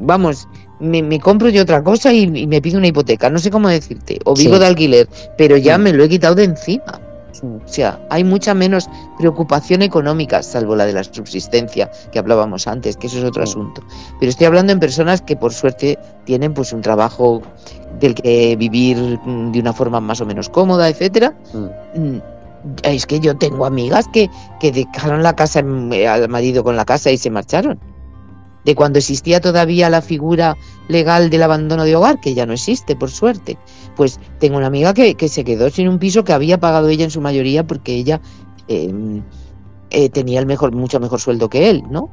[0.00, 0.46] vamos,
[0.78, 4.34] me, compro yo otra cosa y, me pido una hipoteca, no sé cómo decirte, o
[4.34, 7.00] vivo de alquiler, pero ya me lo he quitado de encima.
[7.42, 8.88] O sea, hay mucha menos
[9.18, 13.82] preocupación económica, salvo la de la subsistencia que hablábamos antes, que eso es otro asunto.
[14.18, 17.42] Pero estoy hablando en personas que por suerte tienen pues un trabajo
[18.00, 21.34] del que vivir mm, de una forma más o menos cómoda, etcétera.
[21.52, 22.00] Mm.
[22.00, 22.22] Mm,
[22.82, 27.10] es que yo tengo amigas que, que dejaron la casa al marido con la casa
[27.10, 27.78] y se marcharon.
[28.64, 30.56] De cuando existía todavía la figura
[30.88, 33.58] legal del abandono de hogar, que ya no existe, por suerte.
[33.96, 37.10] Pues tengo una amiga que, se quedó sin un piso que había pagado ella en
[37.10, 38.20] su mayoría porque ella
[38.68, 39.22] em,
[39.90, 42.10] eh, tenía el mejor, mucho mejor sueldo que él, ¿no?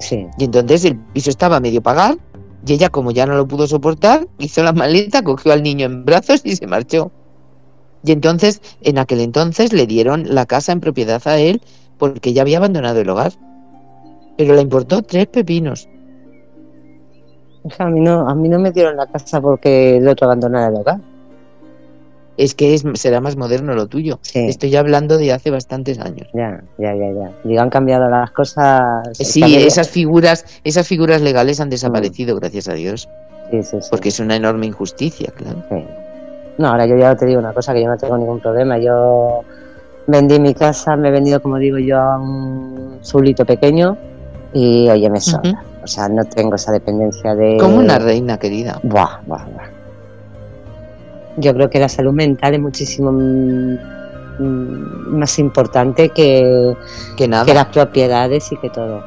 [0.00, 0.26] Sí.
[0.38, 2.18] Y entonces el piso estaba a medio pagar
[2.66, 6.04] y ella, como ya no lo pudo soportar, hizo la maleta, cogió al niño en
[6.04, 7.12] brazos y se marchó.
[8.04, 11.60] Y entonces, en aquel entonces, le dieron la casa en propiedad a él
[11.98, 13.32] porque ya había abandonado el hogar.
[14.36, 15.88] Pero le importó tres pepinos.
[17.78, 20.74] a mí no, a mí no me dieron la casa porque el otro abandonara el
[20.74, 21.00] hogar.
[22.36, 24.18] Es que es, será más moderno lo tuyo.
[24.34, 26.28] Estoy hablando de hace bastantes años.
[26.34, 27.30] Ya, ya, ya, ya.
[27.44, 29.08] Digo, han cambiado las cosas.
[29.12, 32.38] Sí, esas figuras, esas figuras legales han desaparecido, mm.
[32.40, 33.08] gracias a Dios.
[33.52, 33.88] Sí, sí, sí.
[33.88, 35.62] Porque es una enorme injusticia, claro.
[36.58, 38.78] No, ahora yo ya te digo una cosa, que yo no tengo ningún problema.
[38.78, 39.42] Yo
[40.08, 43.96] vendí mi casa, me he vendido, como digo yo, a un zulito pequeño
[44.54, 45.62] y oye, me sobra.
[45.82, 47.58] O sea, no tengo esa dependencia de...
[47.58, 48.80] Como una reina querida.
[48.84, 49.68] Buah, buah, buah.
[51.36, 53.10] Yo creo que la salud mental es muchísimo
[54.38, 56.74] más importante que,
[57.16, 57.44] que, nada.
[57.44, 59.02] que las propiedades y que todo.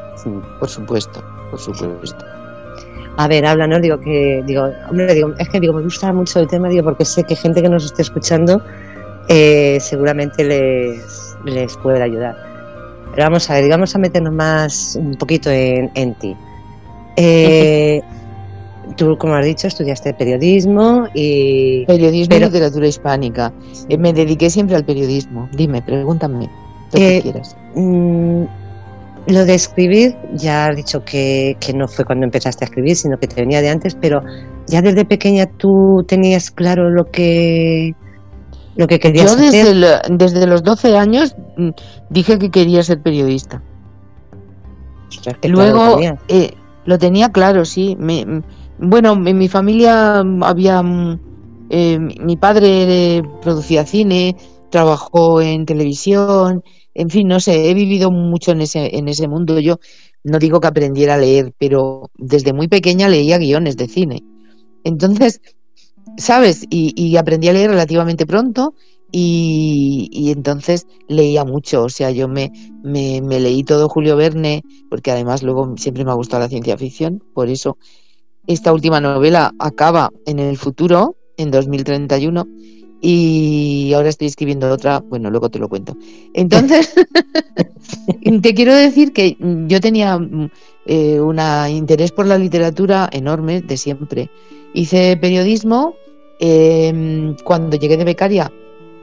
[0.60, 2.26] Por supuesto, por supuesto.
[3.15, 3.80] A ver, habla, ¿no?
[3.80, 7.06] Digo que, digo, hombre, digo, es que digo, me gusta mucho el tema, digo, porque
[7.06, 8.61] sé que gente que nos esté escuchando
[9.30, 12.57] eh, seguramente les, les puede ayudar.
[13.12, 16.36] Pero vamos a ver, vamos a meternos más un poquito en, en ti.
[17.16, 18.02] Eh,
[18.96, 21.86] tú, como has dicho, estudiaste periodismo y...
[21.86, 23.54] Periodismo y literatura hispánica.
[23.90, 25.50] Eh, me dediqué siempre al periodismo.
[25.54, 26.50] Dime, pregúntame
[26.94, 27.58] lo que quieras.
[27.76, 28.44] Mm,
[29.28, 33.20] lo de escribir, ya has dicho que, que, no fue cuando empezaste a escribir, sino
[33.20, 34.22] que te venía de antes, pero
[34.68, 37.94] ya desde pequeña tú tenías claro lo que
[38.78, 41.70] lo que querías Yo desde, desde los 12 años mm,
[42.10, 43.62] dije que quería ser periodista.
[45.44, 46.54] Luego eh,
[46.86, 47.95] lo tenía claro, sí.
[47.99, 48.44] Me,
[48.78, 50.84] bueno, en mi familia había
[51.70, 54.38] eh, mi padre producía cine,
[54.70, 56.64] trabajó en televisión,
[56.94, 59.60] en fin, no sé, he vivido mucho en ese, en ese mundo.
[59.60, 59.80] Yo
[60.24, 64.24] no digo que aprendiera a leer, pero desde muy pequeña leía guiones de cine.
[64.84, 65.41] Entonces,
[66.18, 66.66] ¿sabes?
[66.70, 68.74] Y, aprendí a leer relativamente pronto
[69.12, 71.84] y, entonces leía mucho.
[71.84, 72.52] O sea, yo me,
[72.84, 76.78] me, me, leí todo Julio Verne, porque además luego siempre me ha gustado la ciencia
[76.78, 77.78] ficción, por eso
[78.48, 82.48] esta última novela acaba en el futuro, en 2031
[83.02, 85.95] y ahora estoy escribiendo otra, bueno, luego te lo cuento.
[86.34, 86.94] Entonces,
[88.41, 90.19] te quiero decir que yo tenía
[90.86, 94.30] eh, un interés por la literatura enorme de siempre.
[94.74, 95.95] Hice periodismo,
[96.40, 98.52] em, cuando llegué de becaria,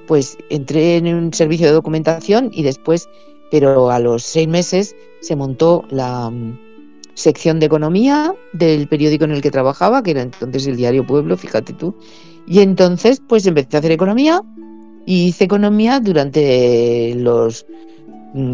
[0.06, 3.08] pues entré en un servicio de documentación y después,
[3.50, 6.58] pero a los seis meses, se montó la mm,
[7.14, 11.36] sección de economía del periódico en el que trabajaba, que era entonces el diario Pueblo,
[11.36, 11.94] fíjate tú,
[12.46, 14.42] y entonces, pues empecé a hacer economía
[15.06, 17.66] y hice economía durante los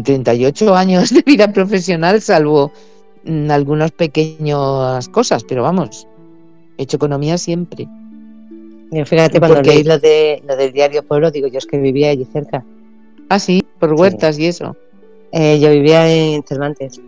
[0.03, 2.71] 38 años de vida profesional, salvo
[3.25, 6.07] mm, algunas pequeñas cosas, pero vamos,
[6.77, 7.87] he hecho economía siempre.
[9.05, 12.25] fíjate, cuando leí lo, de, lo del diario Pueblo, digo, yo es que vivía allí
[12.25, 12.63] cerca.
[13.29, 14.75] Ah, sí, por huertas y eso.
[15.31, 16.99] Eh, yo vivía en Cervantes.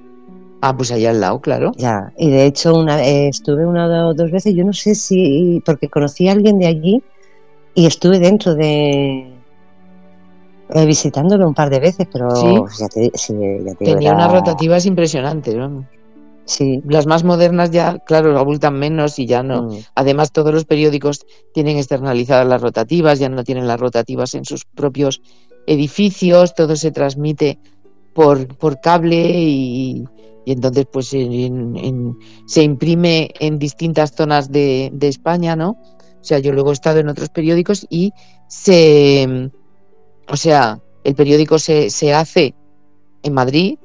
[0.66, 1.74] Ah, pues allá al lado, claro.
[1.76, 5.62] Ya, y de hecho una, eh, estuve una o dos veces, yo no sé si,
[5.66, 7.04] porque conocí a alguien de allí
[7.76, 9.28] y estuve dentro de,
[10.70, 13.34] eh, visitándolo un par de veces, pero ya te, sí,
[13.66, 15.86] ya te tenía unas rotativas impresionantes, ¿no?
[16.46, 16.82] Sí.
[16.88, 19.64] Las más modernas ya, claro, abultan menos y ya no.
[19.64, 19.78] Mm.
[19.96, 24.64] Además, todos los periódicos tienen externalizadas las rotativas, ya no tienen las rotativas en sus
[24.64, 25.22] propios
[25.68, 27.60] edificios, todo se transmite
[28.14, 30.06] por, por cable y,
[30.46, 35.72] y entonces pues se imprime en distintas zonas de, España, ¿no?
[35.72, 38.14] O sea, yo luego he estado en otros periódicos y
[38.48, 39.52] se,
[40.28, 42.56] o sea, el periódico se, se hace
[43.24, 43.78] en Madrid,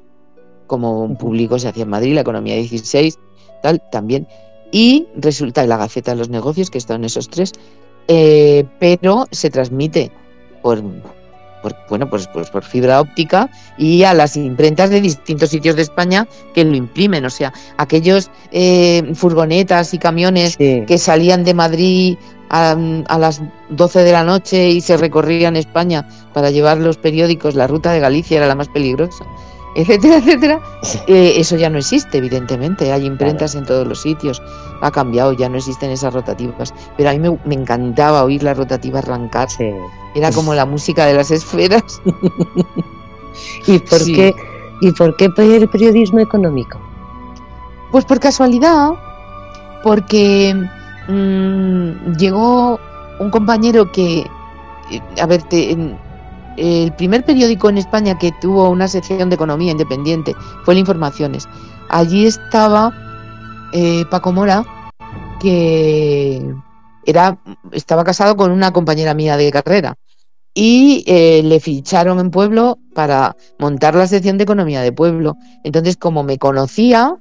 [0.67, 3.17] como un público se hacía en Madrid, la economía 16,
[3.61, 4.27] tal, también,
[4.71, 7.53] y resulta en la Gaceta de los Negocios, que están esos tres,
[8.07, 10.11] eh, pero se transmite
[10.61, 10.81] por,
[11.61, 15.81] por, bueno, pues, pues por fibra óptica y a las imprentas de distintos sitios de
[15.83, 17.25] España que lo imprimen.
[17.25, 22.17] O sea, aquellos eh, furgonetas y camiones que salían de Madrid
[22.49, 22.75] a,
[23.07, 27.67] a, las 12 de la noche y se recorrían España para llevar los periódicos, la
[27.67, 29.25] ruta de Galicia era la más peligrosa
[29.79, 30.61] etcétera, etcétera,
[31.07, 32.91] eh, eso ya no existe, evidentemente.
[32.91, 34.41] Hay imprentas en todos los sitios.
[34.81, 36.73] Ha cambiado, ya no existen esas rotativas.
[36.97, 39.73] Pero a mí me, encantaba oír la rotativa arrancarse.
[40.15, 42.01] Era como la música de las esferas.
[43.67, 44.35] ¿Y por qué?
[44.81, 46.77] ¿Y por qué el periodismo económico?
[47.91, 48.91] Pues por casualidad,
[49.83, 50.53] porque
[51.07, 52.79] mm, llegó
[53.19, 54.19] un compañero que,
[54.91, 55.43] eh, a ver,
[56.59, 61.47] el primer periódico en España que tuvo una sección de economía independiente fue el Informaciones.
[61.89, 62.93] Allí estaba
[63.73, 64.65] eh, Paco Mora,
[65.39, 66.53] que
[67.71, 69.95] estaba casado con una compañera mía de carrera
[70.53, 75.37] y eh, le ficharon en Pueblo para montar la sección de economía de Pueblo.
[75.63, 77.15] Entonces, como me conocía,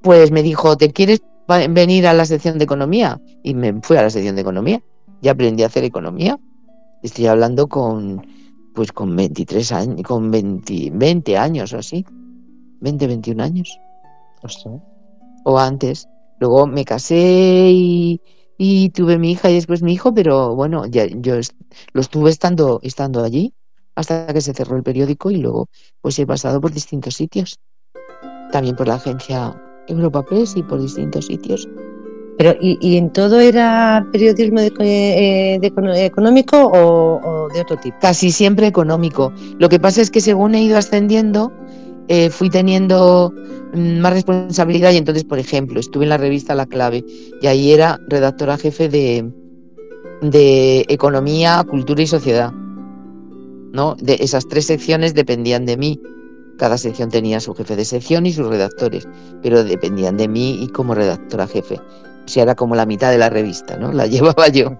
[0.00, 1.22] pues me dijo, ¿te quieres
[1.68, 3.20] venir a la sección de economía?
[3.42, 4.82] Y me fui a la sección de economía
[5.20, 6.38] y aprendí a hacer economía.
[7.04, 8.26] Estoy hablando con,
[8.74, 12.02] pues con 23 años, con 20, años o así.
[12.80, 13.78] 20, 21 años.
[15.44, 16.08] O antes.
[16.40, 18.20] Luego me casé y,
[18.94, 21.34] tuve mi hija y después mi hijo, pero bueno, ya, yo
[21.92, 23.52] lo estuve estando, estando allí
[23.94, 25.68] hasta que se cerró el periódico y luego
[26.00, 27.58] pues he pasado por distintos sitios.
[28.50, 31.68] También por la agencia Europa Press y por distintos sitios.
[32.36, 37.96] Pero, ¿y, en todo era periodismo eh, económico o, de otro tipo?
[38.00, 39.32] Casi siempre económico.
[39.58, 41.52] Lo que pasa es que según he ido ascendiendo,
[42.08, 43.32] eh, fui teniendo
[43.72, 47.04] mm, más responsabilidad y entonces, por ejemplo, estuve en la revista La Clave
[47.40, 49.30] y ahí era redactora jefe de,
[50.20, 52.52] de Economía, Cultura y Sociedad.
[53.74, 53.96] ¿no?
[54.00, 56.00] De esas tres secciones dependían de mí.
[56.56, 59.08] Cada sección tenía su jefe de sección y sus redactores,
[59.42, 61.80] pero dependían de mí y como redactora jefe.
[62.26, 63.92] Sea, era como la mitad de la revista, ¿no?
[63.92, 64.76] La llevaba yo.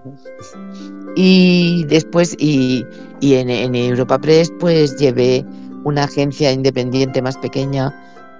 [1.15, 2.85] Y después, y,
[3.21, 5.45] en, en, Europa Press, pues llevé
[5.83, 7.93] una agencia independiente más pequeña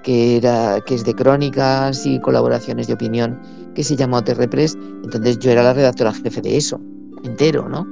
[0.03, 3.39] que, era, que es de crónicas y colaboraciones de opinión,
[3.73, 4.77] que se llamó TR Press.
[5.03, 6.81] Entonces yo era la redactora jefe de eso,
[7.23, 7.87] entero, ¿no?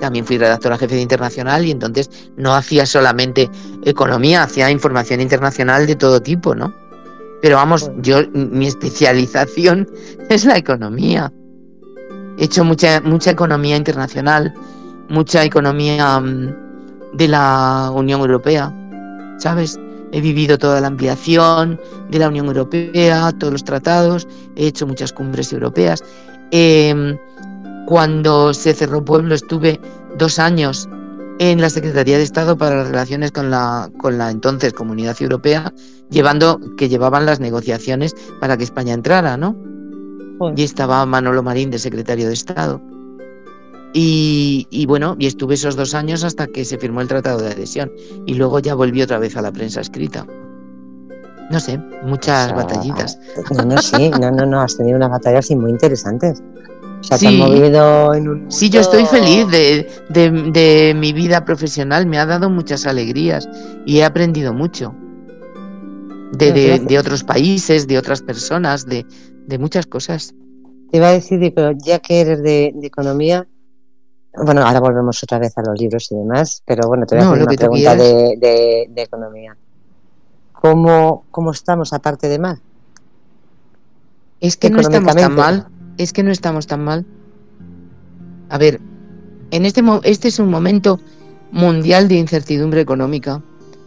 [0.00, 3.50] También fui redactora jefe de internacional y entonces no hacía solamente
[3.84, 6.74] economía, hacía información internacional de todo tipo, ¿no?
[7.42, 9.88] Pero vamos, yo mi especialización
[10.28, 11.32] es la economía.
[12.38, 14.52] He hecho mucha mucha economía internacional,
[15.08, 16.54] mucha economía mm,
[17.14, 18.72] de la Unión Europea,
[19.38, 19.78] ¿sabes?
[20.12, 21.80] He vivido toda la ampliación
[22.10, 26.04] de la Unión Europea, todos los tratados, he hecho muchas cumbres europeas.
[26.50, 27.16] Eh,
[27.86, 29.80] cuando se cerró Pueblo estuve
[30.18, 30.88] dos años
[31.38, 35.72] en la Secretaría de Estado para las relaciones con la, con la entonces Comunidad Europea,
[36.10, 39.56] llevando, que llevaban las negociaciones para que España entrara, ¿no?
[40.54, 42.80] Y estaba Manolo Marín de secretario de Estado.
[43.92, 47.52] Y, y, bueno, y estuve esos dos años hasta que se firmó el Tratado de
[47.52, 47.90] Adhesión.
[48.26, 50.26] Y luego ya volví otra vez a la prensa escrita.
[51.50, 53.18] No sé, muchas batallitas.
[53.56, 56.42] No, no, sí, no, no, no, has tenido unas batallas muy interesantes
[57.00, 57.36] sí.
[57.38, 58.52] movido en un.
[58.52, 63.48] Sí, yo estoy feliz de, mi vida profesional, me ha dado muchas alegrías
[63.84, 64.94] y he aprendido mucho.
[66.32, 69.06] De, otros países, de otras personas, de,
[69.58, 70.34] muchas cosas.
[70.90, 73.46] Te iba a decir, pero ya que eres de, economía,
[74.34, 77.28] bueno, ahora volvemos otra vez a los libros y demás, pero bueno, te voy a
[77.28, 79.56] hacer una pregunta de, economía.
[80.52, 82.60] ¿Cómo, ¿Cómo estamos aparte de mal?
[84.40, 85.66] Es que no estamos tan mal
[85.98, 87.04] es que no estamos tan mal.
[88.48, 88.80] A ver,
[89.50, 91.00] en este, este es un momento
[91.52, 93.42] mundial de incertidumbre económica,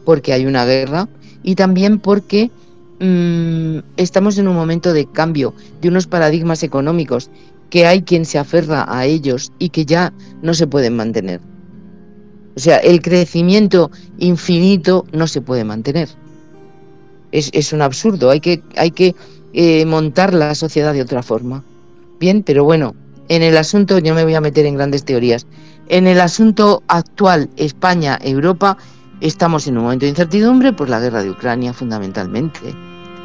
[0.06, 1.08] porque hay una guerra
[1.44, 2.52] y también porque
[3.00, 7.30] mm, estamos en un momento de cambio de unos paradigmas económicos
[7.70, 11.42] que hay quien se aferra a ellos y que ya no se pueden mantener.
[12.56, 16.10] O sea, el crecimiento infinito no se puede mantener.
[17.32, 19.16] Es, es un absurdo, hay que, hay que
[19.54, 21.64] eh, montar la sociedad de otra forma.
[22.20, 22.96] Bien, pero bueno,
[23.30, 25.48] en el asunto, yo me voy a meter en grandes teorías.
[25.88, 28.78] En el asunto actual, España, Europa,
[29.22, 32.76] estamos en un momento de incertidumbre por la guerra de Ucrania fundamentalmente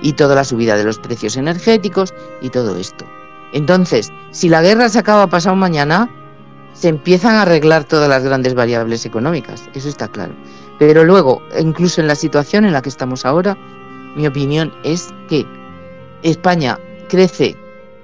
[0.02, 3.04] y toda la subida de los precios energéticos y todo esto.
[3.52, 6.08] Entonces, si la guerra se acaba pasado mañana,
[6.72, 10.34] se empiezan a arreglar todas las grandes variables económicas, eso está claro.
[10.78, 13.56] Pero luego, incluso en la situación en la que estamos ahora,
[14.16, 15.46] mi opinión es que
[16.22, 17.56] España crece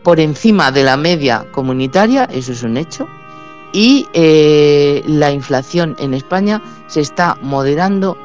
[0.03, 3.09] por encima de la media comunitaria, eso es un hecho,
[3.73, 8.17] y eh, la inflación en España se está moderando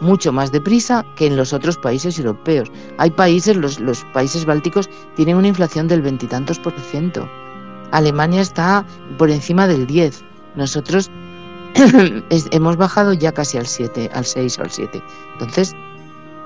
[0.00, 2.70] mucho más deprisa que en los otros países europeos.
[2.98, 7.28] Hay países, los, los países bálticos tienen una inflación del veintitantos por ciento.
[7.92, 8.84] Alemania está
[9.18, 10.22] por encima del 10.
[10.56, 11.10] Nosotros
[12.50, 15.02] hemos bajado ya casi al 7, al 6 o al 7.
[15.34, 15.74] Entonces,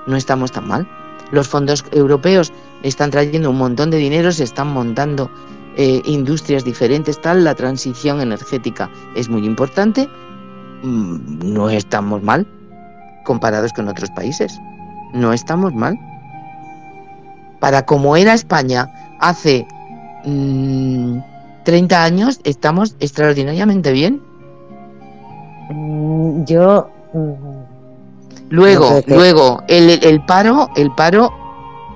[0.05, 0.87] no estamos tan mal.
[1.31, 2.51] Los fondos europeos
[2.85, 5.29] están trayendo un montón de dinero, se están montando
[5.75, 10.07] eh, industrias diferentes, tal, la transición energética es muy importante,
[10.83, 12.47] mm, no estamos mal
[13.23, 14.59] comparados con otros países,
[15.13, 15.97] no estamos mal.
[17.59, 19.65] para como era España hace
[20.23, 20.27] 30
[21.65, 24.21] mm, años, estamos extraordinariamente bien.
[25.71, 26.91] Mm, yo.
[28.49, 31.44] luego, luego, el, el, paro, el paro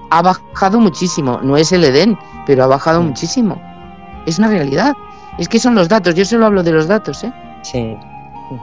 [0.09, 1.39] ha bajado muchísimo.
[1.41, 3.61] No es el Edén, pero ha bajado muchísimo.
[4.25, 4.95] Es una realidad.
[5.37, 6.15] Es que son los datos.
[6.15, 7.33] Yo solo hablo de los datos, ¿eh?
[7.63, 7.95] Sí.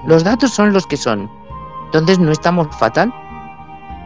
[0.06, 1.30] Los datos son los que son.
[1.86, 3.12] Entonces no estamos fatal.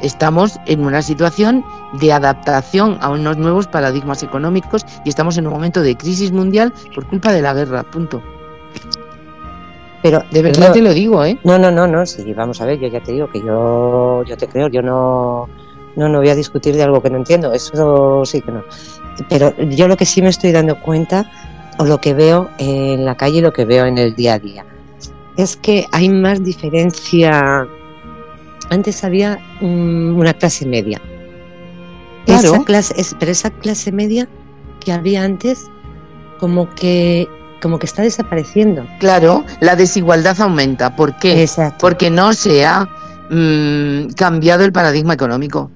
[0.02, 1.64] Estamos en una situación
[2.00, 6.72] de adaptación a unos nuevos paradigmas económicos y estamos en un momento de crisis mundial
[6.94, 7.82] por culpa de la guerra.
[7.82, 8.22] Punto.
[10.02, 11.38] Pero de verdad te lo digo, ¿eh?
[11.44, 12.06] No, no, no, no.
[12.06, 12.78] Sí, vamos a ver.
[12.78, 14.68] Yo ya te digo que yo, yo te creo.
[14.68, 15.48] Yo no,
[15.96, 17.52] no, no voy a discutir de algo que no entiendo.
[17.52, 18.64] Eso sí que no.
[19.28, 21.30] Pero yo lo que sí me estoy dando cuenta
[21.78, 24.38] o lo que veo en la calle y lo que veo en el día a
[24.38, 24.64] día
[25.36, 27.66] es que hay más diferencia.
[28.70, 31.00] Antes había una clase media.
[32.26, 32.54] Claro.
[32.54, 34.28] Esa clase, pero esa clase media
[34.80, 35.66] que había antes,
[36.38, 37.28] como que
[37.60, 38.86] como que está desapareciendo.
[39.00, 40.96] Claro, la desigualdad aumenta.
[40.96, 41.46] ¿Por qué?
[41.78, 42.88] Porque no se ha
[43.28, 45.70] mm, cambiado el paradigma económico.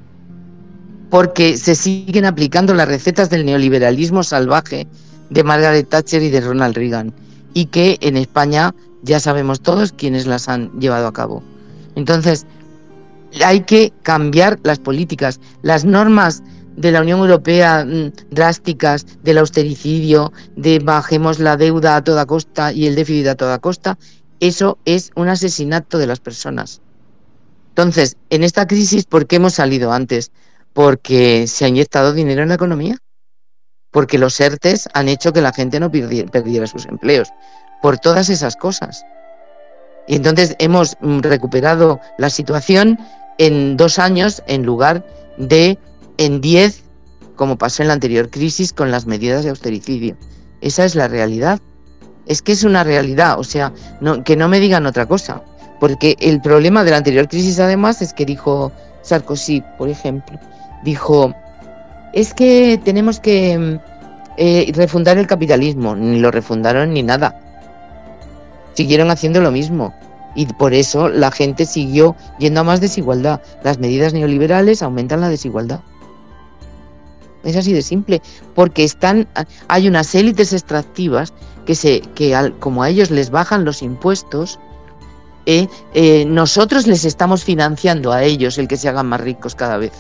[1.15, 4.89] Porque se siguen aplicando las recetas del neoliberalismo salvaje
[5.31, 7.15] de Margaret Thatcher y de Ronald Reagan.
[7.53, 8.75] Y que en España
[9.05, 11.45] ya sabemos todos quiénes las han llevado a cabo.
[11.95, 12.47] Entonces,
[13.45, 16.43] hay que cambiar las políticas, las normas
[16.77, 22.73] de la Unión Europea mm, drásticas, del austericidio, de bajemos la deuda a toda costa
[22.73, 23.99] y el déficit a toda costa,
[24.41, 26.81] eso es un asesinato de las personas.
[27.69, 30.33] Entonces, en esta crisis, ¿por qué hemos salido antes?
[30.75, 32.99] Porque se ha inyectado dinero en la economía,
[33.91, 37.33] porque los ERTES han hecho que la gente no perdiera sus empleos,
[37.81, 39.07] por todas esas cosas.
[40.07, 42.99] Y entonces hemos mm, recuperado la situación
[43.39, 45.07] en dos años en lugar
[45.39, 45.79] de
[46.19, 46.83] en diez,
[47.37, 50.17] como pasó en la anterior crisis con las medidas de austericidio.
[50.61, 51.61] Esa es la realidad.
[52.27, 53.73] Es que es una realidad, o sea,
[54.25, 55.43] que no me digan otra cosa.
[55.81, 58.73] Porque el problema de la anterior crisis además es que dijo
[59.03, 60.39] Sarkozy, por ejemplo,
[60.85, 61.35] dijo,
[62.13, 63.81] es que tenemos que
[64.37, 65.97] eh, refundar el capitalismo.
[65.97, 67.41] Ni lo refundaron ni nada
[68.75, 69.95] siguieron haciendo lo mismo.
[70.35, 73.41] Y por eso la gente siguió yendo a más desigualdad.
[73.63, 75.81] Las medidas neoliberales aumentan la desigualdad.
[77.45, 78.23] Es así de simple,
[78.55, 79.29] porque están,
[79.69, 81.35] hay unas élites extractivas
[81.67, 84.59] que, se, que como a ellos les bajan los impuestos,
[85.45, 89.77] eh, eh, nosotros les estamos financiando a ellos el que se hagan más ricos cada
[89.77, 89.93] vez.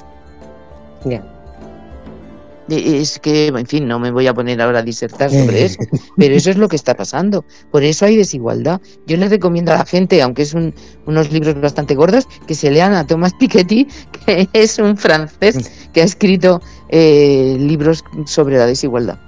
[2.68, 5.80] Es que, en fin, no me voy a poner ahora a disertar sobre eso,
[6.16, 7.44] pero eso es lo que está pasando.
[7.70, 8.80] Por eso hay desigualdad.
[9.06, 12.94] Yo les recomiendo a la gente, aunque es unos libros bastante gordos, que se lean
[12.94, 13.86] a Thomas Piketty,
[14.26, 19.18] que es un francés que ha escrito eh, libros sobre la desigualdad.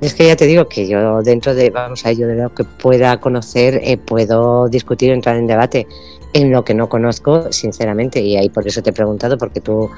[0.00, 2.64] Es que ya te digo que yo dentro de, vamos a ello, de lo que
[2.64, 5.86] pueda conocer, eh, puedo discutir, entrar en debate
[6.34, 9.90] en lo que no conozco, sinceramente, y ahí por eso te he preguntado, porque tú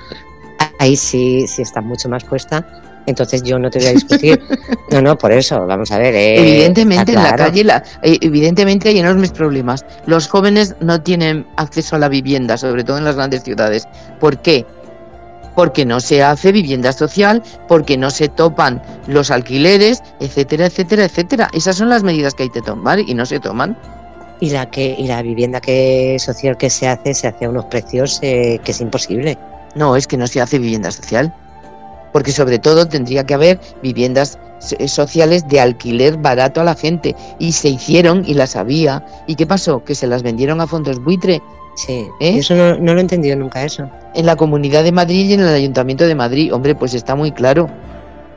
[0.79, 2.65] ahí sí, sí está mucho más puesta.
[3.07, 4.41] Entonces yo no te voy a discutir.
[4.89, 6.15] No, no, por eso, vamos a ver.
[6.15, 9.85] Eh, evidentemente en la calle, la, eh, evidentemente hay enormes problemas.
[10.07, 13.89] Los jóvenes no tienen acceso a la vivienda, sobre todo en las grandes ciudades.
[14.21, 14.65] ¿Por qué?
[15.57, 21.51] Porque no se hace vivienda social, porque no se topan los alquileres, etcétera, etcétera, etcétera.
[21.53, 23.77] Esas son las medidas que hay que tomar y no se toman.
[24.41, 27.65] Y la que y la vivienda que social que se hace se hace a unos
[27.67, 29.39] precios eh, que es imposible.
[29.75, 31.35] No, es que no se hace vivienda social.
[32.13, 34.39] Porque sobre todo tendría que haber viviendas
[34.79, 37.15] eh, sociales de alquiler barato a la gente.
[37.39, 39.05] Y se hicieron y las había.
[39.27, 39.85] ¿Y qué pasó?
[39.85, 41.43] Que se las vendieron a fondos buitre.
[41.77, 42.39] Sí, ¿Eh?
[42.39, 43.91] eso no, lo he entendido nunca eso.
[44.15, 47.33] En la Comunidad de Madrid y en el Ayuntamiento de Madrid, hombre, pues está muy
[47.33, 47.69] claro.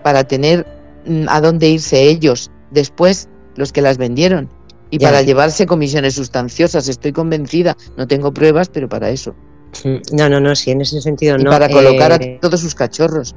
[0.03, 0.67] Para tener
[1.05, 4.49] mm, a dónde irse ellos después, los que las vendieron.
[4.91, 7.77] Y para llevarse comisiones sustanciosas, estoy convencida.
[7.95, 9.35] No tengo pruebas, pero para eso.
[9.83, 11.51] Mm, no, no, no, sí, en ese sentido y no.
[11.51, 13.35] Para colocar a eh, todos sus cachorros.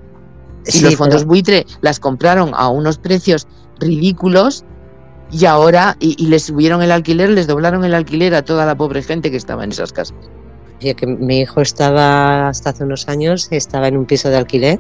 [0.66, 3.49] Y los fondos buitre las compraron a unos precios
[3.81, 4.65] ridículos
[5.33, 9.03] y ahora, y, les subieron el alquiler, les doblaron el alquiler a toda la pobre
[9.03, 10.16] gente que estaba en esas casas.
[10.79, 14.79] que mi hijo estaba hasta hace unos años, estaba en un piso de alquiler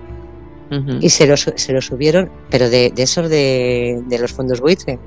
[1.00, 4.98] y se lo, se lo subieron, pero de, de esos de, de, los fondos buitre.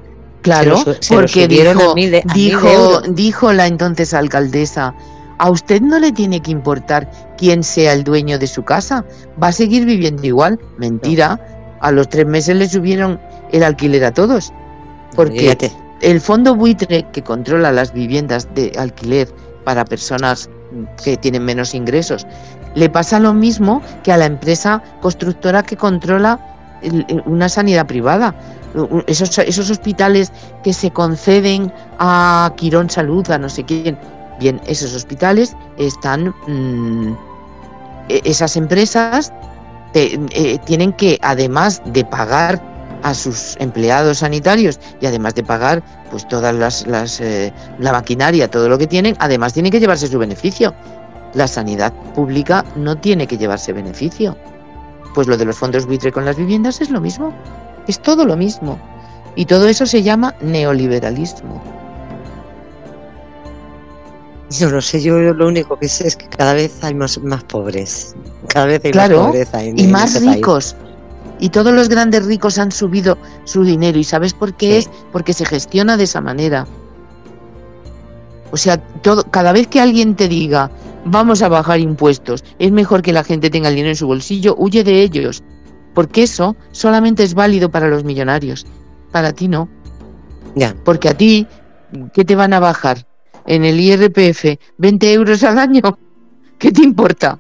[0.46, 1.96] Claro, porque dijo,
[2.36, 4.94] dijo, dijo la entonces alcaldesa,
[5.40, 9.06] a usted no le tiene que importar quién sea el dueño de su casa,
[9.42, 10.60] va a seguir viviendo igual.
[10.78, 11.40] Mentira,
[11.82, 13.20] a los tres meses le subieron
[13.52, 14.54] el alquiler a todos.
[15.16, 15.58] Porque
[16.02, 19.28] el fondo buitre que controla las viviendas de alquiler
[19.64, 20.48] para personas
[21.04, 22.28] que tienen menos ingresos.
[22.76, 26.40] Le pasa lo mismo que a la empresa constructora que controla
[27.26, 28.36] una sanidad privada.
[29.08, 30.32] Esos, esos hospitales
[30.64, 33.98] que se conceden a Quirón Salud, a no sé quién.
[34.40, 36.34] Bien, esos hospitales están...
[36.48, 37.16] Mm,
[38.10, 39.34] e, esas empresas
[39.94, 42.62] eh, tienen que, además de pagar
[43.04, 48.50] a sus empleados sanitarios y además de pagar pues todas las, las eh, la maquinaria,
[48.50, 50.74] todo lo que tienen, además tienen que llevarse su beneficio.
[51.34, 54.36] La sanidad pública no tiene que llevarse beneficio.
[55.14, 57.34] Pues lo de los fondos buitre con las viviendas es lo mismo.
[57.88, 58.80] Es todo lo mismo.
[59.36, 61.62] Y todo eso se llama neoliberalismo.
[64.50, 67.44] Yo no sé, yo lo único que sé es que cada vez hay más, más
[67.44, 68.16] pobres.
[68.48, 69.64] Cada vez hay más pobreza.
[69.64, 70.76] y más este ricos.
[71.40, 73.98] Y todos los grandes ricos han subido su dinero.
[73.98, 74.90] ¿Y sabes por qué es?
[75.12, 76.66] Porque se gestiona de esa manera.
[78.52, 80.72] O sea, todo, cada vez que alguien te diga,
[81.04, 84.56] vamos a bajar impuestos, es mejor que la gente tenga el dinero en su bolsillo,
[84.58, 85.44] huye de ellos.
[85.96, 88.68] Porque eso solamente es válido para los millonarios.
[89.12, 89.68] Para ti no.
[90.54, 90.76] Ya.
[90.86, 91.48] Porque a ti,
[92.14, 93.08] ¿qué te van a bajar?
[93.46, 95.82] en el IRPF 20 euros al año,
[96.58, 97.40] ¿qué te importa?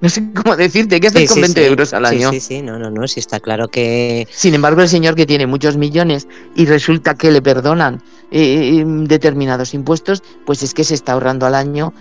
[0.00, 2.30] No sé cómo decirte, ¿qué haces con 20 euros al año?
[2.30, 4.28] Sí, sí, no, no, no, sí está claro que...
[4.30, 8.00] Sin embargo, el señor que tiene muchos millones y resulta que le perdonan
[8.30, 11.92] eh, determinados impuestos, pues es que se está ahorrando al año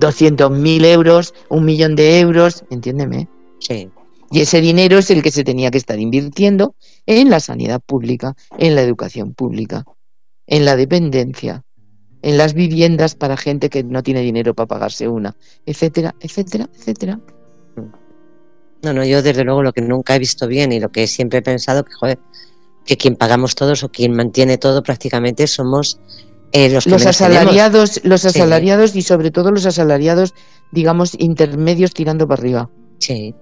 [0.00, 3.26] 200.000 euros, un millón de euros, entiéndeme.
[3.58, 3.88] Sí.
[4.30, 6.74] Y ese dinero es el que se tenía que estar invirtiendo
[7.06, 9.84] en la sanidad pública, en la educación pública,
[10.46, 11.62] en la dependencia,
[12.22, 17.20] en las viviendas para gente que no tiene dinero para pagarse una, etcétera, etcétera, etcétera.
[18.82, 21.38] No, no, yo desde luego lo que nunca he visto bien y lo que siempre
[21.38, 22.18] he pensado que, joder,
[22.84, 26.00] que quien pagamos todos o quien mantiene todo prácticamente somos
[26.52, 30.34] eh, los, que los asalariados, los asalariados y sobre todo los asalariados,
[30.72, 32.70] digamos, intermedios tirando para arriba.
[32.98, 33.34] Sí.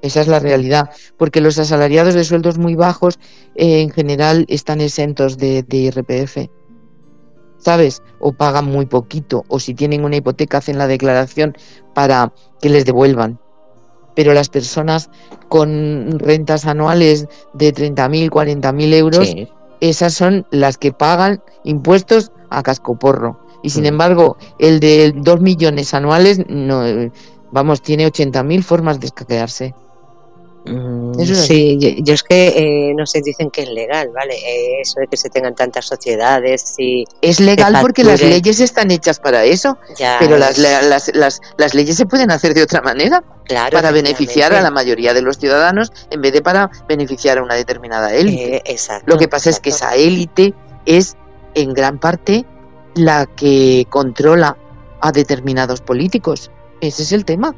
[0.00, 3.18] Esa es la realidad, porque los asalariados de sueldos muy bajos
[3.56, 6.48] eh, en general están exentos de, de IRPF.
[7.58, 8.02] ¿sabes?
[8.20, 11.56] O pagan muy poquito, o si tienen una hipoteca hacen la declaración
[11.94, 13.38] para que les devuelvan.
[14.14, 15.10] Pero las personas
[15.48, 19.34] con rentas anuales de 30.000, 40.000 euros,
[19.80, 23.40] esas son las que pagan impuestos a cascoporro.
[23.62, 23.86] Y sin mm.
[23.86, 26.82] embargo, el de 2 millones anuales, no,
[27.52, 29.74] vamos, tiene 80.000 formas de escaquearse.
[30.68, 34.34] Mm, sí, yo, es que, eh, no sé, dicen que es legal, ¿vale?
[34.34, 37.04] Eh, eso de que se tengan tantas sociedades y...
[37.22, 39.78] Es legal porque las leyes están hechas para eso,
[40.18, 44.52] pero las, las, las, las, leyes se pueden hacer de otra manera, claro, para beneficiar
[44.52, 48.56] a la mayoría de los ciudadanos en vez de para beneficiar a una determinada élite.
[48.56, 50.54] Eh, exacto, Lo que pasa es que esa élite
[50.86, 51.16] es
[51.54, 52.44] en gran parte
[52.94, 54.56] la que controla
[55.00, 56.50] a determinados políticos.
[56.80, 57.54] Ese es el tema.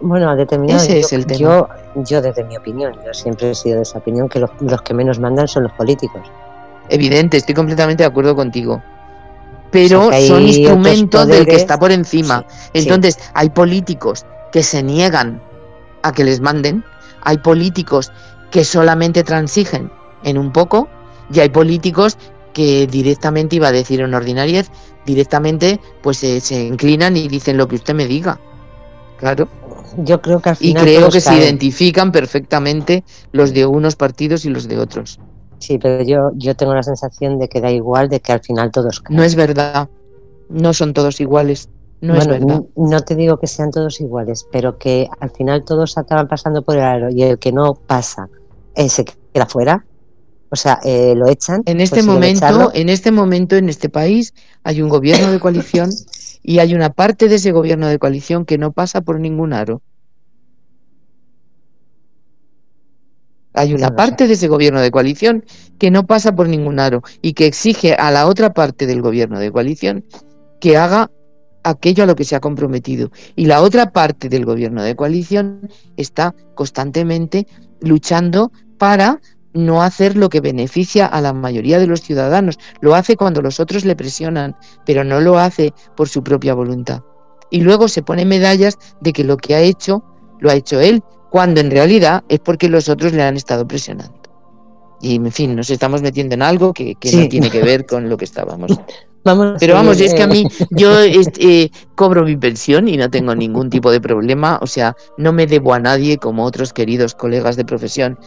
[0.00, 0.82] Bueno, determinado.
[0.82, 1.68] Ese es el tema.
[1.94, 4.50] Yo, desde mi opinión, yo siempre he sido de esa opinión que los,
[4.82, 6.22] que menos mandan son los políticos.
[6.88, 8.82] Evidente, estoy completamente de acuerdo contigo.
[9.70, 12.44] Pero son instrumentos del que está por encima.
[12.72, 15.40] Entonces, hay políticos que se niegan
[16.02, 16.82] a que les manden,
[17.22, 18.10] hay políticos
[18.50, 19.92] que solamente transigen
[20.24, 20.88] en un poco,
[21.32, 22.18] y hay políticos
[22.52, 24.70] que directamente, iba a decir en ordinariez,
[25.06, 28.40] directamente pues se inclinan y dicen lo que usted me diga.
[29.18, 29.48] Claro
[29.98, 30.82] yo creo que al final.
[30.82, 35.20] Y creo que se identifican perfectamente los de unos partidos y los de otros.
[35.58, 38.70] Sí, pero yo, yo tengo la sensación de que da igual, de que al final
[38.70, 39.88] todos No es verdad.
[40.48, 41.68] No son todos iguales.
[42.00, 42.62] No es verdad.
[42.76, 46.76] No te digo que sean todos iguales, pero que al final todos acaban pasando por
[46.76, 48.28] el aro y el que no pasa
[48.74, 49.84] eh, se queda fuera.
[50.50, 51.62] O sea, eh, lo echan.
[51.66, 54.34] En este momento, en este momento, en este país,
[54.64, 55.90] hay un gobierno de coalición
[56.42, 59.82] y hay una parte de ese gobierno de coalición que no pasa por ningún aro.
[63.52, 65.44] Hay una parte de ese gobierno de coalición
[65.78, 69.40] que no pasa por ningún aro y que exige a la otra parte del gobierno
[69.40, 70.04] de coalición
[70.60, 71.10] que haga
[71.62, 73.10] aquello a lo que se ha comprometido.
[73.36, 77.46] Y la otra parte del gobierno de coalición está constantemente
[77.80, 79.20] luchando para
[79.52, 82.58] no hacer lo que beneficia a la mayoría de los ciudadanos.
[82.80, 84.56] Lo hace cuando los otros le presionan,
[84.86, 87.02] pero no lo hace por su propia voluntad.
[87.50, 90.04] Y luego se pone medallas de que lo que ha hecho
[90.38, 94.20] lo ha hecho él, cuando en realidad es porque los otros le han estado presionando.
[95.00, 98.16] Y en fin, nos estamos metiendo en algo que, no tiene que ver con lo
[98.16, 98.70] que estábamos.
[99.22, 103.34] Vamos Pero vamos, es que a mí yo este, cobro mi pensión y no tengo
[103.34, 107.56] ningún tipo de problema, o sea, no me debo a nadie como otros queridos colegas
[107.56, 108.18] de profesión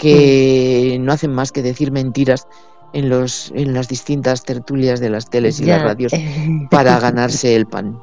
[0.00, 2.48] que no hacen más que decir mentiras
[2.94, 6.12] en los en las distintas tertulias de las teles y las radios
[6.70, 8.00] para ganarse el pan.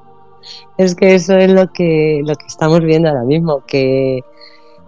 [0.78, 4.22] es que eso es lo que, lo que estamos viendo ahora mismo, que,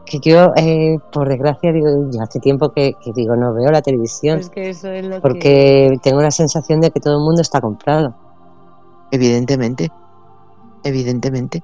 [0.06, 4.40] que yo, eh, por desgracia, digo, ya hace tiempo que, digo, no veo la televisión,
[5.22, 8.14] porque tengo la sensación de que todo el mundo está comprado.
[9.12, 9.92] Evidentemente,
[10.84, 11.64] evidentemente.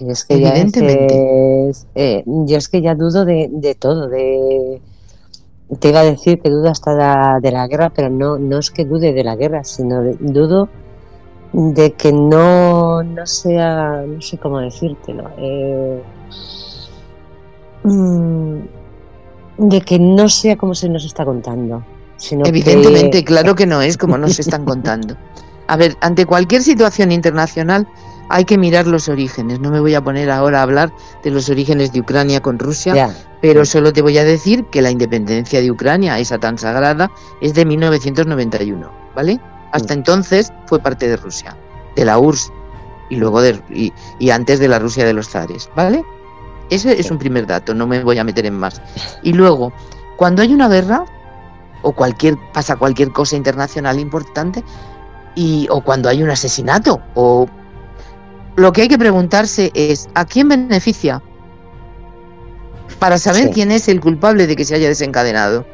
[0.00, 1.72] Es que Evidentemente.
[1.72, 4.80] Ya eh, yo es que ya dudo de, de todo, de
[5.78, 8.84] te iba a decir que dudo hasta de la guerra, pero no, no es que
[8.84, 10.68] dude de la guerra, sino dudo
[11.52, 16.02] de que no, no sea, no sé cómo decírtelo, eh,
[17.84, 18.58] mm,
[19.58, 21.84] de que no sea como se nos está contando.
[22.16, 25.16] Sino Evidentemente, claro que no es como nos están contando.
[25.66, 27.88] A ver, ante cualquier situación internacional
[28.32, 29.60] hay que mirar los orígenes.
[29.60, 30.90] No me voy a poner ahora a hablar
[31.22, 34.90] de los orígenes de Ucrania con Rusia, pero solo te voy a decir que la
[34.90, 37.10] independencia de Ucrania, esa tan sagrada,
[37.42, 39.38] es de 1991, ¿vale?
[39.72, 41.58] Hasta entonces fue parte de Rusia,
[41.94, 42.50] de la URSS
[43.10, 43.60] y luego de
[44.18, 46.02] y, antes de la Rusia de los zares, ¿vale?
[46.70, 48.80] Ese es un primer dato, no me voy a meter en más.
[49.22, 49.74] Y luego,
[50.16, 51.04] cuando hay una guerra
[51.82, 54.64] o cualquier pasa cualquier cosa internacional importante
[55.34, 57.46] y o cuando hay un asesinato o
[58.56, 61.22] lo que hay que preguntarse es ¿a quién beneficia?
[62.98, 65.66] Para saber quién es el culpable de que se haya desencadenado.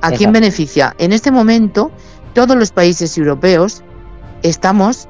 [0.00, 0.94] ¿A quién beneficia?
[0.98, 1.90] En este momento,
[2.34, 3.82] todos los países europeos
[4.42, 5.08] estamos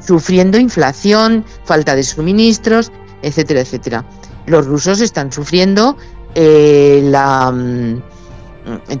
[0.00, 2.90] sufriendo inflación, falta de suministros,
[3.22, 4.04] etcétera, etcétera.
[4.46, 5.96] Los rusos están sufriendo
[6.34, 8.02] eh, la mm,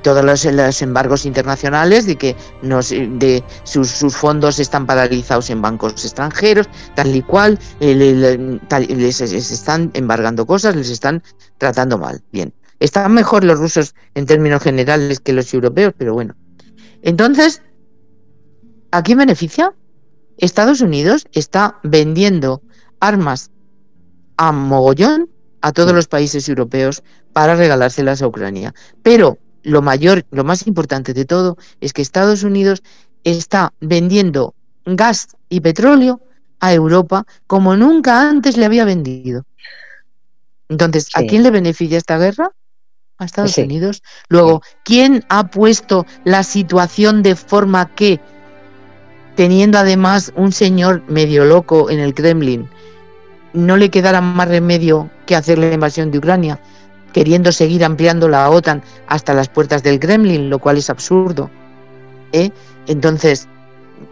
[0.02, 6.68] todos los, embargos internacionales de que nos, de sus, fondos están paralizados en bancos extranjeros,
[6.94, 11.22] tal y cual, les, están embargando cosas, les están
[11.58, 12.22] tratando mal.
[12.32, 16.34] Bien, están mejor los rusos en términos generales que los europeos, pero bueno.
[17.02, 17.62] Entonces,
[18.90, 19.74] ¿a quién beneficia?
[20.36, 22.62] Estados Unidos está vendiendo
[23.00, 23.50] armas
[24.36, 25.28] a mogollón
[25.60, 28.74] a todos los países europeos para regalárselas a Ucrania.
[29.02, 32.82] Pero lo mayor, lo más importante de todo es que Estados Unidos
[33.24, 34.54] está vendiendo
[34.84, 36.20] gas y petróleo
[36.60, 39.44] a Europa como nunca antes le había vendido.
[40.68, 42.50] Entonces, ¿a quién le beneficia esta guerra?
[43.18, 44.02] A Estados Unidos.
[44.28, 48.20] Luego, ¿quién ha puesto la situación de forma que,
[49.34, 52.68] teniendo además un señor medio loco en el Kremlin,
[53.54, 56.60] no le quedara más remedio que hacer la invasión de Ucrania?
[57.12, 61.50] Queriendo seguir ampliando la OTAN hasta las puertas del Kremlin, lo cual es absurdo.
[62.32, 62.50] ¿eh?
[62.86, 63.48] Entonces,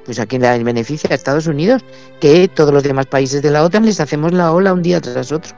[0.04, 1.84] pues a quién le beneficia a Estados Unidos,
[2.20, 5.32] que todos los demás países de la OTAN les hacemos la ola un día tras
[5.32, 5.54] otro.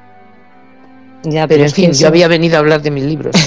[1.24, 3.34] Ya, pero, en fin, yo había venido a hablar de mis libros.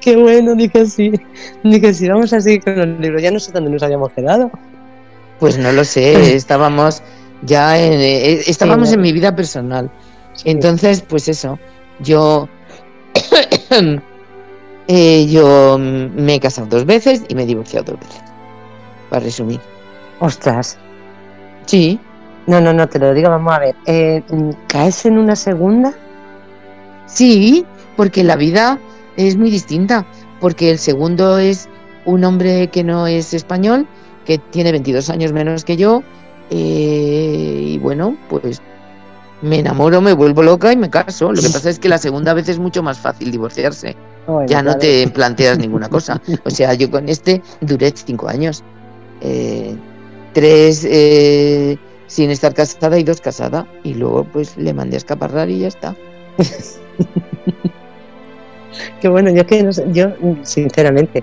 [0.00, 1.12] Qué bueno, que sí,
[1.62, 3.22] que sí, vamos a seguir con los libros.
[3.22, 4.50] Ya no sé dónde nos habíamos quedado.
[5.40, 7.02] Pues no lo sé, estábamos
[7.44, 9.90] ya eh, eh, estábamos en mi vida personal.
[10.44, 11.58] Entonces, pues eso,
[12.00, 12.48] yo,
[14.88, 18.22] eh, yo me he casado dos veces y me he divorciado dos veces.
[19.10, 19.60] Para resumir.
[20.20, 20.78] Ostras.
[21.66, 22.00] Sí.
[22.46, 23.74] No, no, no, te lo digo, vamos a ver.
[24.68, 25.94] ¿Caes en una segunda?
[27.06, 27.64] Sí,
[27.96, 28.78] porque la vida
[29.16, 30.06] es muy distinta.
[30.40, 31.68] Porque el segundo es
[32.04, 33.86] un hombre que no es español,
[34.24, 36.02] que tiene 22 años menos que yo,
[36.50, 38.60] eh, y bueno, pues
[39.42, 41.32] me enamoro, me vuelvo loca y me caso.
[41.32, 43.94] Lo que pasa es que la segunda vez es mucho más fácil divorciarse.
[44.46, 46.20] ya no te planteas ninguna cosa.
[46.44, 48.64] O sea, yo con este duré cinco años.
[49.20, 49.76] Eh,
[50.32, 53.66] tres eh, sin estar casada y dos casada.
[53.82, 55.94] Y luego pues le mandé a escaparrar y ya está.
[59.00, 60.08] Qué bueno, yo que no sé, yo
[60.42, 61.22] sinceramente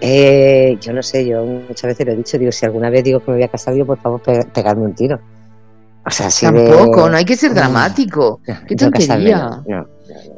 [0.00, 3.20] eh, yo no sé, yo muchas veces lo he dicho, digo, si alguna vez digo
[3.20, 4.22] que me voy a casar, digo, por favor,
[4.52, 5.20] pegarme un tiro.
[6.06, 8.40] O sea, Tampoco, no hay que ser dramático.
[8.66, 9.62] Qué tontería.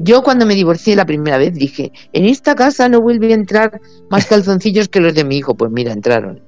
[0.01, 3.81] Yo cuando me divorcié la primera vez dije, en esta casa no vuelve a entrar
[4.11, 5.55] más calzoncillos que los de mi hijo.
[5.55, 6.43] Pues mira, entraron.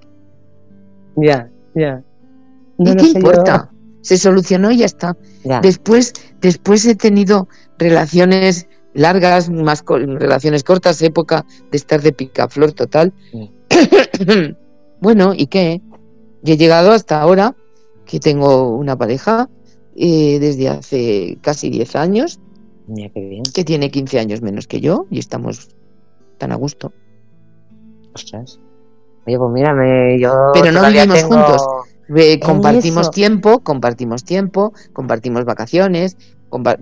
[1.16, 2.02] Ya, ya.
[2.78, 3.70] ¿Y qué importa?
[4.00, 5.16] Se solucionó y ya está.
[5.62, 7.46] Después, después he tenido
[7.78, 13.12] relaciones largas, más relaciones cortas, época de estar de picaflor total.
[15.00, 15.80] bueno, ¿y qué?
[16.42, 17.54] Yo he llegado hasta ahora
[18.04, 19.48] que tengo una pareja
[19.94, 22.40] eh, desde hace casi 10 años,
[23.54, 25.68] que tiene 15 años menos que yo y estamos
[26.38, 26.92] tan a gusto.
[28.14, 28.58] Ostras.
[29.26, 30.50] Oye, pues mírame, yo.
[30.52, 31.62] Pero no vivimos juntos.
[32.44, 36.16] compartimos tiempo, compartimos tiempo, compartimos vacaciones,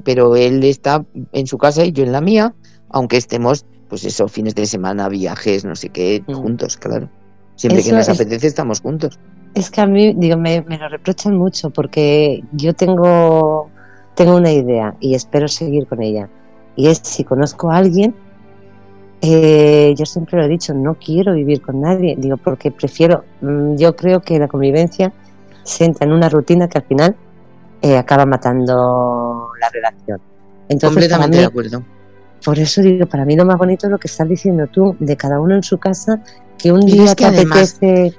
[0.04, 2.54] pero él está en su casa y yo en la mía,
[2.88, 6.32] aunque estemos pues eso, fines de semana, viajes, no sé qué, mm.
[6.32, 7.10] juntos, claro.
[7.56, 9.18] Siempre que nos apetece estamos juntos.
[9.54, 13.68] Es que a mí, digo, me, lo reprochan mucho porque yo tengo,
[14.14, 16.30] tengo una idea y espero seguir con ella.
[16.76, 18.14] Y es si conozco a alguien,
[19.22, 23.74] eh, yo siempre lo he dicho, no quiero vivir con nadie, digo, porque prefiero, mm,
[23.74, 25.12] yo creo que la convivencia
[25.64, 27.16] se entra en una rutina que al final
[27.82, 29.29] eh, acaba matando
[29.60, 30.20] la relación.
[30.68, 31.84] Entonces, Completamente de acuerdo.
[32.44, 35.16] Por eso digo, para mí lo más bonito es lo que estás diciendo tú, de
[35.16, 36.22] cada uno en su casa,
[36.58, 38.14] que un día que te apetece...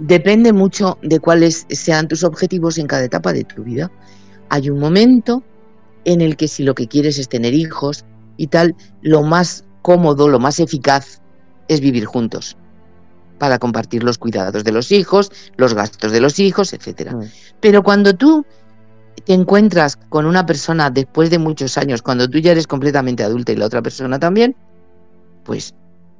[0.00, 3.92] Depende mucho de cuáles sean tus objetivos en cada etapa de tu vida.
[4.48, 5.44] Hay un momento
[6.04, 8.04] en el que si lo que quieres es tener hijos
[8.36, 11.22] y tal, lo más cómodo, lo más eficaz
[11.68, 12.56] es vivir juntos
[13.38, 17.12] para compartir los cuidados de los hijos, los gastos de los hijos, etcétera.
[17.12, 17.24] Mm.
[17.60, 18.44] Pero cuando tú
[19.24, 23.52] te encuentras con una persona después de muchos años, cuando tú ya eres completamente adulta
[23.52, 24.56] y la otra persona también,
[25.44, 25.74] pues,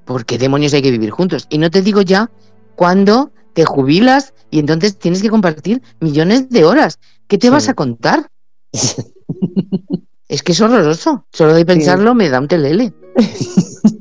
[0.05, 1.47] ¿por qué demonios hay que vivir juntos?
[1.51, 2.31] Y no te digo ya
[2.77, 6.99] cuando te jubilas y entonces tienes que compartir millones de horas.
[7.27, 8.31] ¿Qué te vas a contar?
[10.29, 11.27] es que es horroroso.
[11.33, 12.95] Solo de pensarlo me da un telele.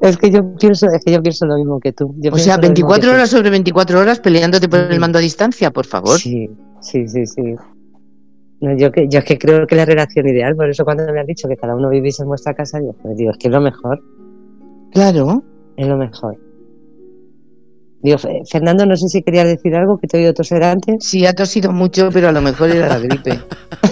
[0.00, 2.14] Es que yo pienso, es que yo pienso lo mismo que tú.
[2.30, 6.18] o sea, 24 horas sobre 24 horas peleándote por el mando a distancia, por favor.
[6.18, 6.48] Sí,
[6.80, 7.54] sí, sí, sí.
[8.60, 11.26] yo, que, yo es que creo que la relación ideal, por eso cuando me has
[11.26, 13.60] dicho que cada uno vivís en vuestra casa, yo pues digo, es que es lo
[13.60, 14.02] mejor.
[14.92, 15.42] Claro.
[15.76, 16.38] Es lo mejor.
[18.02, 18.18] Digo,
[18.48, 21.04] Fernando, no sé si querías decir algo que te he oído toser antes.
[21.04, 23.40] Sí, ha tosido mucho, pero a lo mejor era la gripe.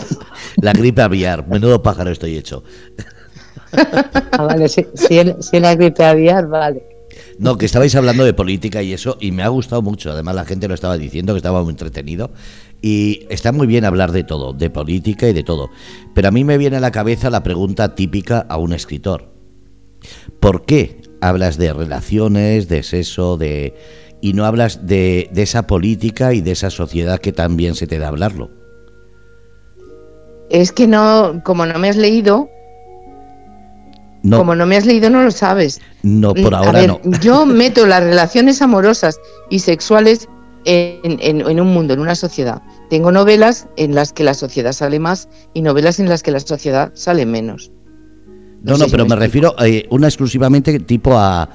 [0.63, 2.63] la gripe aviar, menudo pájaro estoy hecho.
[4.33, 6.83] Ah, vale, si, si, la gripe aviar, vale.
[7.39, 10.11] No, que estabais hablando de política y eso, y me ha gustado mucho.
[10.11, 12.31] Además, la gente lo estaba diciendo, que estaba muy entretenido.
[12.83, 15.71] Y está muy bien hablar de todo, de política y de todo.
[16.15, 19.33] Pero a mí me viene a la cabeza la pregunta típica a un escritor.
[20.41, 23.75] ¿Por qué hablas de relaciones, de sexo, de...
[24.21, 27.99] y no hablas de, de esa política y de esa sociedad que también se te
[27.99, 28.51] da hablarlo?
[30.51, 32.51] Es que no, como no me has leído,
[34.31, 35.81] como no me has leído, no lo sabes.
[36.03, 37.01] No, por ahora no.
[37.21, 39.21] Yo meto las relaciones amorosas
[39.51, 40.29] y sexuales
[40.65, 42.63] en, un mundo, en una sociedad.
[42.89, 46.41] Tengo novelas en las que la sociedad sale más y novelas en las que la
[46.41, 47.71] sociedad sale menos.
[48.63, 51.49] No, no, pero me, refiero eh, una exclusivamente tipo a,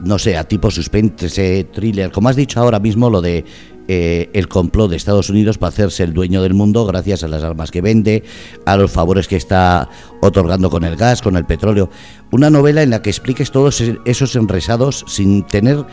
[0.00, 3.44] no sé, a tipo suspense, thriller, como has dicho ahora mismo, lo de
[3.88, 7.42] eh, el complot de Estados Unidos para hacerse el dueño del mundo gracias a las
[7.42, 8.22] armas que vende,
[8.66, 9.88] a los favores que está
[10.20, 11.88] otorgando con el gas, con el petróleo.
[12.30, 15.86] Una novela en la que expliques todos esos enresados sin tener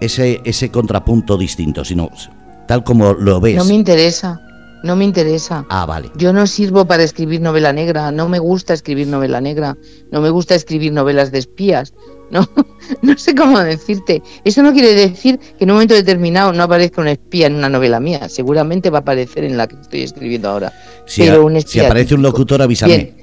[0.00, 2.10] ese, ese contrapunto distinto, sino
[2.66, 3.56] tal como lo ves.
[3.56, 4.40] No me interesa.
[4.82, 5.64] No me interesa.
[5.70, 6.10] Ah, vale.
[6.14, 9.78] Yo no sirvo para escribir novela negra, no me gusta escribir novela negra,
[10.12, 11.94] no me gusta escribir novelas de espías,
[12.30, 12.48] no,
[13.02, 14.22] no sé cómo decirte.
[14.44, 17.68] Eso no quiere decir que en un momento determinado no aparezca un espía en una
[17.68, 18.28] novela mía.
[18.28, 20.72] Seguramente va a aparecer en la que estoy escribiendo ahora.
[21.06, 21.22] Si,
[21.66, 23.14] si aparece un locutor, avísame.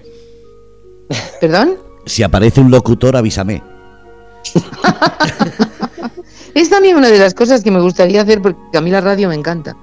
[1.40, 1.78] ¿Perdón?
[2.06, 3.64] Si aparece un locutor, avísame.
[6.56, 9.30] es también una de las cosas que me gustaría hacer porque a mí la radio
[9.30, 9.76] me encanta,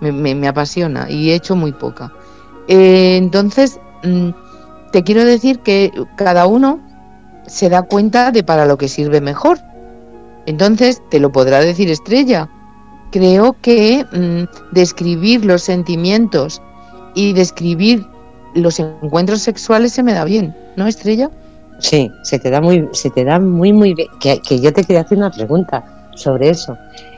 [0.00, 2.12] me, apasiona y he hecho muy poca.
[2.68, 4.30] Eh, entonces, mm,
[4.92, 6.80] te quiero decir que cada uno
[7.46, 9.58] se da cuenta de para lo que sirve mejor.
[10.46, 12.48] Entonces, te lo podrá decir Estrella.
[13.10, 16.62] Creo que mm, describir los sentimientos
[17.14, 18.06] y describir
[18.54, 21.30] los encuentros sexuales se me da bien, ¿no, Estrella?
[21.78, 24.08] Sí, se te da muy, se te da muy, muy bien.
[24.20, 26.76] Que, yo te quería hacer una pregunta sobre eso.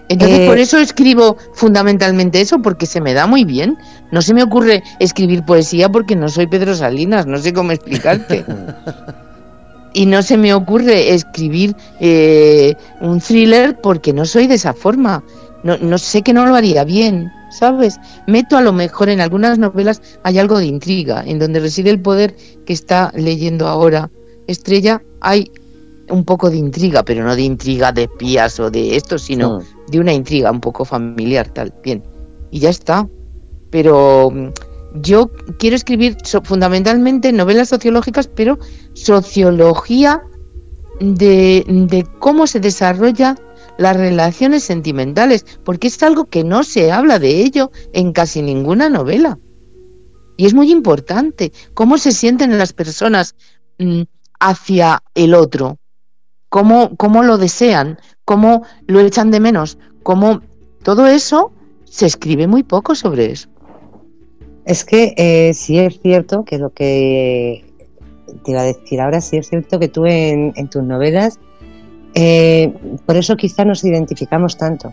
[0.09, 3.77] Entonces, por eh, eso escribo fundamentalmente eso, porque se me da muy bien.
[4.11, 8.45] No se me ocurre escribir poesía porque no soy Pedro Salinas, no sé cómo explicarte.
[9.95, 15.25] y no se me ocurre escribir eh, un thriller porque no soy de esa forma.
[15.63, 18.01] No, no sé que no lo haría bien, ¿sabes?
[18.27, 22.01] Meto a lo mejor en algunas novelas hay algo de intriga, en donde reside el
[22.01, 22.35] poder
[22.67, 24.11] que está leyendo ahora
[24.47, 25.51] Estrella, hay
[26.09, 29.91] un poco de intriga, pero no de intriga de espías o de esto, sino mm.
[29.91, 31.73] de una intriga un poco familiar, tal.
[31.83, 32.03] Bien,
[32.51, 33.09] y ya está.
[33.71, 34.49] Pero mm,
[34.95, 38.59] yo quiero escribir fundamentalmente novelas sociológicas, pero
[38.95, 40.23] sociología
[41.01, 43.37] de, cómo se desarrolla
[43.79, 48.89] las relaciones sentimentales, porque es algo que no se habla de ello en casi ninguna
[48.89, 49.39] novela.
[50.37, 53.35] Y es muy importante cómo se sienten las personas
[53.79, 54.03] mm,
[54.41, 55.79] hacia el otro,
[56.49, 60.43] cómo, cómo lo desean, cómo lo echan de menos, cómo
[60.83, 61.53] todo eso
[61.85, 63.52] se escribe muy poco sobre eso.
[64.65, 67.65] Es que eh, sí es cierto que lo que
[68.45, 71.39] te iba a decir ahora, sí es cierto que tú en, tus novelas,
[72.15, 72.73] eh,
[73.07, 74.93] por eso quizá nos identificamos tanto,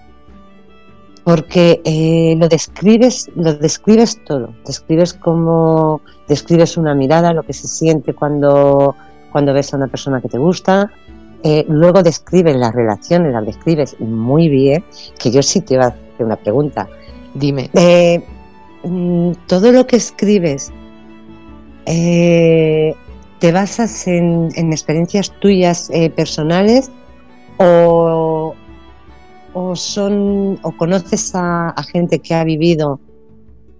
[1.24, 7.68] porque eh, lo describes, lo describes todo, describes cómo, describes una mirada, lo que se
[7.68, 8.96] siente cuando,
[9.32, 10.92] cuando ves a una persona que te gusta,
[11.44, 14.84] eh, luego describes las relaciones, las describes muy bien,
[15.20, 16.88] que yo sí te iba a hacer una pregunta.
[17.34, 17.70] Dime.
[18.84, 20.72] Mm, todo lo que escribes
[21.86, 22.94] eh,
[23.40, 26.90] te basas en, experiencias tuyas eh, personales
[27.58, 28.56] o,
[29.76, 33.02] son o conoces a, gente que ha vivido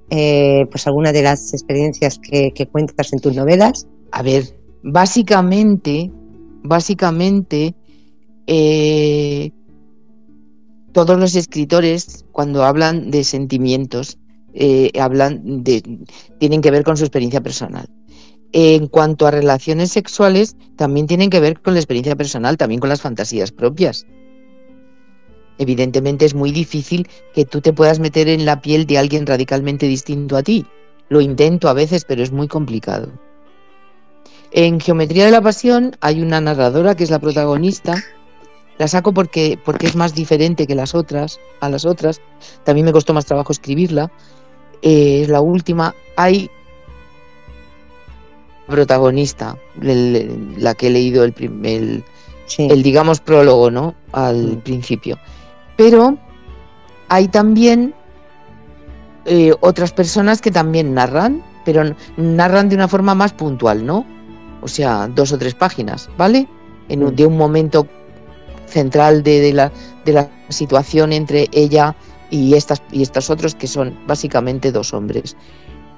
[0.10, 4.44] eh, pues alguna de las experiencias que, cuentas en tus novelas a ver
[4.84, 6.12] básicamente
[6.62, 7.74] básicamente
[10.92, 14.18] todos los escritores cuando hablan de sentimientos
[14.54, 16.06] eh, hablan de,
[16.40, 17.88] tienen que ver con su experiencia personal.
[18.52, 22.90] En cuanto a relaciones sexuales, también tienen que ver con la experiencia personal, también con
[22.90, 24.08] las fantasías propias.
[25.60, 29.88] Evidentemente es muy difícil que tú te puedas meter en la piel de alguien radicalmente
[29.88, 30.66] distinto a ti.
[31.10, 33.12] Lo intento a veces, pero es muy complicado.
[34.52, 37.96] En Geometría de la Pasión hay una narradora que es la protagonista.
[38.80, 42.22] La saco porque, porque es más diferente que las otras, a las otras.
[42.64, 44.12] También me costó más trabajo escribirla,
[44.82, 46.50] es la última, hay
[48.68, 51.34] protagonista, la que he leído el,
[51.64, 52.04] el,
[52.58, 53.96] el, digamos prólogo, ¿no?
[54.12, 54.62] Al mm.
[54.62, 55.18] principio.
[55.76, 56.18] Pero
[57.10, 57.94] hay también
[59.26, 64.06] eh, otras personas que también narran, pero narran de una forma más puntual, ¿no?
[64.62, 66.48] O sea, dos o tres páginas, ¿vale?
[66.90, 67.16] En mm.
[67.16, 67.88] de un momento
[68.68, 69.72] central de, de, la,
[70.06, 71.96] de la situación entre ella
[72.30, 75.36] y, estas, y estos otros que son básicamente dos hombres.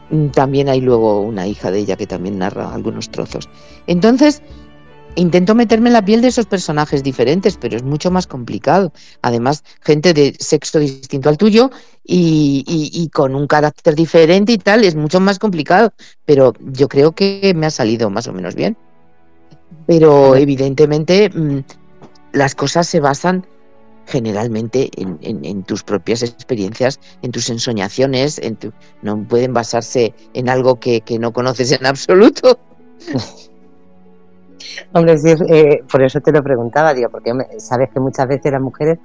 [0.09, 3.49] Mm, también hay luego una hija de ella que también narra algunos trozos.
[3.87, 4.41] Entonces,
[5.15, 8.91] intento meterme en la piel de esos personajes diferentes, pero es mucho más complicado.
[9.21, 11.71] Además, gente de sexo distinto al tuyo
[12.03, 15.93] y, con un carácter diferente y tal, es mucho más complicado.
[16.25, 18.77] Pero yo creo que me ha salido más o menos bien.
[19.87, 21.59] Pero evidentemente mm,
[22.33, 23.45] las cosas se basan
[24.11, 28.57] generalmente en, tus propias experiencias, en tus ensoñaciones, en
[29.01, 32.59] no pueden basarse en algo que, no conoces en absoluto.
[34.93, 35.15] Hombre,
[35.49, 38.99] eh, por eso te lo preguntaba, digo, porque sabes que muchas veces las mujeres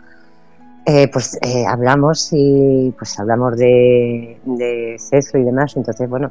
[0.84, 6.30] eh, pues eh, hablamos y pues hablamos de, de sexo y demás, entonces bueno,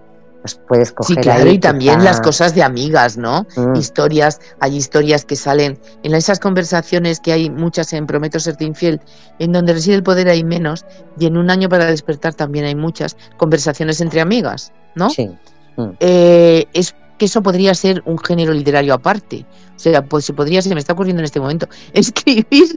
[0.53, 1.15] pues puedes coger.
[1.15, 3.47] Sí, claro, y también las cosas de amigas, ¿no?
[3.55, 3.75] Mm.
[3.75, 9.01] Historias, hay historias que salen en esas conversaciones que hay muchas en Prometo serte infiel,
[9.39, 10.85] en donde reside el poder hay menos,
[11.19, 15.09] y en un año para despertar también hay muchas conversaciones entre amigas, ¿no?
[15.09, 15.29] Sí.
[15.77, 15.89] Mm.
[15.99, 19.45] Eh, es que eso podría ser un género literario aparte.
[19.75, 22.75] O sea, pues se podría, se me está ocurriendo en este momento, escribir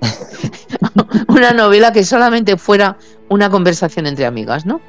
[1.28, 2.96] una novela que solamente fuera
[3.28, 4.80] una conversación entre amigas, ¿no?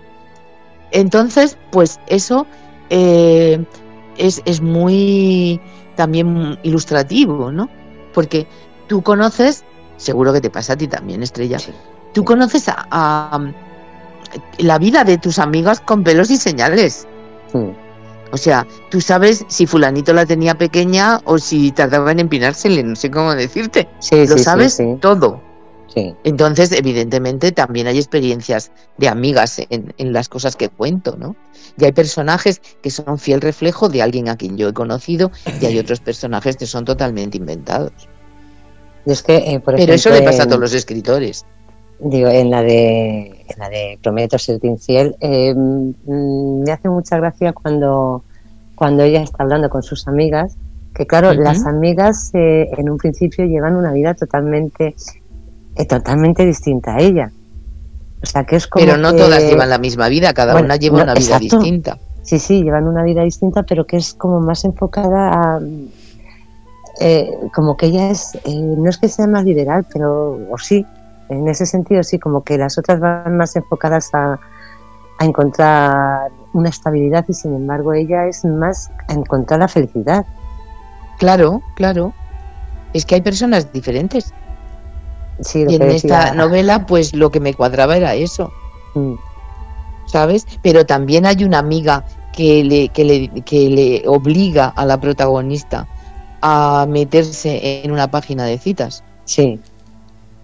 [0.92, 2.48] Entonces, pues eso
[2.90, 3.64] eh,
[4.18, 5.60] es, muy
[5.96, 7.70] también ilustrativo, ¿no?
[8.14, 8.48] Porque
[8.88, 9.64] tú conoces,
[9.98, 11.58] seguro que te pasa a ti también, Estrella,
[12.14, 13.52] tú conoces a,
[14.58, 17.08] la vida de tus amigas con pelos y señales.
[18.32, 22.96] O sea, tú sabes si fulanito la tenía pequeña o si tardaba en empinársele, no
[22.96, 23.88] sé cómo decirte.
[24.12, 25.49] Lo sabes todo.
[25.96, 31.36] Entonces, evidentemente, también hay experiencias de amigas en, las cosas que cuento, ¿no?
[31.78, 35.66] Y hay personajes que son fiel reflejo de alguien a quien yo he conocido y
[35.66, 37.92] hay otros personajes que son totalmente inventados.
[39.06, 41.46] es que, eh, Pero eso le pasa a todos los escritores.
[42.00, 47.18] Digo, en la de, en la de Prometo ser infiel, eh, mm, me hace mucha
[47.18, 48.24] gracia cuando,
[48.76, 50.56] cuando ella está hablando con sus amigas,
[50.96, 54.96] que claro, las amigas eh, en un principio llevan una vida totalmente
[55.80, 57.32] es totalmente distinta a ella.
[58.22, 61.04] O sea, que es como pero no todas llevan la misma vida, cada una lleva
[61.04, 61.98] una vida distinta.
[62.22, 65.60] Sí, sí, llevan una vida distinta, pero que es como más enfocada a...
[67.00, 70.86] Eh, como que ella es, eh, no es que sea más liberal, pero, o sí,
[71.30, 74.38] en ese sentido sí, como que las otras van más enfocadas a,
[75.18, 80.26] a encontrar una estabilidad y sin embargo ella es más a encontrar la felicidad.
[81.20, 82.14] Claro, claro.
[82.92, 84.34] Es que hay personas diferentes
[85.54, 88.52] y en esta novela, pues lo que me cuadraba era eso.
[88.96, 89.14] Mm.
[90.06, 90.48] ¿Sabes?
[90.62, 95.88] Pero también hay una amiga que le, que le, que le obliga a la protagonista
[96.42, 99.04] a meterse en una página de citas.
[99.26, 99.60] Sí.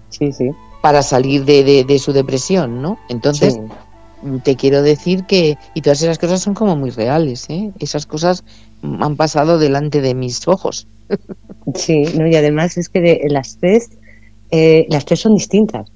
[0.09, 0.51] Sí, sí.
[0.81, 2.99] Para salir de, de, su depresión, ¿no?
[3.09, 3.59] Entonces,
[4.43, 5.57] te quiero decir que.
[5.73, 7.71] Y todas esas cosas son como muy reales, ¿eh?
[7.79, 8.43] Esas cosas
[8.83, 10.87] han pasado delante de mis ojos.
[11.73, 13.89] Sí, no, y además es que de, las tres,
[14.55, 15.91] eh, las tres son distintas.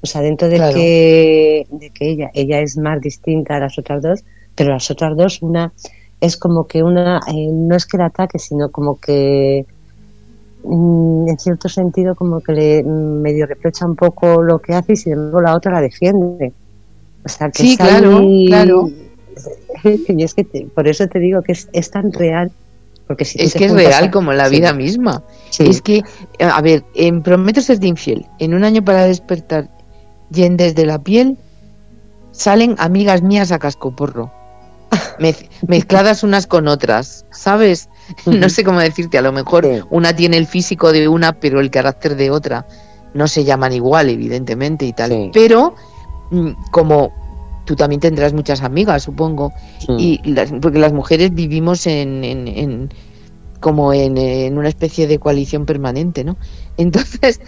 [0.00, 4.02] O sea, dentro de, que, de que ella, ella es más distinta a las otras
[4.02, 4.24] dos,
[4.54, 5.72] pero las otras dos, una
[6.20, 9.66] es como que una, eh, no es que la ataque, sino como que
[10.62, 14.92] mm, en cierto sentido como que le mm, medio reprocha un poco lo que hace
[14.92, 16.52] y sin embargo la otra la defiende.
[17.24, 18.90] O sea, que sí, claro, claro.
[20.08, 22.52] y es que por eso te digo que es, es tan real.
[23.06, 25.22] Porque si es que es real como la vida misma.
[25.58, 26.02] Es que,
[26.40, 29.68] a ver, en Prometo de infiel, en un año para despertar,
[30.30, 31.36] yendes de la piel,
[32.32, 34.32] salen amigas mías a cascoporro
[35.68, 37.88] mezcladas unas con otras, ¿sabes?
[38.26, 41.70] No sé cómo decirte, a lo mejor una tiene el físico de una, pero el
[41.70, 42.66] carácter de otra.
[43.14, 45.30] No se llaman igual, evidentemente, y tal.
[45.32, 45.74] Pero
[46.30, 47.12] mm, como
[47.64, 49.52] tú también tendrás muchas amigas, supongo,
[49.98, 50.20] y
[50.60, 52.90] porque las mujeres vivimos en, en,
[53.60, 56.36] como en, en, una especie de coalición permanente, ¿no?
[56.76, 57.40] Entonces,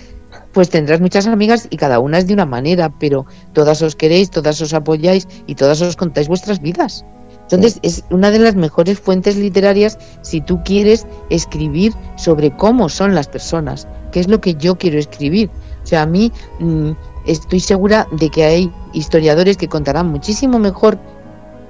[0.53, 4.31] pues tendrás muchas amigas y cada una es de una manera, pero todas os queréis,
[4.31, 7.05] todas os apoyáis y todas os contáis vuestras vidas.
[7.43, 13.15] Entonces es una de las mejores fuentes literarias si tú quieres escribir sobre cómo son
[13.15, 15.49] las personas, qué es lo que yo quiero escribir.
[15.87, 16.91] O sea, a mí mm,
[17.27, 20.99] estoy segura de que hay historiadores que contarán muchísimo mejor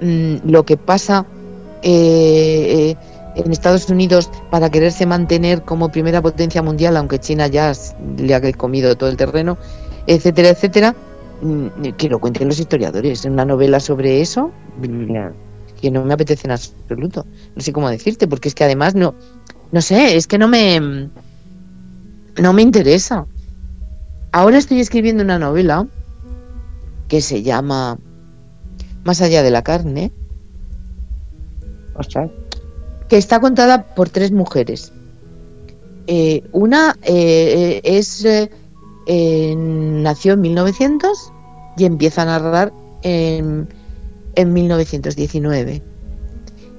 [0.01, 1.27] mm, lo que pasa
[1.83, 2.95] eh,
[3.35, 7.73] en Estados Unidos para quererse mantener como primera potencia mundial, aunque China ya
[8.17, 9.59] le ha comido todo el terreno,
[10.07, 10.95] etcétera, etcétera,
[11.43, 13.23] mm, que lo cuenten los historiadores.
[13.25, 14.49] Una novela sobre eso
[15.79, 17.27] que no me apetece en absoluto.
[17.55, 19.13] No sé cómo decirte, porque es que además no,
[19.71, 21.11] no sé, es que no me,
[22.41, 23.27] no me interesa.
[24.31, 25.87] Ahora estoy escribiendo una novela
[27.07, 27.97] que se llama
[29.03, 30.11] Más allá de la carne.
[33.09, 34.91] Que está contada por tres mujeres.
[36.07, 41.33] Eh, una eh, es eh, nació en 1900
[41.77, 43.67] y empieza a narrar en
[44.37, 45.81] en 1919.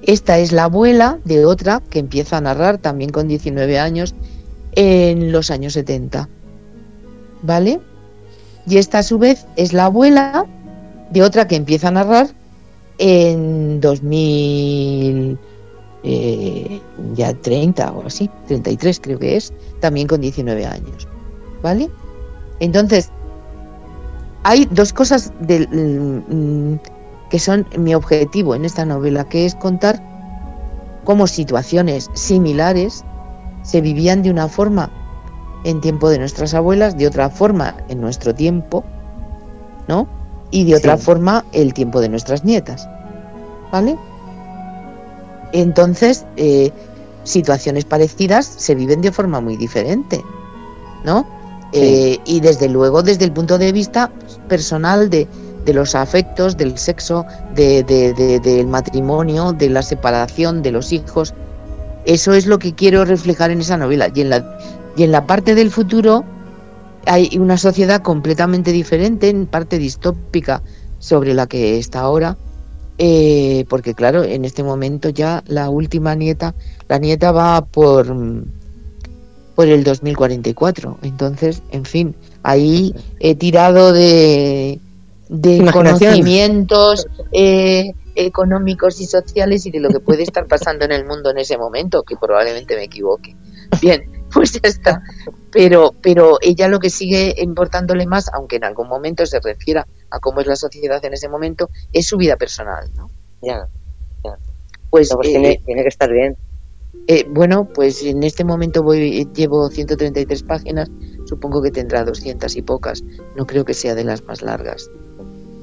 [0.03, 4.15] Esta es la abuela de otra que empieza a narrar también con 19 años
[4.77, 6.29] en los años 70.
[7.43, 7.81] ¿Vale?
[8.67, 10.45] Y esta a su vez es la abuela
[11.11, 12.29] de otra que empieza a narrar
[12.99, 15.39] en 2000
[16.05, 16.81] eh,
[17.15, 21.09] ya 30 o así, 33 creo que es, también con 19 años.
[21.63, 21.91] ¿Vale?
[22.61, 23.11] Entonces,
[24.45, 26.75] hay dos cosas mm,
[27.31, 30.01] que son mi objetivo en esta novela, que es contar
[31.05, 33.05] cómo situaciones similares
[33.63, 34.91] se vivían de una forma
[35.65, 38.85] en tiempo de nuestras abuelas, de otra forma en nuestro tiempo,
[39.87, 40.09] ¿no?
[40.51, 42.89] Y de otra forma el tiempo de nuestras nietas,
[43.71, 43.97] ¿vale?
[45.53, 46.73] Entonces, eh,
[47.25, 50.25] situaciones parecidas se viven de forma muy diferente,
[51.05, 51.27] ¿no?
[51.73, 54.11] Eh, y desde luego desde el punto de vista
[54.49, 55.29] personal de,
[55.67, 57.83] de los afectos, del sexo, de,
[58.43, 61.35] del matrimonio, de la separación, de los hijos.
[62.07, 64.09] Eso es lo que quiero reflejar en esa novela.
[64.15, 64.59] Y en la,
[64.99, 66.25] y en la parte del futuro
[67.07, 70.61] hay una sociedad completamente diferente, en parte distópica
[70.99, 72.37] sobre la que está ahora.
[72.99, 76.57] Eh, porque claro, en este momento ya la última nieta,
[76.89, 78.13] la nieta va por,
[79.55, 80.99] por el 2044.
[81.03, 84.81] Entonces, en fin, ahí he tirado de,
[85.29, 91.07] de conocimientos eh, económicos y sociales y de lo que puede estar pasando en el
[91.07, 93.37] mundo en ese momento, que probablemente me equivoque.
[93.81, 95.03] Bien, pues ya está.
[95.51, 100.21] Pero, pero ella lo que sigue importándole más, aunque en algún momento se refiera a
[100.21, 103.11] cómo es la sociedad en ese momento, es su vida personal, ¿no?
[103.43, 103.67] Ya,
[104.25, 104.39] ya.
[104.91, 106.37] Pues, pues tiene, tiene, que estar bien.
[107.07, 110.91] Eh, bueno, pues en este momento voy llevo 133 páginas,
[111.27, 113.03] supongo que tendrá 200 y pocas,
[113.37, 114.91] no creo que sea de las más largas.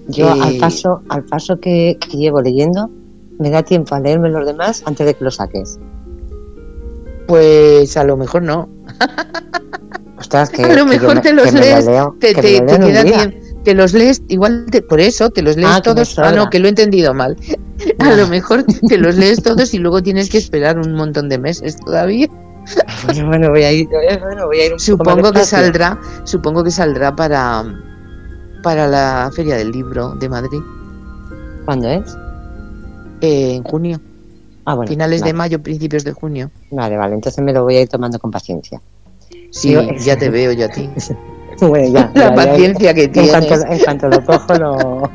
[0.07, 2.89] Yo al paso, al paso que, llevo leyendo,
[3.39, 5.79] me da tiempo a leerme los demás antes de que los saques.
[7.27, 8.69] Pues a lo mejor no.
[10.18, 11.85] Ostras, que, a lo mejor te los lees,
[12.19, 13.41] te, queda bien.
[13.64, 16.18] Te los lees, igual por eso, te los lees ah, todos.
[16.19, 17.35] Ah, no, que lo he entendido mal.
[17.99, 21.38] A lo mejor te los lees todos y luego tienes que esperar un montón de
[21.38, 22.27] meses todavía.
[23.26, 27.15] Bueno, voy a ir, bueno, voy a ir un supongo que saldrá, supongo que saldrá
[27.15, 27.64] para
[28.64, 30.61] para la Feria del Libro de Madrid.
[31.65, 32.18] ¿Cuándo es?
[33.22, 33.99] Eh, en junio.
[34.65, 36.49] Ah, bueno, Finales de mayo, principios de junio.
[36.71, 38.81] Vale, vale, entonces me lo voy a ir tomando con paciencia.
[39.51, 40.89] Sí, ya te veo yo a ti.
[41.61, 42.11] bueno, ya.
[42.15, 43.33] La paciencia que tienes.
[43.33, 45.09] En cuanto, lo cojo, lo...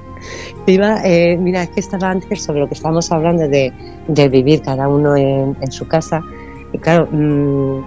[0.66, 3.72] Iba, eh, mira, es que estaba antes sobre lo que estábamos hablando de,
[4.06, 6.22] de vivir cada uno en, en su casa.
[6.72, 7.80] Y claro, mmm,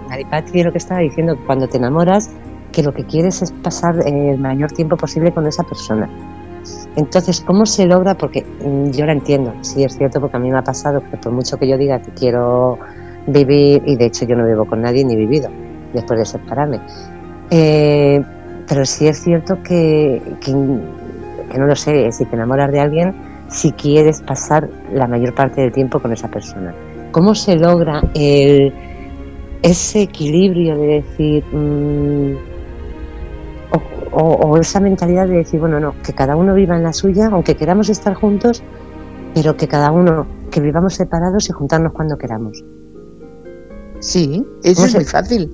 [0.54, 2.30] lo que estaba diciendo, cuando te enamoras,
[2.72, 6.08] que lo que quieres es pasar el mayor tiempo posible con esa persona.
[6.96, 8.14] Entonces, ¿cómo se logra?
[8.14, 11.16] Porque mmm, yo la entiendo, sí es cierto, porque a mí me ha pasado que
[11.16, 12.78] por mucho que yo diga que quiero
[13.26, 15.48] vivir, y de hecho yo no vivo con nadie ni vivido
[15.92, 16.80] después de separarme,
[17.50, 18.20] eh,
[18.68, 23.14] pero sí es cierto que, que, no lo sé, si te enamoras de alguien,
[23.48, 26.74] si quieres pasar la mayor parte del tiempo con esa persona.
[27.12, 28.72] ¿Cómo se logra el,
[29.62, 32.53] ese equilibrio de decir, mmm,
[34.14, 37.56] o, esa mentalidad de decir, bueno, no, que cada uno viva en la suya, aunque
[37.56, 38.62] queramos estar juntos,
[39.34, 42.64] pero que cada uno, que vivamos separados y juntarnos cuando queramos?
[44.00, 45.50] Sí, eso es muy fácil.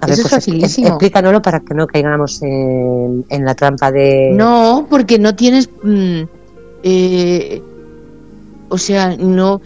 [0.00, 0.88] A ver, Eso pues es facilísimo.
[0.88, 4.32] explícanoslo para que no caigamos en, en la trampa de...
[4.34, 5.70] No, porque no tienes...
[5.82, 6.22] mm,
[6.82, 7.62] eh,
[8.68, 9.60] o sea, no...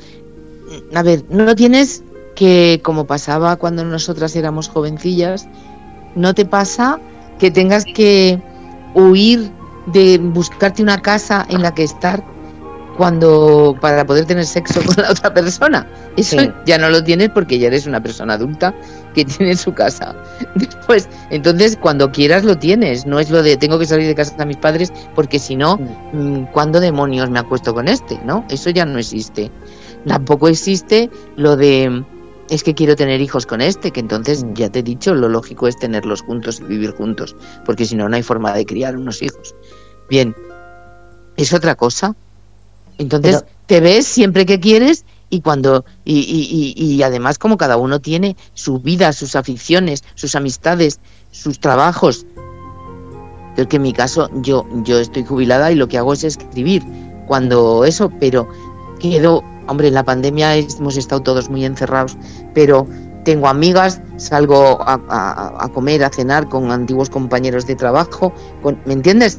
[0.94, 2.02] A ver, no tienes
[2.34, 5.48] que, como pasaba cuando nosotras éramos jovencillas,
[6.14, 7.00] no te pasa
[7.38, 8.40] que tengas que
[8.94, 9.50] huir
[9.86, 12.22] de buscarte una casa en la que estar
[12.96, 15.86] cuando para poder tener sexo con la otra persona.
[16.16, 16.50] Eso Sí.
[16.64, 18.74] ya no lo tienes porque ya eres una persona adulta
[19.14, 20.16] que tiene su casa.
[20.54, 24.34] Después, entonces cuando quieras lo tienes, no es lo de tengo que salir de casa
[24.36, 25.78] de mis padres porque si no,
[26.12, 28.18] mm, ¿cuándo demonios me acuesto con este?
[28.24, 28.46] ¿No?
[28.48, 29.50] Eso ya no existe.
[30.06, 32.02] Tampoco existe lo de
[32.50, 34.54] es que quiero tener hijos con este, que entonces Mm.
[34.54, 38.08] ya te he dicho, lo lógico es tenerlos juntos y vivir juntos, porque si no,
[38.08, 39.54] no hay forma de criar unos hijos.
[40.08, 40.34] Bien,
[41.36, 42.14] es otra cosa.
[42.98, 47.56] Entonces, Pero- te ves siempre que quieres y cuando y, y- y- y además como
[47.56, 51.00] cada uno tiene su vida, sus aficiones, sus amistades,
[51.32, 52.24] sus trabajos.
[53.56, 56.82] Pero que en mi caso yo yo estoy jubilada y lo que hago es escribir
[57.26, 58.48] cuando eso, pero
[59.00, 62.16] quedo, hombre, en la pandemia hemos estado todos muy encerrados,
[62.54, 62.86] pero
[63.24, 68.32] tengo amigas, salgo a, a- a comer, a cenar con antiguos compañeros de trabajo,
[68.62, 69.38] con, ¿me entiendes?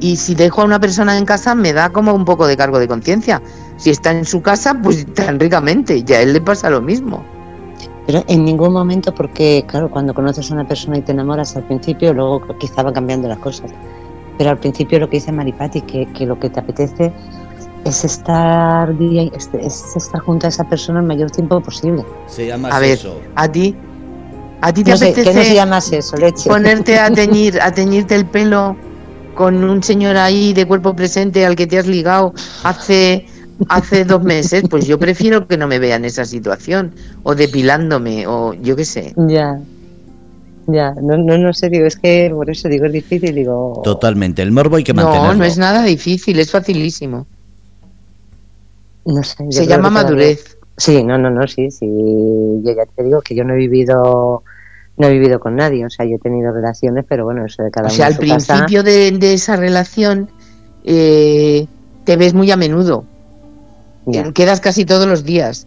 [0.00, 2.78] Y si dejo a una persona en casa me da como un poco de cargo
[2.78, 3.42] de conciencia.
[3.76, 7.24] Si está en su casa, pues tan ricamente, ya a él le pasa lo mismo.
[8.06, 11.64] Pero en ningún momento, porque claro, cuando conoces a una persona y te enamoras al
[11.64, 13.70] principio, luego quizá van cambiando las cosas.
[14.38, 17.12] Pero al principio lo que dice Maripati, que, que lo que te apetece
[17.84, 22.04] es estar día, es, es estar junto a esa persona el mayor tiempo posible.
[22.26, 23.20] Se llama A ver, eso.
[23.34, 23.76] a ti,
[24.60, 26.48] a ti te No sé, apetece ¿Qué no se llama eso, leche?
[26.48, 28.76] ponerte a teñir, a teñirte el pelo
[29.34, 33.26] con un señor ahí de cuerpo presente al que te has ligado hace
[33.68, 38.26] hace dos meses, pues yo prefiero que no me vea en esa situación o depilándome
[38.26, 39.14] o yo qué sé.
[39.16, 39.60] Ya,
[40.66, 43.80] ya, no, no, no sé, digo, es que por eso digo, es difícil, digo...
[43.84, 44.42] Totalmente.
[44.42, 45.28] El morbo hay que mantenerlo.
[45.28, 47.26] No, no es nada difícil, es facilísimo.
[49.04, 50.58] No sé, Se llama madurez.
[50.76, 51.86] Sí, no, no, no, sí, sí.
[51.86, 54.42] Yo ya te digo que yo no he vivido,
[54.96, 57.70] no he vivido con nadie, o sea, yo he tenido relaciones, pero bueno, eso de
[57.70, 60.30] cada O uno sea, en al principio de, de esa relación
[60.84, 61.66] eh,
[62.04, 63.04] te ves muy a menudo,
[64.34, 65.66] quedas casi todos los días.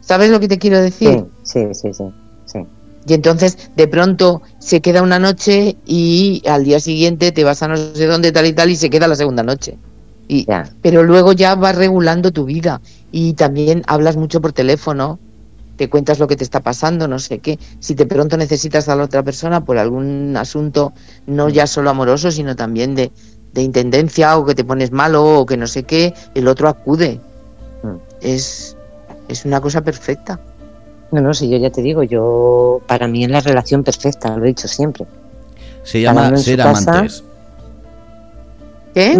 [0.00, 1.26] ¿Sabes lo que te quiero decir?
[1.42, 2.04] Sí, sí, sí, sí,
[2.46, 2.58] sí.
[3.06, 7.68] Y entonces de pronto se queda una noche y al día siguiente te vas a
[7.68, 9.78] no sé dónde tal y tal y se queda la segunda noche.
[10.30, 10.46] Y.
[10.80, 12.80] Pero luego ya vas regulando tu vida
[13.10, 15.18] y también hablas mucho por teléfono,
[15.76, 17.58] te cuentas lo que te está pasando, no sé qué.
[17.80, 20.92] Si de pronto necesitas a la otra persona por algún asunto,
[21.26, 23.10] no ya solo amoroso, sino también de,
[23.52, 27.20] de intendencia o que te pones malo o que no sé qué, el otro acude.
[27.82, 27.96] Mm.
[28.20, 28.76] Es,
[29.26, 30.38] es una cosa perfecta.
[31.10, 34.44] No, no, sí, yo ya te digo, yo, para mí es la relación perfecta, lo
[34.44, 35.06] he dicho siempre.
[35.82, 36.90] Se llama ser casa.
[36.92, 37.24] amantes.
[38.94, 39.18] ¿Qué?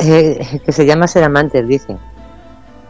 [0.00, 1.96] Eh, que se llama ser amantes, dice.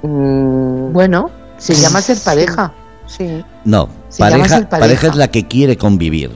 [0.02, 2.72] Mm, Bueno, se llama ser pareja.
[3.06, 3.44] sí.
[3.64, 4.68] No, pareja, pareja.
[4.68, 5.06] pareja.
[5.08, 6.30] es la que quiere convivir.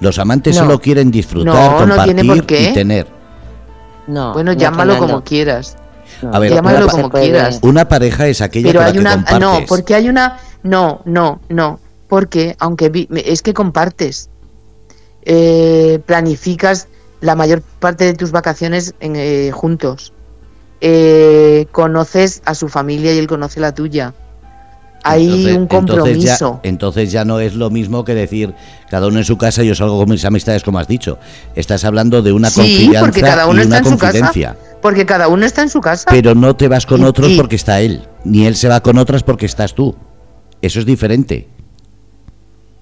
[0.00, 0.62] Los amantes No.
[0.62, 2.70] solo quieren disfrutar, No, no compartir tiene por qué.
[2.70, 3.06] y tener.
[4.06, 4.32] No.
[4.34, 5.76] Bueno, no, llámalo Fernando, como quieras.
[6.22, 6.34] no.
[6.34, 7.58] A ver, Llámalo una- como quieras.
[7.62, 9.40] Una pareja es aquella Pero con la hay que una compartes.
[9.40, 14.30] no, porque hay una no, no, no, porque aunque vi- es que compartes,
[15.26, 16.88] eh, planificas
[17.20, 20.12] la mayor parte de tus vacaciones en, eh, juntos,
[20.86, 24.12] Eh, conoces a su familia y él conoce la tuya.
[25.02, 26.60] Hay Entonces- un entonces ya- compromiso.
[26.62, 28.54] Entonces ya, no es lo mismo que decir
[28.90, 31.18] cada uno en su casa, yo salgo con mis amistades, como has dicho.
[31.54, 34.56] Estás hablando de una Sí, confianza porque cada uno y está una en su casa.
[34.82, 36.10] Porque cada uno está en su casa.
[36.10, 38.80] Pero no te vas con Y- otros y- porque está él, ni él se va
[38.82, 39.94] con otras porque estás tú.
[40.60, 41.48] Eso es diferente.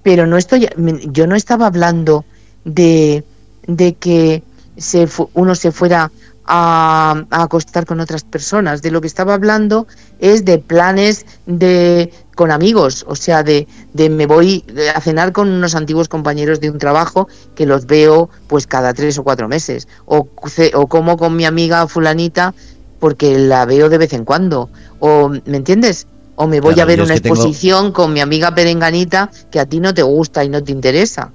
[0.01, 0.67] pero no estoy
[1.13, 2.25] yo no estaba hablando
[2.65, 3.23] de,
[3.67, 4.43] de que
[4.75, 6.11] se fu- uno se fuera
[6.45, 8.81] a, a acostar con otras personas.
[8.81, 9.87] De lo que estaba hablando
[10.19, 14.65] es de planes de con amigos, o sea, de, de me voy
[14.95, 19.17] a cenar con unos antiguos compañeros de un trabajo que los veo pues cada tres
[19.19, 20.27] o cuatro meses, o,
[20.73, 22.55] o como con mi amiga fulanita
[22.99, 26.07] porque la veo de vez en cuando, o ¿me entiendes?
[26.35, 29.67] O me voy Claro, a ver una tengo- exposición con mi amiga perenganita que a
[29.67, 31.31] ti no te gusta y no te interesa.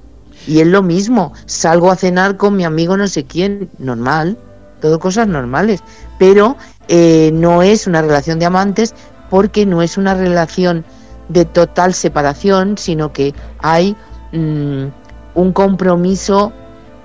[0.48, 4.36] Y es lo mismo, salgo a cenar con mi amigo no sé quién, normal,
[4.80, 5.82] todo cosas normales,
[6.18, 6.56] pero
[6.88, 8.94] eh, no es una relación de amantes
[9.30, 10.84] porque no es una relación
[11.28, 13.96] de total separación, sino que hay
[14.32, 14.86] mm,
[15.34, 16.52] un compromiso,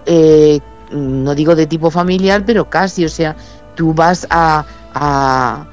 [0.05, 0.59] eh,
[0.91, 3.35] no digo de tipo familiar, pero casi, o sea,
[3.75, 5.67] tú vas a, a,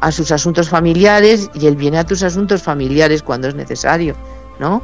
[0.00, 4.14] a sus asuntos familiares y él viene a tus asuntos familiares cuando es necesario,
[4.60, 4.82] ¿no?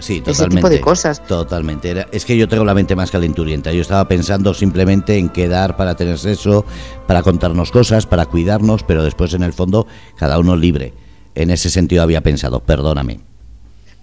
[0.00, 0.56] Sí, Ese totalmente.
[0.56, 1.24] tipo de cosas.
[1.26, 1.90] Totalmente.
[1.90, 3.72] Era- es que yo tengo la mente más calenturienta.
[3.72, 6.64] Yo estaba pensando simplemente en quedar para tener sexo,
[7.06, 10.92] para contarnos cosas, para cuidarnos, pero después en el fondo cada uno libre.
[11.34, 13.20] En ese sentido había pensado, perdóname.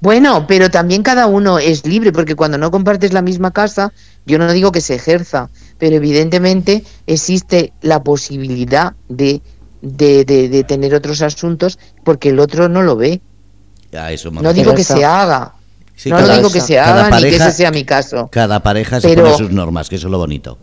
[0.02, 3.94] Bueno, pero también cada uno es libre, porque cuando no compartes la misma casa,
[4.26, 9.42] yo no digo que se ejerza, pero evidentemente existe la posibilidad de,
[9.82, 13.22] de, de- de tener otros asuntos porque el otro no lo ve.
[13.98, 15.54] A eso No digo que eso- se haga,
[15.96, 18.30] Sí, no cada, digo que se haga ni que ese sea mi caso.
[18.32, 20.58] cada pareja se Pero- pone sus normas, que eso es lo bonito.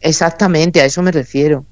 [0.00, 1.64] Exactamente, a eso me refiero.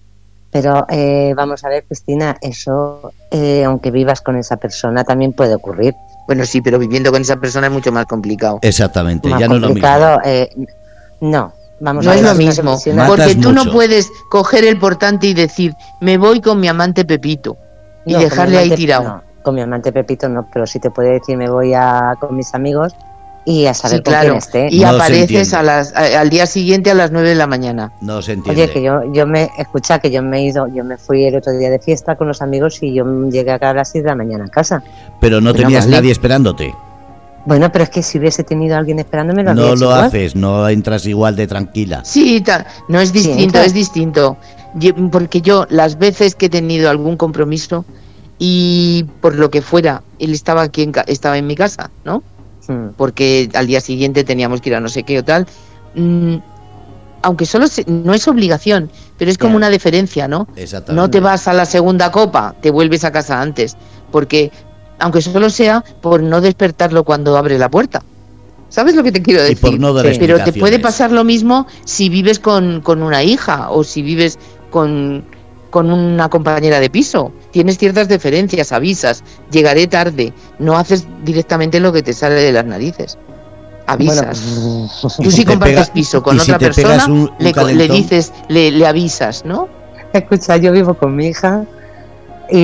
[0.53, 5.55] Pero eh, vamos a ver, Cristina, eso, eh, aunque vivas con esa persona, también puede
[5.55, 5.95] ocurrir.
[6.27, 8.59] Bueno, sí, pero viviendo con esa persona es mucho más complicado.
[8.62, 9.82] Exactamente, Más ya no es lo mismo.
[9.89, 10.20] complicado.
[10.24, 10.51] eh,
[11.20, 14.78] no, vamos No a es ver, lo una mismo, porque tú no puedes coger el
[14.78, 17.57] portante y decir, me voy con mi amante Pepito
[18.05, 19.05] y No, dejarle ahí tirado.
[19.05, 22.36] no, con mi amante Pepito no, pero sí te puede decir me voy a con
[22.36, 22.94] mis amigos
[23.46, 24.26] y a saber Sí, con claro.
[24.28, 24.68] quién esté.
[24.70, 27.90] Y No apareces a las, a- al día siguiente a las 9 de la mañana.
[28.02, 28.62] No se entiende.
[28.64, 31.34] Oye, que yo, yo me escucha que yo me he ido, yo me fui el
[31.36, 34.10] otro día de fiesta con los amigos y yo llegué acá a las 6 de
[34.10, 34.82] la mañana a casa.
[35.20, 35.96] Pero no Pero tenías vale.
[35.96, 36.74] nadie esperándote.
[37.46, 39.90] Bueno, pero es que si hubiese tenido a alguien esperándome lo habría No hecho lo
[39.92, 40.04] igual.
[40.04, 42.02] haces, no entras igual de tranquila.
[42.04, 44.36] Sí, ta- no es distinto, es distinto.
[45.10, 47.86] Porque yo, las veces que he tenido algún compromiso
[48.42, 52.22] y por lo que fuera, él estaba aquí en, estaba en mi casa, ¿no?
[52.66, 52.88] Mm.
[52.96, 55.46] Porque al día siguiente teníamos que ir a no sé qué o tal.
[55.94, 56.36] mm,
[57.22, 60.48] aunque solo se- no es obligación, pero es como una deferencia, ¿no?
[60.94, 63.76] No te vas a la segunda copa, te vuelves a casa antes,
[64.10, 64.50] porque
[64.98, 68.02] aunque solo sea por no despertarlo cuando abre la puerta.
[68.70, 69.60] ¿Sabes lo que te quiero Y decir?
[69.60, 70.18] por no dar Sí.
[70.18, 74.38] Pero te puede pasar lo mismo si vives con, con una hija o si vives
[74.70, 75.24] con,
[75.70, 77.32] con una compañera de piso.
[77.51, 82.64] Tienes ciertas deferencias, avisas, llegaré tarde, no haces directamente lo que te sale de las
[82.64, 83.18] narices.
[83.86, 84.40] Avisas.
[84.56, 84.89] Bueno,
[85.22, 88.70] Tú si te compartes pega- piso con si otra persona, un- un le, dices, le,
[88.70, 89.68] le avisas, ¿no?
[90.12, 91.64] Escucha, yo vivo con mi hija
[92.51, 92.59] y,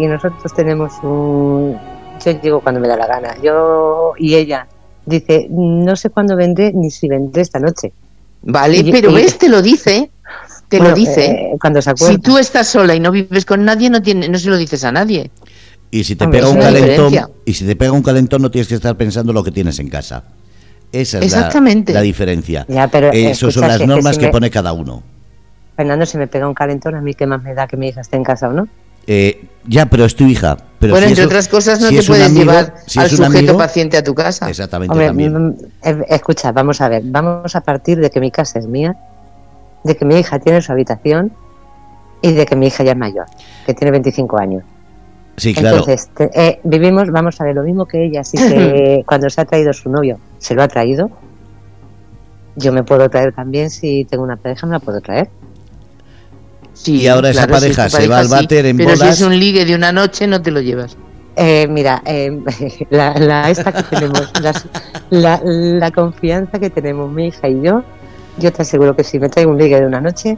[0.00, 1.76] y nosotros tenemos un...
[2.24, 3.36] Yo llego cuando me da la gana.
[3.42, 4.66] Yo y ella
[5.04, 7.92] dice, no sé cuándo vendré ni si vendré esta noche.
[8.42, 10.10] Vale, Y- pero y- ves, te lo dice,
[10.78, 11.24] te Bueno, lo dice.
[11.26, 12.14] eh, cuando se acuerda.
[12.14, 14.84] si tú estás sola y no vives con nadie, no, tiene, no se lo dices
[14.84, 15.30] a nadie.
[15.90, 17.28] Y si te Hombre, pega un calentón, diferencia.
[17.44, 19.88] y si te pega un calentón no tienes que estar pensando lo que tienes en
[19.88, 20.24] casa.
[20.92, 21.92] Esa es la- Exactamente.
[21.92, 22.64] La, diferencia.
[22.68, 25.02] Ya, pero, eh, Esas son las que- que normas si que me- pone cada uno.
[25.76, 28.00] Fernando, si me pega un calentón, a mí qué más me da que mi hija
[28.00, 28.68] esté en casa o no.
[29.06, 30.56] Eh, ya, pero es tu hija.
[30.78, 33.26] Pero bueno, si entre otras cosas, no si te puedes amigo- llevar si al sujeto
[33.38, 34.48] amigo- paciente a tu casa.
[34.48, 35.34] Exactamente Hombre, también.
[35.48, 38.96] mm, eh, escucha, vamos a ver, vamos a partir de que mi casa es mía,
[39.84, 41.32] de que mi hija tiene su habitación
[42.22, 43.26] y de que mi hija ya es mayor,
[43.66, 44.64] que tiene 25 años.
[45.36, 45.78] Sí, claro.
[45.78, 49.40] Entonces, te- eh, vivimos, vamos a ver, lo mismo que ella, así que cuando se
[49.40, 51.10] ha traído su novio, se lo ha traído.
[52.56, 55.28] Yo me puedo traer también, si tengo una pareja, me la puedo traer.
[56.72, 59.20] Sí, Y ahora esa si pareja se va al sí, váter en Pero si bolas.
[59.20, 60.96] es un ligue de una noche, no te lo llevas.
[61.36, 62.30] Eh, mira, eh,
[62.90, 64.66] la, la esta que tenemos, las-
[65.10, 67.82] la, la confianza que tenemos mi hija y yo,
[68.38, 70.36] yo te aseguro que si me traigo un ligue de una noche,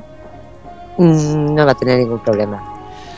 [0.99, 2.63] mm, no va a tener ningún problema.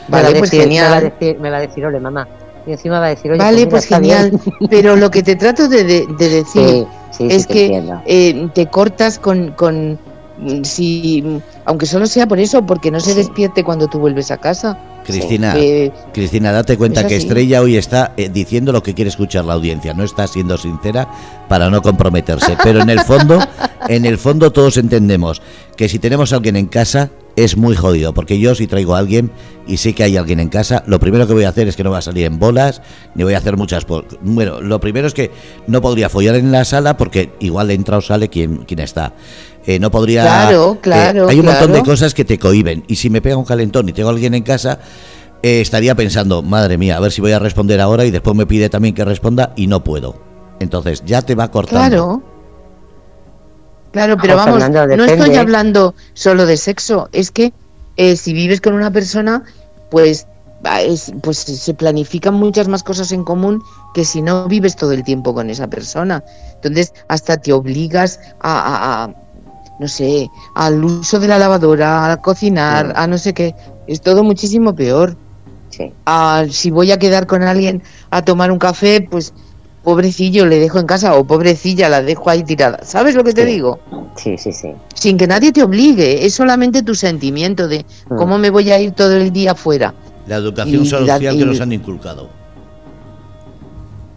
[0.09, 1.13] Me Vale, va pues decir- Me va, a genial.
[1.19, 2.27] decir, me va a decir, ole mamá.
[2.67, 4.01] Y encima va a decir, oye, Vale, pues bien".
[4.03, 4.41] genial.
[4.71, 7.65] Pero lo que te trato de, de- de decir Sí, sí, es sí, te que
[7.67, 8.03] entiendo.
[8.07, 9.99] eh, te cortas con, con
[10.39, 14.31] mm, si mm, aunque solo sea por eso, porque no se despierte cuando tú vuelves
[14.31, 14.79] a casa.
[15.09, 15.57] Cristina,
[16.13, 17.17] Cristina, date cuenta que.
[17.17, 21.09] Estrella hoy está eh, diciendo lo que quiere escuchar la audiencia, no está siendo sincera
[21.49, 23.41] para no comprometerse, pero en el fondo,
[23.89, 25.43] en el fondo todos entendemos
[25.77, 28.99] que si tenemos a alguien en casa es muy jodido, porque yo si traigo a
[28.99, 29.31] alguien
[29.67, 31.85] y sé que hay alguien en casa, lo primero que voy a hacer es que
[31.85, 32.83] no va a salir en bolas,
[33.15, 33.87] ni voy a hacer muchas...
[34.23, 35.31] Bueno, lo primero es que
[35.69, 39.15] no podría follar en la sala porque igual entra o sale quien, quien está.
[39.69, 40.23] Eh, no podría...
[40.23, 41.29] Claro, eh, claro.
[41.29, 42.85] hay un montón de cosas que te cohiben.
[42.89, 44.79] Y si me pega un calentón y tengo a alguien en casa,
[45.43, 48.47] eh, estaría pensando, madre mía, a ver si voy a responder ahora y después me
[48.47, 50.15] pide también que responda y no puedo.
[50.59, 51.87] Entonces ya te va cortando.
[51.91, 52.23] Claro.
[53.93, 57.53] Claro, pero vamos, Fernando, no estoy hablando solo de sexo, es que
[57.97, 59.43] eh, si vives con una persona,
[59.91, 60.27] pues,
[60.81, 63.63] es- pues se planifican muchas más cosas en común
[63.95, 66.25] que si no vives todo el tiempo con esa persona.
[66.55, 69.15] Entonces, hasta te obligas a, a- a,
[69.79, 72.93] no sé, al uso de la lavadora, a cocinar, Sí.
[72.97, 73.55] a no sé qué.
[73.87, 75.17] Es todo muchísimo peor.
[75.71, 75.93] Sí.
[76.07, 79.33] a si voy a quedar con alguien a tomar un café, pues
[79.85, 82.81] pobrecillo le dejo en casa o pobrecilla la dejo ahí tirada.
[82.85, 83.53] ¿Sabes lo que te Sí.
[83.53, 83.79] digo?
[84.17, 84.73] Sí, sí, sí.
[84.95, 88.17] Sin que nadie te obligue, es solamente tu sentimiento de Mm.
[88.17, 89.95] cómo me voy a ir todo el día fuera.
[90.27, 92.29] La educación Y social que y- nos han inculcado.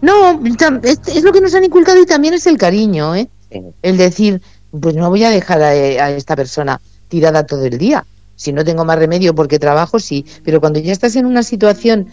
[0.00, 0.40] No,
[0.82, 3.28] es, es lo que nos han inculcado y también es el cariño, ¿eh?
[3.50, 3.60] sí.
[3.82, 4.42] El decir,
[4.80, 8.04] pues no voy a dejar a, a esta persona tirada todo el día.
[8.34, 10.24] Si no tengo más remedio porque trabajo, sí.
[10.44, 12.06] Pero cuando ya estás en una situación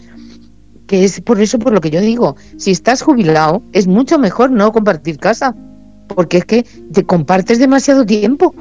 [0.86, 4.50] que es por eso por lo que yo digo, si estás jubilado, es mucho mejor
[4.50, 5.54] no compartir casa.
[6.08, 8.54] Porque es que te compartes demasiado tiempo.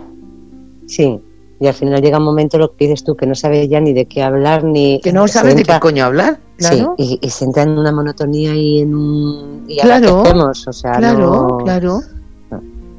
[0.88, 1.20] Sí.
[1.60, 3.92] Y al final llega un momento, lo que dices tú, que no sabes ya ni
[3.92, 5.02] de qué hablar, ni...
[5.02, 6.40] Que no sabes de entra- qué coño hablar.
[6.58, 9.66] Claro, Sí, y, y se entra en una monotonía y en un...
[9.68, 11.20] Y Claro, o sea, claro,
[11.50, 12.00] no- claro.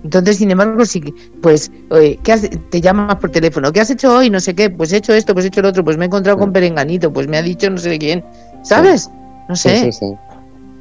[0.02, 1.02] Entonces, sin embargo, sí,
[1.42, 4.30] pues, oye, ¿qué has- te llamas por teléfono, ¿qué has hecho hoy?
[4.30, 6.06] No sé qué, pues he hecho esto, pues he hecho lo otro, pues me he
[6.06, 6.52] encontrado con.
[6.52, 8.24] Perenganito, pues me ha dicho no sé quién,
[8.62, 9.10] ¿sabes?
[9.48, 9.92] No Sí, sé.
[9.92, 10.14] sí, sí.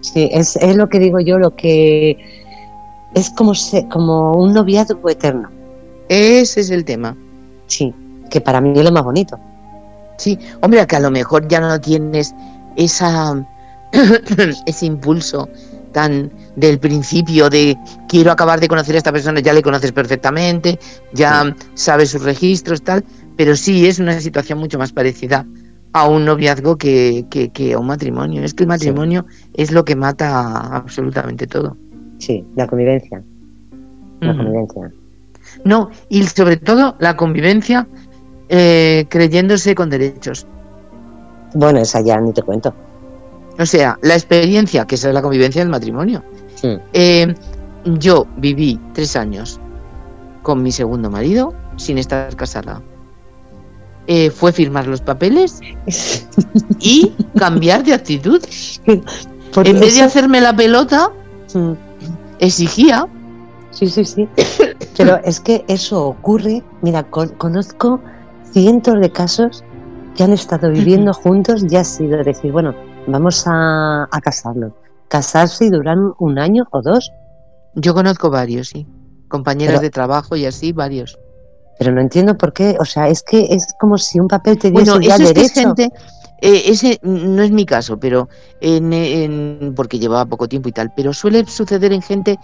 [0.02, 2.18] Sí, es, es lo que digo yo, lo que...
[3.14, 5.50] Es como, se, como un noviazgo eterno.
[6.08, 7.18] Ese es el tema.
[7.68, 7.94] Sí,
[8.30, 9.38] que para mí es lo más bonito.
[10.18, 12.34] Sí, hombre, que a lo mejor ya no tienes
[12.76, 13.36] esa
[14.66, 15.50] ese impulso
[15.92, 20.80] tan del principio de quiero acabar de conocer a esta persona, ya le conoces perfectamente,
[21.14, 23.04] ya sabes sus registros, tal,
[23.36, 25.46] pero sí es una situación mucho más parecida
[25.92, 28.44] a un noviazgo que, que, que a un matrimonio.
[28.44, 31.78] Es que el matrimonio es lo que mata absolutamente todo.
[32.20, 33.24] Sí, la convivencia.
[34.20, 34.92] La convivencia.
[35.64, 37.88] No, y sobre todo la convivencia
[38.50, 40.46] eh, creyéndose con derechos.
[41.54, 42.74] Bueno, esa ya ni te cuento.
[43.60, 46.24] O sea, la experiencia, que esa es la convivencia del matrimonio.
[46.56, 46.78] Sí.
[46.94, 47.36] Eh,
[47.86, 49.60] yo viví tres años
[50.44, 52.82] con mi segundo marido sin estar casada.
[54.08, 55.60] Eh, fue firmar los papeles
[56.80, 58.42] y cambiar de actitud.
[59.66, 61.12] En vez de hacerme la pelota,
[62.40, 63.08] exigía.
[63.72, 64.28] Sí, sí, sí.
[64.96, 66.64] Pero es que eso ocurre.
[66.82, 68.00] Mira, con- conozco
[68.52, 69.64] cientos de casos
[70.16, 72.76] que han estado viviendo juntos y ha sido decir, bueno,
[73.12, 74.74] vamos a, a casarnos.
[75.08, 77.12] Casarse y duran un año o dos.
[77.76, 78.88] Yo conozco varios, sí.
[79.28, 81.18] Compañeras Pero- de trabajo y así, varios.
[81.78, 82.76] Pero no entiendo por qué.
[82.80, 85.30] O sea, es que es como si un papel te diese Bueno, ya eso es
[85.30, 85.60] que derecho.
[85.62, 85.90] gente.
[86.42, 88.28] eh, ese no es mi caso, pero
[88.62, 92.38] en, en- porque llevaba poco tiempo y tal, pero suele suceder en gente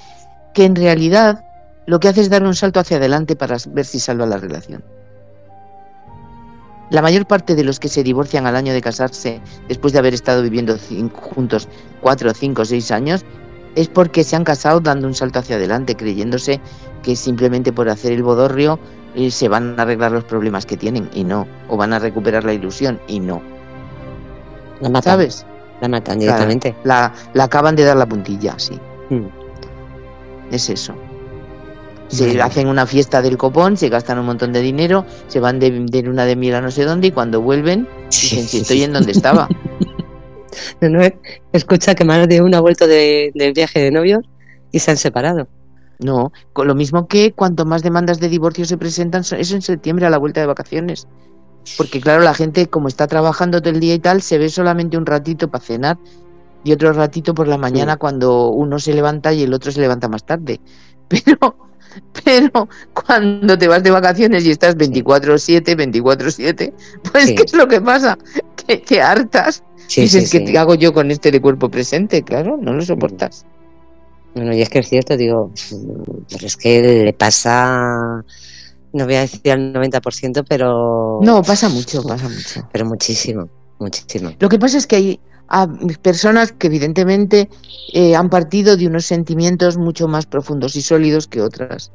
[0.54, 1.44] que en realidad
[1.86, 4.84] lo que hace es dar un salto hacia adelante para ver si salva la relación.
[6.90, 10.14] La mayor parte de los que se divorcian al año de casarse, después de haber
[10.14, 11.68] estado viviendo cin- juntos
[12.02, 13.26] cuatro, cinco, seis años,
[13.76, 16.62] es porque se han casado dando un salto hacia adelante, creyéndose
[17.04, 18.80] que simplemente por hacer el bodorrio
[19.16, 22.44] eh, se van a arreglar los problemas que tienen y no, o van a recuperar
[22.44, 23.42] la ilusión y no,
[24.80, 25.14] La matan.
[25.14, 25.46] ¿sabes?
[25.82, 26.46] La matan Claro.
[26.46, 26.76] directamente.
[26.84, 28.80] La, la acaban de dar la puntilla, sí,
[29.10, 29.26] Mm.
[30.52, 30.96] es eso.
[32.08, 35.72] Se hacen una fiesta del copón, se gastan un montón de dinero, se van de,
[35.72, 37.90] de luna de miel a no sé dónde y cuando vuelven
[38.22, 39.48] dicen, si estoy en donde estaba.
[40.82, 41.02] No, no,
[41.52, 44.24] escucha que más de uno ha vuelto de, del viaje de novios
[44.72, 45.48] y se han separado.
[46.00, 50.06] No, con lo mismo que cuanto más demandas de divorcio se presentan, es en septiembre
[50.06, 51.08] a la vuelta de vacaciones.
[51.78, 54.98] Porque claro, la gente como está trabajando todo el día y tal, se ve solamente
[54.98, 56.00] un ratito para cenar
[56.64, 58.00] y otro ratito por la mañana Sí.
[58.00, 60.62] cuando uno se levanta y el otro se levanta más tarde.
[61.08, 61.58] Pero,
[62.24, 66.74] pero cuando te vas de vacaciones y estás 24/7, 24/7,
[67.12, 67.36] pues Sí.
[67.36, 68.18] ¿qué es lo que pasa?
[68.56, 69.64] Que, que hartas.
[69.88, 72.24] Sí, Dices, sí, ¿qué te hago yo con este de cuerpo presente?
[72.24, 73.46] Claro, no lo soportas.
[74.34, 75.52] Bueno, y es que es cierto, digo,
[76.30, 78.24] pero es que le pasa,
[78.94, 82.68] no voy a decir al 90%, pero, No, pasa mucho, pasa mucho.
[82.74, 83.48] pero muchísimo,
[83.80, 84.32] muchísimo.
[84.40, 85.20] Lo que pasa es que hay
[85.50, 85.68] ah,
[86.02, 87.50] personas que evidentemente
[87.94, 91.92] eh, han partido de unos sentimientos mucho más profundos y sólidos que otras.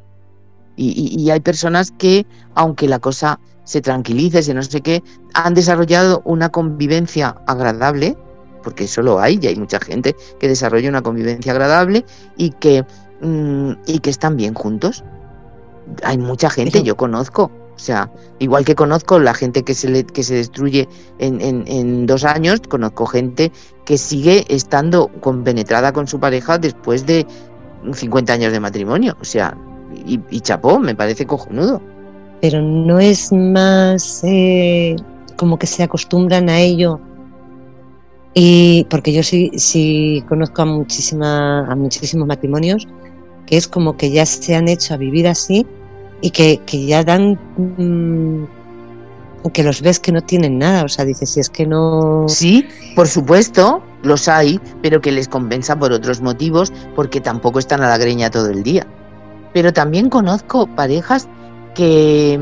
[0.76, 5.02] Y, y- y hay personas que, aunque la cosa se tranquilice, se no sé qué,
[5.34, 8.16] han desarrollado una convivencia agradable,
[8.62, 12.04] porque eso lo hay, y hay mucha gente que desarrolla una convivencia agradable
[12.36, 12.84] y que,
[13.20, 15.04] mm, y que están bien juntos.
[16.02, 17.50] Hay mucha gente, yo conozco,
[17.80, 20.86] o sea, igual que conozco la gente que se, le, que se destruye
[21.18, 23.52] en, en, dos años, conozco gente
[23.86, 27.26] que sigue estando compenetrada con su pareja después de
[27.90, 29.16] 50 años de matrimonio.
[29.18, 29.56] O sea,
[30.04, 31.80] y, y chapó, me parece cojonudo.
[32.42, 34.96] Pero no es más eh,
[35.36, 37.00] como que se acostumbran a ello.
[38.34, 42.86] Y porque yo sí, sí conozco a, muchísima, a muchísimos matrimonios
[43.46, 45.66] que es como que ya se han hecho a vivir así
[46.20, 48.44] y que, que ya dan mmm,
[49.48, 52.26] que los ves que no tienen nada, o sea, dices, si es que no...
[52.28, 57.82] Sí, por supuesto, los hay, pero que les compensa por otros motivos, porque tampoco están
[57.82, 58.86] a la greña todo el día.
[59.54, 61.26] Pero también conozco parejas
[61.74, 62.38] que,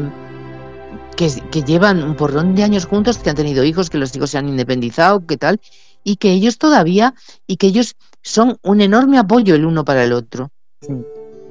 [1.16, 4.30] que, que llevan un porrón de años juntos, que han tenido hijos, que los hijos
[4.30, 5.60] se han independizado, que tal,
[6.02, 7.14] y que ellos todavía,
[7.46, 10.50] y que ellos son un enorme apoyo el uno para el otro.
[10.80, 10.94] Sí.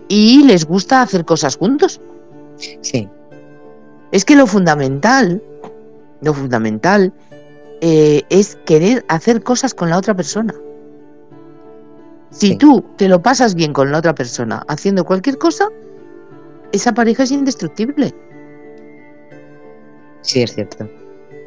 [0.10, 2.02] Y les gusta hacer cosas juntos.
[2.58, 3.10] Sí.
[4.12, 5.42] Es que lo fundamental,
[6.22, 7.14] lo fundamental
[7.82, 10.54] eh, es querer hacer cosas con la otra persona.
[12.30, 12.58] Si sí.
[12.58, 15.70] tú te lo pasas bien con la otra persona haciendo cualquier cosa,
[16.72, 18.14] esa pareja es indestructible.
[20.22, 20.90] Sí, es cierto.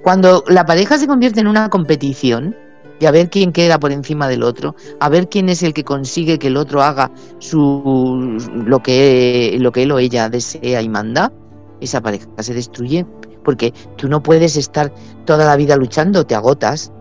[0.02, 2.56] Cuando la pareja se convierte en una competición,
[3.00, 5.84] y a ver quién queda por encima del otro, a ver quién es el que
[5.84, 10.88] consigue que el otro haga su lo que lo que él o ella desea y
[10.88, 11.32] manda,
[11.80, 13.06] esa pareja se destruye
[13.42, 14.92] porque tú no puedes estar
[15.24, 16.92] toda la vida luchando, te agotas,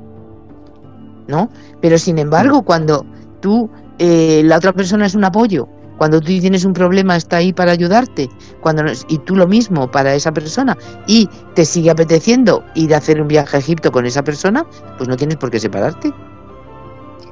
[1.27, 1.49] ¿no?
[1.81, 3.05] Pero sin embargo, cuando
[3.41, 3.69] tú
[3.99, 5.67] eh, la otra persona es un apoyo,
[5.99, 8.29] cuando tú tienes un problema está ahí para ayudarte,
[8.61, 13.21] cuando y tú lo mismo para esa persona y te sigue apeteciendo ir a hacer
[13.21, 14.65] un viaje a Egipto con esa persona,
[14.97, 16.11] pues no tienes por qué separarte.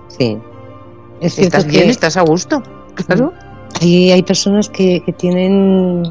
[0.10, 0.38] Sí.
[1.22, 1.90] Es estás bien, que...
[1.90, 2.62] estás a gusto,
[2.94, 3.34] claro.
[3.82, 6.04] Hay, hay personas que, que tienen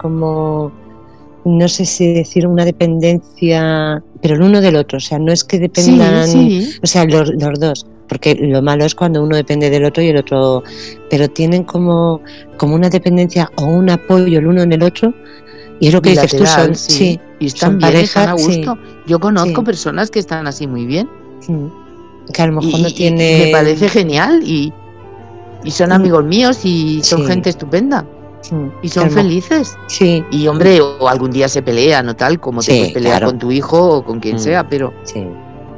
[0.00, 0.72] como
[1.44, 5.44] no sé si decir una dependencia, pero el uno del otro, o sea, no es
[5.44, 6.78] que dependan, sí, sí.
[6.82, 10.08] o sea, los, los, dos, porque lo malo es cuando uno depende del otro y
[10.08, 10.62] el otro,
[11.10, 12.20] pero tienen como,
[12.56, 15.12] como una dependencia o un apoyo el uno en el otro,
[15.80, 16.92] y es lo que Bilateral, dices tú, son, sí.
[16.92, 18.74] sí, y están son bien, pareja, están a gusto.
[18.74, 18.94] sí.
[19.06, 19.64] Yo conozco Sí.
[19.66, 21.08] personas que están así muy bien.
[22.32, 23.44] Que a lo mejor y, no tiene...
[23.46, 24.72] me parece genial y,
[25.64, 25.92] y son Mm.
[25.92, 28.04] amigos míos y son gente estupenda
[28.82, 29.76] y son felices.
[29.88, 33.26] Sí, Y hombre, o algún día se pelean o tal, como te puedes pelear claro.
[33.28, 34.40] con tu hijo o con quien Mm.
[34.40, 35.24] sea, pero, sí,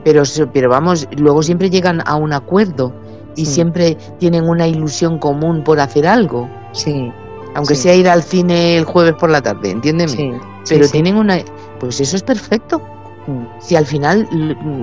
[0.05, 0.23] pero,
[0.53, 2.93] pero vamos, luego siempre llegan a un acuerdo
[3.37, 3.53] y Sí.
[3.55, 7.13] siempre tienen una ilusión común por hacer algo, sí,
[7.55, 7.83] aunque Sí.
[7.83, 10.09] sea ir al cine el jueves por la tarde, entiéndeme.
[10.11, 10.31] sí,
[10.69, 11.39] pero tienen una,
[11.79, 12.83] pues eso es perfecto.
[13.61, 14.27] Si al final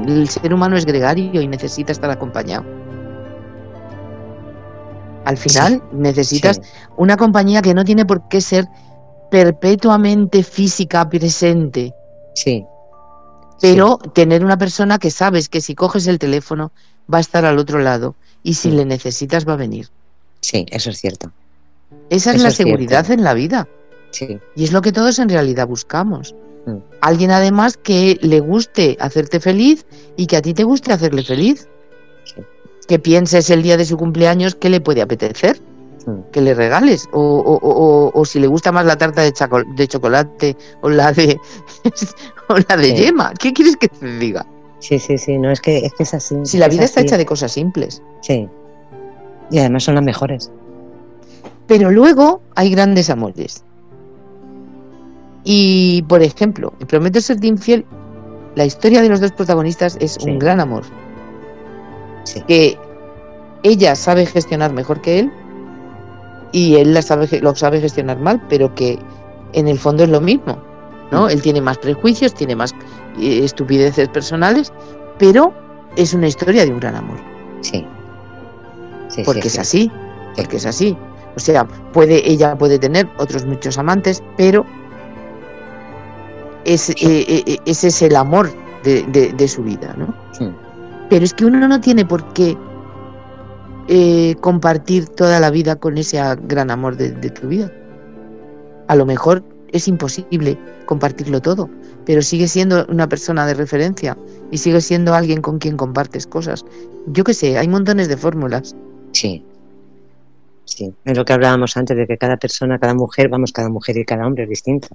[0.07, 2.63] el ser humano es gregario y necesita estar acompañado.
[5.25, 6.61] Al final necesitas
[6.95, 8.65] una compañía que no tiene por qué ser
[9.29, 11.93] perpetuamente física presente,
[12.33, 12.65] sí,
[13.61, 16.71] pero tener una persona que sabes que si coges el teléfono
[17.11, 18.75] va a estar al otro lado y si Sí.
[18.75, 19.89] le necesitas va a venir.
[20.41, 21.31] sí, eso es cierto,
[22.09, 22.69] Esa es Eso la es cierto.
[22.71, 23.67] seguridad en la vida
[24.11, 26.35] sí, y es lo que todos en realidad buscamos.
[26.65, 26.77] Mm.
[27.01, 29.85] Alguien además que le guste hacerte feliz
[30.17, 31.67] y que a ti te guste hacerle feliz.
[32.25, 32.41] Sí.
[32.87, 35.59] Que pienses el día de su cumpleaños qué le puede apetecer,
[36.05, 37.07] Mm, que le regales.
[37.11, 39.33] O, o- o- o- si le gusta más la tarta de,
[39.87, 41.37] chocolate o la de,
[42.69, 42.95] la de Sí.
[42.95, 43.33] yema.
[43.39, 44.45] ¿Qué quieres que te diga?
[44.79, 46.35] sí, sí, sí, no, es que, es que es así.
[46.43, 48.01] Si la vida está hecha de cosas simples.
[48.21, 48.47] Sí,
[49.49, 50.51] y además son las mejores.
[51.67, 53.63] Pero luego hay grandes amores.
[55.43, 57.85] Y, por ejemplo, en Prometo serte infiel,
[58.55, 60.29] la historia de los dos protagonistas es Sí.
[60.29, 60.83] un gran amor.
[62.23, 62.77] Sí, Que
[63.63, 65.31] ella sabe gestionar mejor que él
[66.51, 68.99] y él la sabe, lo sabe gestionar mal, pero que
[69.53, 70.57] en el fondo es lo mismo.
[71.11, 71.29] ¿No?
[71.29, 72.73] Él tiene más prejuicios, tiene más
[73.19, 74.71] eh, estupideces personales,
[75.17, 75.53] pero
[75.95, 77.17] es una historia de un gran amor.
[77.61, 77.85] sí,
[79.09, 79.59] sí, porque sí, es sí.
[79.59, 79.91] así,
[80.35, 80.97] porque es así.
[81.35, 84.65] O sea, puede, ella puede tener otros muchos amantes, pero
[86.65, 88.49] es, eh, eh, ese es el amor
[88.83, 90.13] de, de- de su vida, ¿no?
[91.09, 92.57] Pero es que uno no tiene por qué
[93.87, 97.71] eh, compartir toda la vida con ese gran amor de, de tu vida.
[98.87, 99.43] A lo mejor
[99.77, 101.69] es imposible compartirlo todo,
[102.05, 104.17] pero sigue siendo una persona de referencia
[104.51, 106.65] y sigue siendo alguien con quien compartes cosas.
[107.07, 108.75] Yo qué sé, hay montones de fórmulas.
[109.11, 109.43] Sí,
[110.65, 113.97] sí, es lo que hablábamos antes de que cada persona, cada mujer, vamos, cada mujer
[113.97, 114.89] y cada hombre es distinto.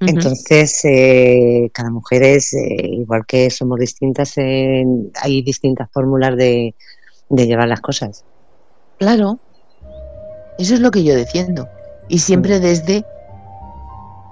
[0.00, 6.74] Entonces, eh, cada mujer es, eh, igual que somos distintas, hay distintas fórmulas de,
[7.30, 8.24] llevar las cosas.
[8.98, 9.38] Claro,
[10.58, 11.68] eso es lo que yo defiendo.
[12.08, 12.62] Y siempre mm.
[12.62, 13.04] desde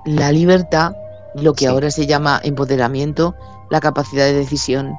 [0.04, 0.94] la libertad,
[1.34, 3.34] lo que ahora se llama empoderamiento,
[3.70, 4.94] la capacidad de decisión,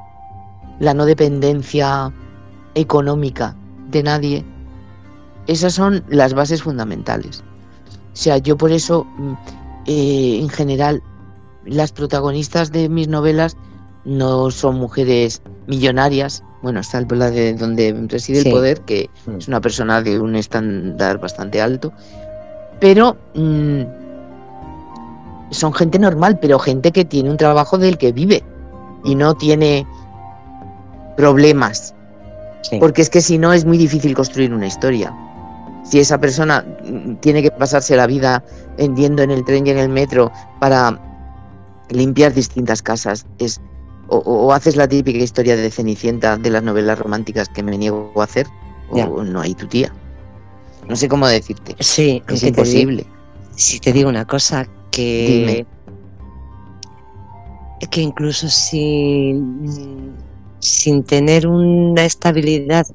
[0.78, 2.12] la no dependencia
[2.74, 3.56] económica
[3.88, 4.44] de nadie.
[5.46, 7.42] Esas son las bases fundamentales.
[8.12, 9.32] O sea, yo por eso, mm,
[9.86, 11.02] eh, en general,
[11.64, 13.56] las protagonistas de mis novelas
[14.04, 16.80] no son mujeres millonarias, bueno,
[17.10, 19.36] la de donde reside el poder, que mm.
[19.36, 21.92] es una persona de un estándar bastante alto,
[22.80, 23.82] pero mm,
[25.50, 28.42] son gente normal, pero gente que tiene un trabajo del que vive
[29.04, 29.86] y no tiene
[31.16, 31.94] problemas.
[32.80, 35.14] Porque es que si no es muy difícil construir una historia.
[35.84, 38.42] Si esa persona mm, tiene que pasarse la vida
[38.76, 41.00] vendiendo en el tren y en el metro para
[41.90, 43.60] limpiar distintas casas, es
[44.08, 48.24] o, haces la típica historia de Cenicienta de las novelas románticas que me niego a
[48.24, 48.46] hacer,
[48.90, 49.92] o no hay tu tía.
[50.88, 51.74] No sé cómo decirte.
[51.80, 53.04] Sí, es imposible.
[53.56, 55.66] si te digo una cosa, que,
[57.90, 60.14] que incluso sin,
[60.58, 62.86] sin tener una estabilidad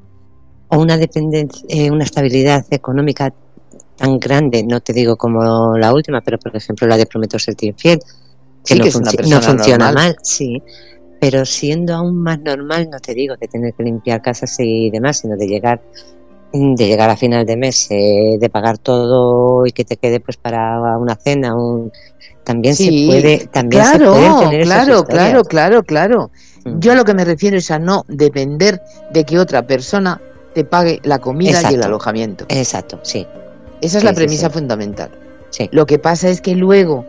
[0.70, 3.32] o una dependencia, eh, una estabilidad económica
[3.98, 7.68] tan grande, no te digo como la última, pero por ejemplo la de Prometo Serte
[7.68, 8.00] Infiel,
[8.66, 10.62] que, no, funciona mal, sí,
[11.20, 15.20] pero siendo aún más normal, no te digo de tener que limpiar casas y demás,
[15.20, 15.82] sino de llegar
[16.54, 20.38] de llegar a final de mes, eh, de pagar todo y que te quede pues
[20.38, 21.92] para una cena, un
[22.44, 26.32] también se puede, también claro, se tener claro, claro, claro, claro.
[26.66, 26.80] Mm.
[26.80, 30.20] Yo lo que me refiero es a no depender de que otra persona
[30.54, 32.46] te pague la comida y el alojamiento.
[32.50, 33.28] Exacto, sí.
[33.82, 35.12] Esa es la premisa fundamental.
[35.50, 35.70] Sí.
[35.72, 37.06] Lo que pasa es que luego,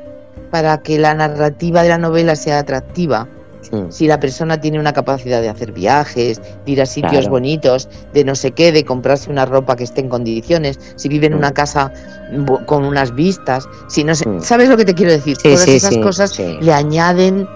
[0.50, 3.28] para que la narrativa de la novela sea atractiva,
[3.70, 3.90] Mm.
[3.90, 8.24] Si la persona tiene una capacidad de hacer viajes, de ir a sitios bonitos, de
[8.24, 11.50] no sé qué, de comprarse una ropa que esté en condiciones, si vive en una
[11.50, 11.54] mm.
[11.54, 11.92] casa
[12.66, 14.40] con unas vistas, si no sé, mm.
[14.40, 15.36] ¿sabes lo que te quiero decir?
[15.36, 17.46] Todas esas cosas le añaden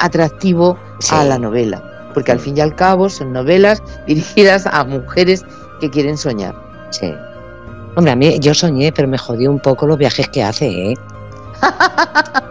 [0.00, 0.78] atractivo
[1.10, 1.82] a la novela,
[2.14, 5.44] porque al fin y al cabo son novelas dirigidas a mujeres
[5.80, 6.54] que quieren soñar.
[6.90, 7.12] Sí.
[7.96, 10.94] Hombre, a mí yo soñé, pero me jodió un poco los viajes que hace, ¿eh?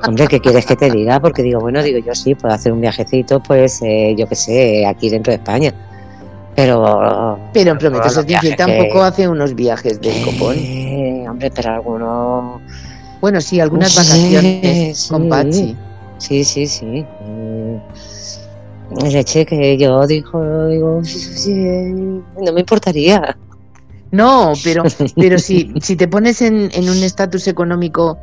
[0.08, 1.20] Hombre, ¿qué quieres que te diga?
[1.20, 4.86] Porque digo, bueno, digo yo sí, puedo hacer un viajecito, pues eh, yo qué sé,
[4.86, 5.74] aquí dentro de España.
[6.56, 7.40] Pero.
[7.54, 8.08] Pero en Prometo
[8.56, 10.58] tampoco hace unos viajes de copón.
[11.30, 12.62] Hombre, pero algunos.
[13.20, 15.76] Bueno, sí, algunas vacaciones con Pachi.
[16.18, 17.06] Sí, sí, sí.
[19.04, 23.36] Leche que yo digo, digo, no me importaría.
[24.12, 24.84] No, pero,
[25.16, 28.18] pero si, si te pones en, en un estatus económico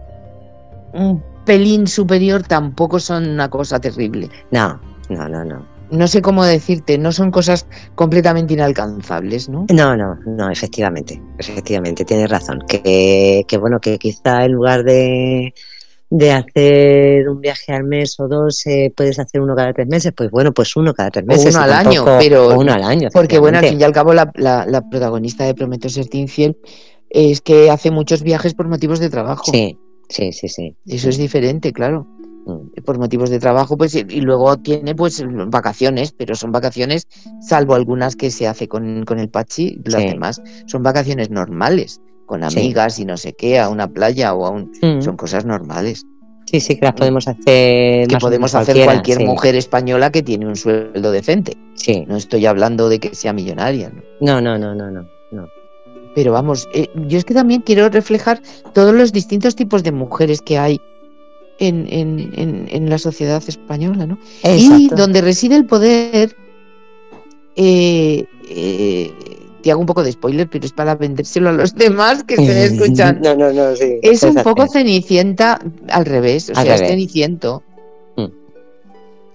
[0.94, 4.30] un pelín superior tampoco son una cosa terrible.
[4.50, 5.66] No, no, no, no.
[5.90, 9.66] No sé cómo decirte, no son cosas completamente inalcanzables, ¿no?
[9.70, 12.60] No, no, no, efectivamente, efectivamente, tienes razón.
[12.66, 15.52] Que, que bueno, que quizá en lugar de,
[16.08, 20.12] de hacer un viaje al mes o dos, eh, puedes hacer uno cada tres meses,
[20.16, 21.54] pues bueno, pues uno cada tres meses.
[21.54, 22.58] O uno al año, pero.
[22.58, 23.08] uno al año.
[23.12, 26.58] Porque bueno, al fin y al cabo, la, la, protagonista de Prometo Serte Infiel
[27.10, 29.50] es que hace muchos viajes por motivos de trabajo.
[29.50, 30.76] Sí, Sí, sí, sí.
[30.86, 32.06] Eso es diferente, claro.
[32.46, 32.82] Mm.
[32.84, 37.06] Por motivos de trabajo, pues, y luego tiene pues vacaciones, pero son vacaciones,
[37.40, 42.98] salvo algunas que se hace con, el Pachi, las demás son vacaciones normales, con amigas
[42.98, 44.72] y no sé qué, a una playa o a un.
[44.82, 45.02] Mm.
[45.02, 46.04] Son cosas normales.
[46.46, 48.08] Sí, sí, que las podemos hacer.
[48.08, 51.56] Que podemos hacer cualquier mujer española que tiene un sueldo decente.
[51.74, 52.04] Sí.
[52.06, 53.92] No estoy hablando de que sea millonaria.
[54.20, 55.06] No, no, no, no, no.
[55.30, 55.48] no.
[56.14, 58.42] Pero vamos, eh, yo es que también quiero reflejar
[58.74, 60.80] todos los distintos tipos de mujeres que hay
[61.58, 64.18] en, en, en, la sociedad española, ¿no?
[64.44, 66.36] Y donde reside el poder,
[67.56, 69.12] eh, eh,
[69.62, 72.74] te hago un poco de spoiler, pero es para vendérselo a los demás que estén
[72.74, 73.34] escuchando.
[73.34, 73.98] no, no, no, sí.
[74.02, 77.62] Es un poco cenicienta al revés, o sea, es ceniciento.
[78.16, 78.26] Mm.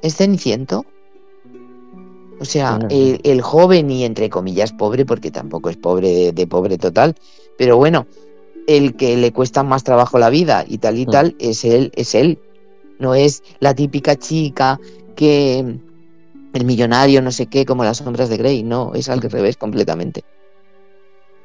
[0.02, 0.86] Es ceniciento.
[2.40, 7.16] O sea, el, joven y entre comillas pobre, porque tampoco es pobre de, pobre total,
[7.58, 8.06] pero bueno,
[8.68, 11.10] el que le cuesta más trabajo la vida y tal y mm.
[11.10, 12.40] tal, es él, es él.
[13.00, 14.80] No es la típica chica
[15.16, 15.80] que
[16.54, 20.24] el millonario, no sé qué, como las sombras de Grey, no, es al revés completamente.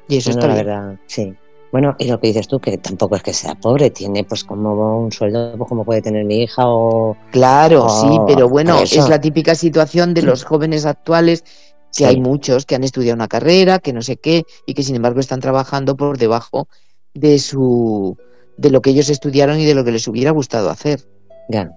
[0.07, 1.33] Y eso está la verdad, sí.
[1.73, 4.99] Bueno, y lo que dices tú, que tampoco es que sea pobre, tiene pues como
[4.99, 7.17] un sueldo pues, como puede tener mi hija o...
[7.31, 11.43] Claro, sí, pero bueno, es la típica situación de los jóvenes actuales,
[11.91, 14.95] que hay muchos que han estudiado una carrera, que no sé qué, y que sin
[14.95, 16.67] embargo están trabajando por debajo
[17.15, 18.17] de su
[18.55, 21.01] de lo que ellos estudiaron y de lo que les hubiera gustado hacer.
[21.49, 21.71] Ya.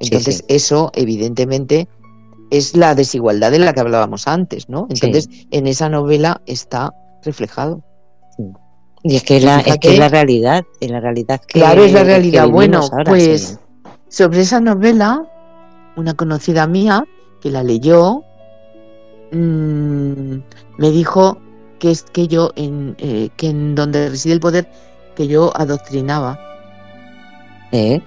[0.00, 1.86] Entonces, eso, evidentemente,
[2.50, 4.88] es la desigualdad de la que hablábamos antes, ¿no?
[4.90, 6.92] Entonces, en esa novela está
[7.22, 7.84] reflejado.
[9.02, 11.92] Y es que es la, es que la realidad, es la realidad que, Claro, es
[11.92, 12.48] la realidad.
[12.48, 13.58] Bueno, pues
[14.08, 15.24] sobre esa novela,
[15.96, 17.04] una conocida mía
[17.40, 18.22] que la leyó,
[19.32, 20.36] mmm,
[20.76, 21.38] me dijo
[21.78, 24.68] que es que yo, en, eh, que en donde reside el poder,
[25.16, 26.38] que yo adoctrinaba.
[27.72, 28.02] ¿Eh?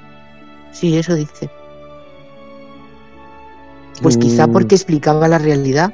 [0.71, 1.49] Sí, eso dice.
[4.01, 4.51] Pues quizá mm.
[4.51, 5.93] porque explicaba la realidad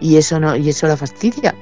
[0.00, 1.54] y eso no y eso la fastidia.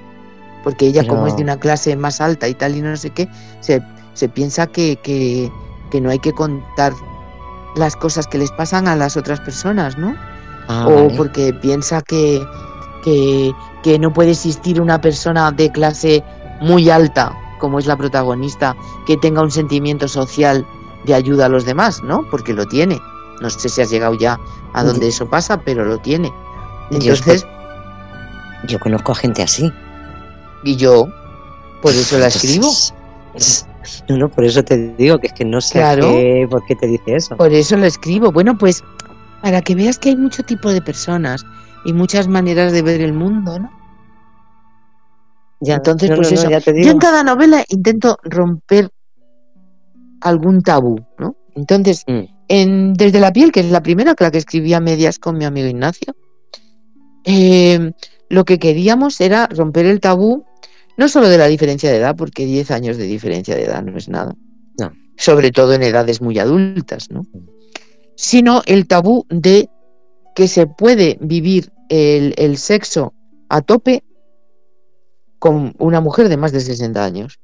[0.63, 3.29] Porque ella, como es de una clase más alta y tal y no sé qué,
[3.61, 3.83] se,
[4.15, 5.51] se piensa que, que,
[5.91, 6.93] que, no hay que contar
[7.75, 10.15] las cosas que les pasan a las otras personas, ¿no?
[10.69, 12.41] Ah, o porque piensa que,
[13.03, 16.23] que, que no puede existir una persona de clase
[16.61, 18.77] muy alta, como es la protagonista,
[19.07, 20.65] que tenga un sentimiento social
[21.05, 22.25] de ayuda a los demás, ¿no?
[22.31, 23.01] Porque lo tiene.
[23.41, 24.39] No sé si has llegado ya
[24.73, 26.33] a donde eso pasa, pero lo tiene.
[26.91, 27.47] Entonces.
[28.69, 29.73] Yo, conozco a gente así.
[30.65, 31.09] Y yo,
[31.81, 32.69] por eso la escribo.
[34.09, 37.17] No, no, por eso te digo que es que no sé por qué te dice
[37.17, 37.37] eso.
[37.37, 38.31] Por eso lo escribo.
[38.31, 38.85] Bueno, pues
[39.43, 41.45] para que veas que hay mucho tipo de personas
[41.85, 43.71] y muchas maneras de ver el mundo, ¿no?
[45.61, 46.49] Ya, Entonces, pues eso.
[46.49, 48.91] yo en cada novela intento romper
[50.21, 51.37] algún tabú, ¿no?
[51.55, 52.21] Entonces, mm.
[52.49, 55.39] en Desde la piel, que es la primera, que la que escribí a medias con
[55.39, 56.15] mi amigo Ignacio,
[57.25, 57.93] eh,
[58.29, 60.45] lo que queríamos era romper el tabú,
[60.97, 63.97] no solo de la diferencia de edad, porque 10 años de diferencia de edad no
[63.97, 64.35] es nada,
[64.79, 64.93] no.
[65.17, 67.27] sobre todo en edades muy adultas, ¿no?
[68.17, 69.69] Sino el tabú de
[70.35, 73.15] que se puede vivir el, el sexo
[73.49, 74.05] a tope
[75.39, 77.41] con una mujer de más de 60 años.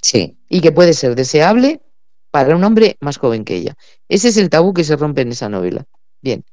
[0.00, 0.38] Sí.
[0.48, 1.82] Y que puede ser deseable
[2.30, 3.76] para un hombre más joven que ella.
[4.08, 5.84] Ese es el tabú que se rompe en esa novela.
[6.22, 6.44] Bien.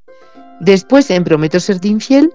[0.60, 2.34] Después, en Prometo serte infiel,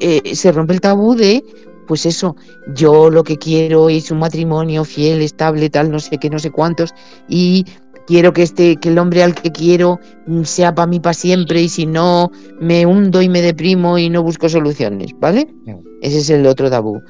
[0.00, 1.44] eh, se rompe el tabú de,
[1.86, 2.36] pues eso,
[2.74, 6.50] yo lo que quiero es un matrimonio fiel, estable, tal, no sé qué, no sé
[6.50, 6.94] cuántos,
[7.28, 7.64] y
[8.06, 9.98] quiero que este, que el hombre al que quiero
[10.44, 12.30] sea para mí para siempre, y si no,
[12.60, 15.48] me hundo y me deprimo y no busco soluciones, ¿vale?
[16.02, 17.00] Ese es el otro tabú.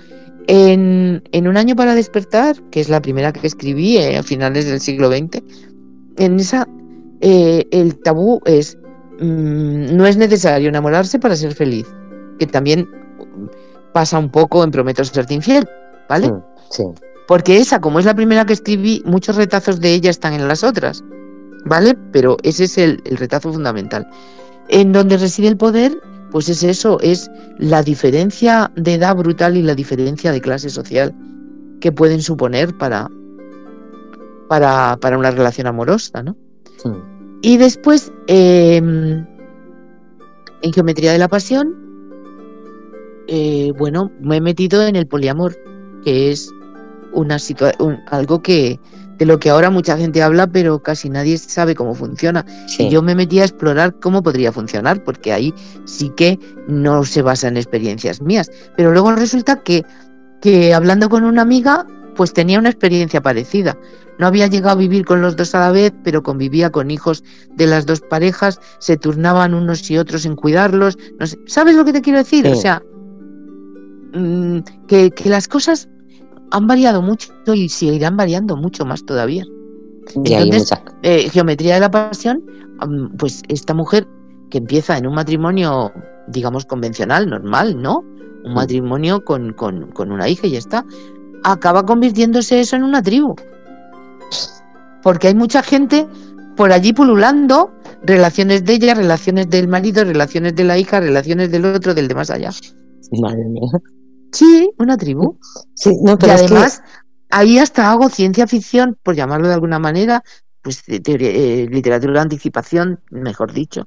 [0.47, 4.81] En, Un año para despertar, que es la primera que escribí eh, a finales del
[4.81, 5.43] siglo XX,
[6.19, 6.69] en esa
[7.21, 8.77] eh, el tabú es
[9.21, 11.87] mm, no es necesario enamorarse para ser feliz,
[12.39, 12.89] que también
[13.95, 15.67] pasa un poco en Prometo serte infiel,
[16.09, 16.31] ¿vale?
[16.69, 16.85] Sí.
[17.27, 20.63] Porque esa, como es la primera que escribí, muchos retazos de ella están en las
[20.63, 21.03] otras,
[21.65, 21.97] ¿vale?
[22.13, 24.07] Pero ese es el, el retazo fundamental.
[24.69, 25.99] En donde reside el poder
[26.35, 31.15] pues es eso, es la diferencia de edad brutal y la diferencia de clase social
[31.81, 33.09] que pueden suponer para,
[34.49, 36.37] para, para una relación amorosa, ¿no?
[37.41, 39.25] Y después, em,
[40.63, 41.84] en Geometría de la Pasión,
[43.29, 45.57] eh, bueno, me he metido en el poliamor,
[46.05, 46.51] que es
[47.13, 48.79] una situación, algo que,
[49.19, 52.45] de lo que ahora mucha gente habla, pero casi nadie sabe cómo funciona.
[52.79, 55.55] Y yo me metí a explorar cómo podría funcionar, porque ahí
[55.85, 58.51] sí que no se basa en experiencias mías.
[58.77, 59.85] Pero luego resulta que,
[60.41, 61.87] que hablando con una amiga,
[62.17, 63.79] pues tenía una experiencia parecida.
[64.19, 67.25] No había llegado a vivir con los dos a la vez, pero convivía con hijos
[67.51, 70.99] de las dos parejas, se turnaban unos y otros en cuidarlos.
[71.19, 71.39] No sé.
[71.47, 72.47] ¿Sabes lo que te quiero decir?
[72.47, 72.83] O sea,
[74.15, 75.89] mm, que, que las cosas
[76.51, 79.45] han variado mucho y seguirán variando mucho más todavía.
[80.15, 80.71] Entonces,
[81.03, 82.45] eh, Geometría de la Pasión,
[83.19, 84.07] pues esta mujer
[84.51, 85.93] que empieza en un matrimonio,
[86.29, 88.05] digamos, convencional, normal, ¿no?
[88.45, 88.55] Un mm.
[88.55, 90.85] matrimonio con, con, con una hija y ya está,
[91.43, 93.35] acaba convirtiéndose eso en una tribu.
[95.03, 96.07] Porque hay mucha gente
[96.57, 101.65] por allí pululando, relaciones de ella, relaciones del marido, relaciones de la hija, relaciones del
[101.65, 102.51] otro, del de más allá.
[103.21, 103.71] Madre mía.
[104.35, 105.39] Sí, una tribu.
[105.75, 106.83] Sí, no, pero y además,
[107.31, 110.25] ahí hasta hago ciencia ficción, por llamarlo de alguna manera,
[110.61, 113.87] pues eh, literatura de anticipación, mejor dicho,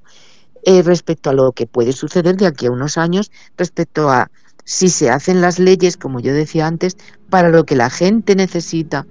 [0.63, 4.31] eh, respecto a lo que puede suceder de aquí a unos años, respecto a
[4.63, 6.95] si se hacen las leyes, como yo decía antes,
[7.29, 9.05] para lo que la gente necesita,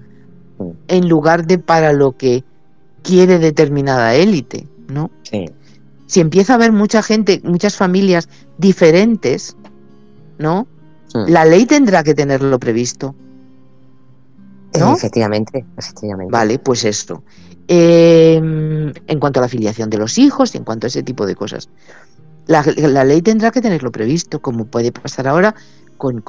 [0.88, 2.44] en lugar de para lo que
[3.02, 5.10] quiere determinada élite, ¿no?
[5.22, 5.50] Sí.
[6.06, 9.56] Si empieza a haber mucha gente, muchas familias diferentes,
[10.38, 10.66] ¿no?
[11.14, 13.14] La ley tendrá que tenerlo previsto.
[14.78, 14.94] ¿no?
[14.94, 16.30] Efectivamente, efectivamente.
[16.30, 17.22] Vale, pues esto.
[17.68, 21.34] Em, en cuanto a la filiación de los hijos, en cuanto a ese tipo de
[21.34, 21.68] cosas.
[22.46, 22.62] La,
[23.04, 25.56] ley tendrá que tenerlo previsto, como puede pasar ahora
[25.96, 26.22] con,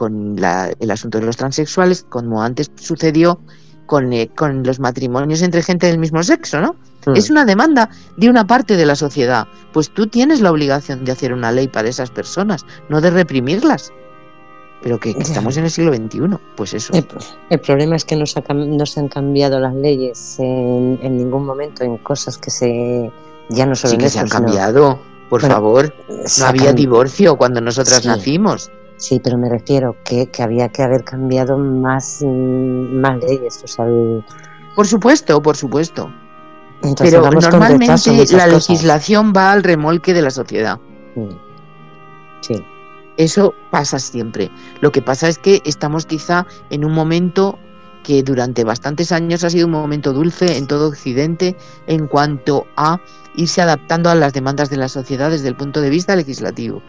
[0.80, 3.40] el asunto de los transexuales, como antes sucedió
[3.86, 6.76] con, eh, con los matrimonios entre gente del mismo sexo, ¿no?
[7.06, 7.16] Mm.
[7.16, 9.48] Es una demanda de una parte de la sociedad.
[9.74, 13.94] Pues tú tienes la obligación de hacer una ley para esas personas, no de reprimirlas.
[14.82, 16.20] Pero que, estamos en el siglo XXI,
[16.56, 16.94] pues eso.
[16.94, 17.06] El,
[17.50, 21.18] el problema es que no se, ha no se han cambiado las leyes en, en
[21.18, 23.12] ningún momento en cosas que se
[23.50, 25.00] ya no solo Sí en que se han sino- cambiado,
[25.30, 25.94] por Bueno, favor.
[26.10, 28.08] No ha había divorcio cuando nosotras Sí.
[28.08, 28.72] nacimos.
[28.98, 33.62] Sí, pero me refiero que, que había que haber cambiado más, mm, más leyes.
[33.64, 34.24] O sea, el-
[34.76, 36.12] Por supuesto, por supuesto.
[36.84, 38.70] entonces Pero normalmente la cosas.
[38.70, 40.80] legislación va al remolque de la sociedad.
[41.16, 41.30] Mm.
[42.42, 42.64] Sí,
[43.18, 44.52] Eso pasa siempre.
[44.82, 47.58] Lo que pasa es que estamos quizá en un momento
[48.04, 53.02] que durante bastantes años ha sido un momento dulce en todo Occidente en cuanto a
[53.36, 56.82] irse adaptando a las demandas de la sociedad desde el punto de vista legislativo.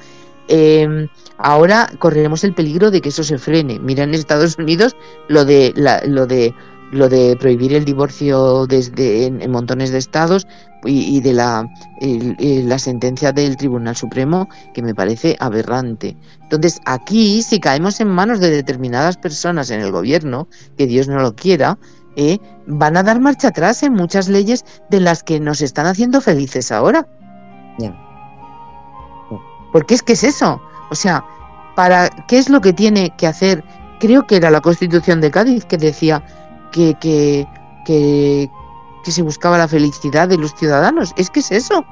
[0.46, 3.78] Eh, ahora correremos el peligro de que eso se frene.
[3.78, 4.96] Mira en Estados Unidos
[5.28, 5.72] lo de
[6.06, 6.54] lo de
[6.92, 10.46] lo de prohibir el divorcio desde en, en montones de estados
[10.84, 11.68] y, y de la
[12.00, 16.16] el- el- la sentencia del Tribunal Supremo que me parece aberrante.
[16.42, 21.18] Entonces, aquí, si caemos en manos de determinadas personas en el gobierno, que Dios no
[21.20, 21.78] lo quiera,
[22.16, 26.20] eh, van a dar marcha atrás en muchas leyes de las que nos están haciendo
[26.20, 27.06] felices ahora.
[27.78, 27.94] ya.
[29.72, 30.60] Porque es que es eso.
[30.90, 31.24] O sea,
[31.76, 33.62] para ¿qué es lo que tiene que hacer?
[34.00, 36.24] Creo que era la Constitución de Cádiz que decía
[36.72, 37.46] que, que,
[37.84, 38.50] que,
[39.04, 41.12] que se buscaba la felicidad de los ciudadanos.
[41.16, 41.84] Es que es eso.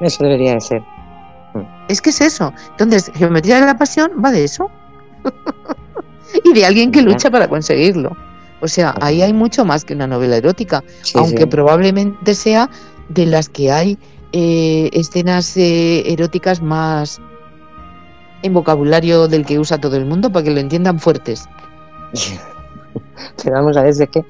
[0.00, 0.82] Eso debería de ser.
[1.88, 2.52] Es que es eso.
[2.70, 4.70] Entonces, Geometría de la Pasión va de eso.
[6.44, 8.16] y de alguien que lucha para conseguirlo.
[8.60, 11.46] O sea, ahí hay mucho más que una novela erótica, Sí, aunque sí.
[11.46, 12.70] probablemente sea
[13.08, 13.98] de las que hay
[14.32, 17.20] eh, escenas eh, eróticas más
[18.42, 21.48] en vocabulario del que usa todo el mundo para que lo entiendan fuertes.
[23.42, 24.24] Pero vamos a ver, es que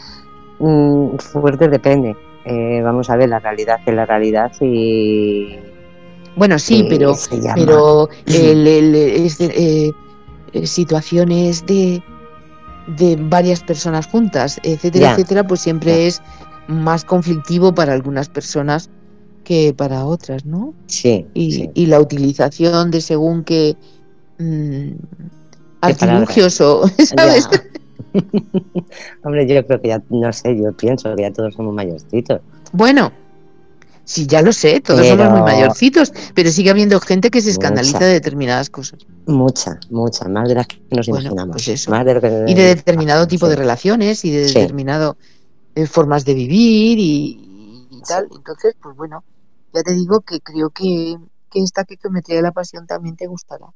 [0.58, 2.16] mm, fuerte depende.
[2.44, 5.56] Eh, vamos a ver, la realidad es la realidad y.
[6.36, 7.14] Bueno, sí, pero
[7.54, 9.92] pero el- el- es de-
[10.52, 12.02] eh, situaciones de
[12.98, 15.12] de varias personas juntas, etcétera, Ya.
[15.14, 16.06] etcétera, pues siempre Ya.
[16.06, 16.22] es
[16.68, 18.90] más conflictivo para algunas personas
[19.42, 20.72] que para otras, ¿no?
[20.86, 21.70] Sí, Y, sí.
[21.74, 23.76] y la utilización de según qué
[24.38, 24.90] mm,
[25.80, 26.02] palabras.
[26.02, 27.48] artilugios o, ¿sabes?
[27.50, 27.62] Ya.
[29.22, 32.40] Hombre, yo creo que ya, no sé, yo pienso que ya todos somos mayorcitos.
[32.72, 33.12] Bueno,
[34.04, 37.50] sí, ya lo sé, todos Pero- somos muy mayorcitos, pero sigue habiendo gente que se
[37.50, 38.06] escandaliza Mucha.
[38.06, 39.00] de determinadas cosas.
[39.26, 41.52] Mucha, mucha, más de las que nos Bueno, imaginamos.
[41.54, 41.90] pues eso.
[41.90, 43.50] Más de lo que- y de determinado tipo Sí.
[43.50, 44.54] de relaciones y de Sí.
[44.60, 45.16] determinado
[45.74, 48.28] eh, formas de vivir y, y tal.
[48.34, 49.22] Entonces, pues bueno,
[49.74, 51.16] ya te digo que creo que,
[51.50, 53.66] que esta que geometría de la pasión también te gustará.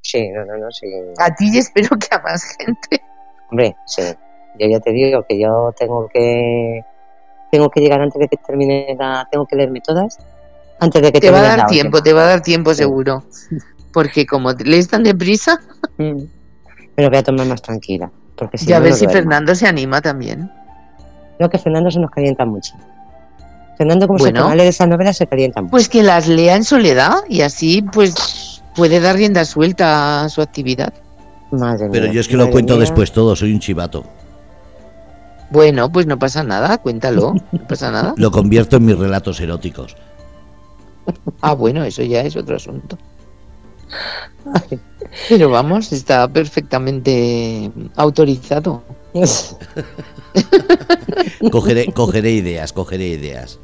[0.00, 0.86] Sí, no, no, no, sí.
[1.16, 3.00] A ti y espero que a más gente.
[3.50, 4.02] Hombre, sí.
[4.58, 6.82] Yo ya te digo que yo tengo que
[7.50, 10.18] tengo que llegar antes de que termine la, tengo que leerme todas
[10.80, 12.78] antes de que Te va a dar la tiempo, te va a dar tiempo Sí.
[12.78, 13.22] seguro.
[13.92, 15.60] Porque como lees tan deprisa.
[15.96, 16.24] Mm.
[16.96, 19.20] Me lo voy a tomar más tranquila, porque si ya no, ves no si duermo.
[19.20, 20.50] Fernando se anima también.
[21.36, 22.74] Creo que Fernando se nos calienta mucho.
[23.78, 24.46] Fernando, como Bueno.
[24.46, 25.70] se a leer esas novelas, se calienta mucho.
[25.70, 30.42] Pues que las lea en soledad y así pues puede dar rienda suelta a su
[30.42, 30.92] actividad.
[31.54, 32.80] Madre Pero mía, yo es que lo cuento mía.
[32.80, 34.04] después todo, soy un chivato.
[35.50, 38.14] Bueno, pues no pasa nada, cuéntalo, no pasa nada.
[38.16, 39.96] Lo convierto en mis relatos eróticos.
[41.40, 42.96] Ah, bueno, eso ya es otro asunto.
[45.28, 48.82] Pero vamos, está perfectamente autorizado.
[51.50, 53.58] Cogeré, cogeré ideas, cogeré ideas.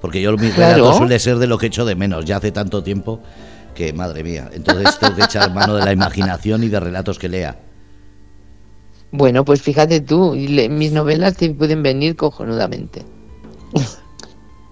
[0.00, 0.74] Porque yo mis Claro.
[0.76, 3.20] relatos suele ser de lo que echo de menos, ya hace tanto tiempo
[3.74, 7.28] que, madre mía, entonces tengo que echar mano de la imaginación y de relatos que
[7.28, 7.60] lea.
[9.10, 13.04] Bueno, pues fíjate tú, mis novelas te pueden venir cojonudamente.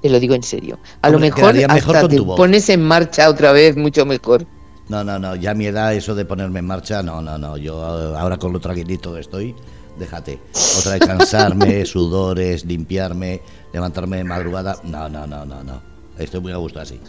[0.03, 0.81] Te lo digo en serio.
[1.01, 4.45] A lo mejor mejor hasta te pones en marcha otra vez mucho mejor.
[4.89, 7.57] No, no, no, ya a mi edad eso de ponerme en marcha, no, no, no,
[7.57, 9.55] yo eh, ahora con lo tranquilito que estoy,
[9.97, 10.41] déjate.
[10.79, 13.41] Otra vez cansarme, sudores, limpiarme,
[13.73, 15.81] levantarme de madrugada, no, no, no, no, no.
[16.19, 17.01] Estoy muy a gusto así.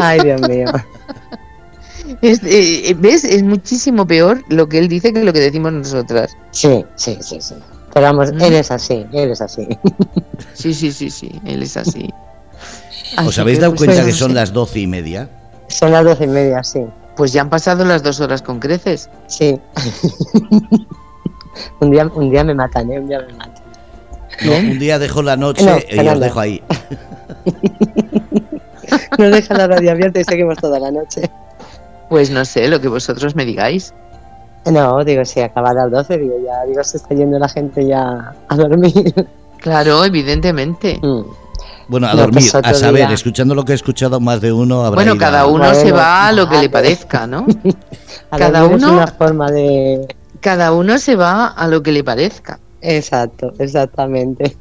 [0.00, 0.66] Ay, Dios mío.
[2.22, 3.24] Es, eh, ¿Ves?
[3.24, 6.36] Es muchísimo peor lo que él dice que lo que decimos nosotras.
[6.50, 7.54] Sí, sí, sí, sí.
[7.92, 8.40] Pero vamos, Mm.
[8.42, 9.66] él es así, él es así.
[10.54, 12.08] Sí, sí, sí, sí, él es así.
[13.26, 15.28] ¿Os habéis que, dado pues, cuenta que son las doce y media?
[15.68, 16.80] Son las doce y media, sí.
[17.16, 19.10] Pues ya han pasado las dos horas con creces.
[19.26, 19.58] Sí.
[21.80, 23.00] un, día, un día me matan, ¿eh?
[23.00, 23.64] Un día me matan.
[24.44, 26.62] No, un día dejo la noche No, y os dejo ahí.
[29.18, 31.30] Nos deja la radio abierta y seguimos toda la noche.
[32.08, 33.92] Pues no sé, lo que vosotros me digáis.
[34.66, 38.34] No, digo, si acaba las 12, digo, ya, digo, se está yendo la gente ya
[38.48, 39.14] a dormir.
[39.58, 40.98] Claro, evidentemente.
[41.02, 41.22] Mm.
[41.88, 43.14] Bueno, a No, dormir, pues a saber, día.
[43.14, 46.28] escuchando lo que he escuchado, más de uno habrá Bueno, ido cada uno se va
[46.28, 47.46] a lo que le parezca, ¿no?
[48.30, 50.06] A Cada uno- Es una forma de.
[50.40, 52.60] Cada uno se va a lo que le parezca.
[52.82, 54.54] Exacto, exactamente.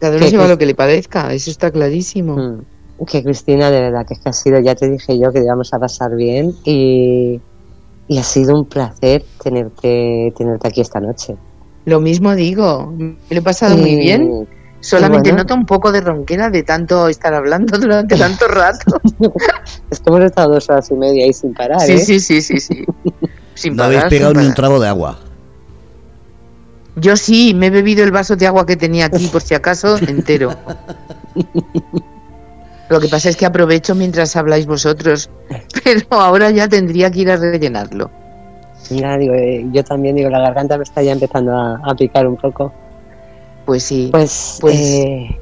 [0.00, 2.36] Cada uno se va a lo que le parezca, eso está clarísimo.
[2.36, 2.60] Mm.
[3.06, 5.74] Que Cristina, de verdad, que es que ha sido, ya te dije yo que íbamos
[5.74, 7.40] a pasar bien y,
[8.08, 11.36] y ha sido un placer tenerte, tenerte aquí esta noche.
[11.86, 14.48] Lo mismo digo, me lo he pasado muy bien.
[14.80, 15.42] Solamente bueno.
[15.44, 19.00] noto un poco de ronquera de tanto estar hablando durante tanto rato.
[19.90, 21.98] Es que hemos estado dos horas y media ahí sin parar, Sí, ¿eh?
[21.98, 22.84] sí, sí, sí, sí.
[23.54, 24.56] Sin No habéis parar, pegado ni un parar.
[24.56, 25.18] trago de agua.
[26.96, 29.96] Yo sí, me he bebido el vaso de agua que tenía aquí, por si acaso,
[29.98, 30.50] entero.
[32.88, 35.30] Lo que pasa es que aprovecho mientras habláis vosotros,
[35.84, 38.10] pero ahora ya tendría que ir a rellenarlo.
[38.90, 42.36] Digo, eh, yo también digo, la garganta me está ya empezando a, a picar un
[42.36, 42.72] poco.
[43.64, 45.38] Pues sí, Pues, Pues- eh,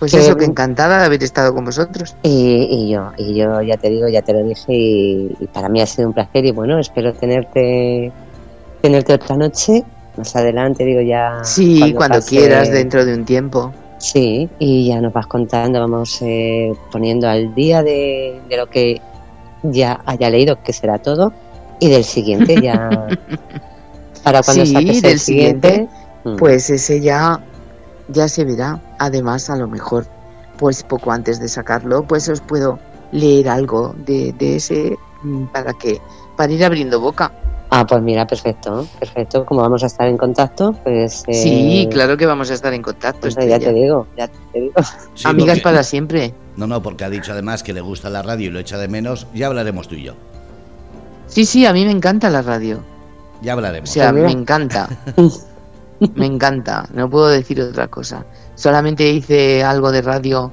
[0.00, 2.16] pues eso, que encantada de haber estado con vosotros.
[2.22, 5.68] y, y yo, y yo ya te digo, ya te lo dije y, y para
[5.70, 8.12] mí ha sido un placer y bueno, espero tenerte,
[8.82, 9.84] tenerte otra noche.
[10.18, 11.38] Más adelante, digo ya.
[11.44, 13.72] Sí, cuando, pase- quieras, dentro de un tiempo.
[13.98, 19.00] Sí, y ya nos vas contando, vamos eh, poniendo al día de, de lo que
[19.62, 21.32] ya haya leído, que será todo,
[21.80, 23.06] y del siguiente ya.
[24.22, 25.68] para cuando Sí, saques el del siguiente.
[25.68, 25.88] siguiente,
[26.24, 27.40] mm, Pues ese ya,
[28.08, 28.80] ya se verá.
[28.98, 30.06] Además, a lo mejor,
[30.58, 32.78] pues poco antes de sacarlo, pues os puedo
[33.12, 36.00] leer algo de, de ese mm, para que
[36.36, 37.32] para ir abriendo boca.
[37.68, 39.44] Ah, pues mira, perfecto, perfecto.
[39.44, 41.24] Como vamos a estar en contacto, pues.
[41.26, 43.22] eh, Sí, claro que vamos a estar en contacto.
[43.22, 44.74] pues ya te digo, ya te digo.
[45.14, 46.32] Sí, Amigas porque- para siempre.
[46.56, 48.88] No, no, porque ha dicho además que le gusta la radio y lo echa de
[48.88, 49.26] menos.
[49.34, 50.14] Ya hablaremos tú y yo.
[51.26, 52.80] Sí, sí, a mí me encanta la radio.
[53.42, 53.90] Ya O hablaremos.
[53.90, 54.88] sea, Pues me encanta.
[56.14, 58.26] Me encanta, no puedo decir otra cosa.
[58.54, 60.52] Solamente hice algo de radio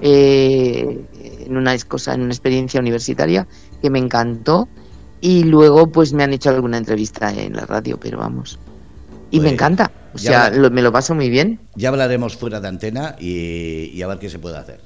[0.00, 1.04] eh,
[1.46, 3.46] en una cosa, en una experiencia universitaria
[3.82, 4.68] que me encantó
[5.20, 8.58] y luego pues me han hecho alguna entrevista en la radio, pero vamos.
[9.30, 11.58] Y me Pues, encanta, o ya sea, lo- me lo paso muy bien.
[11.74, 14.80] Ya hablaremos fuera de antena y, y a ver qué se puede hacer.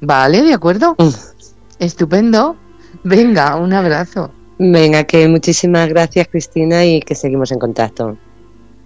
[0.00, 0.96] Vale, de acuerdo.
[1.78, 2.56] Estupendo.
[3.04, 4.32] Venga, un abrazo.
[4.58, 8.16] Venga, que muchísimas gracias, Cristina, y que seguimos en contacto.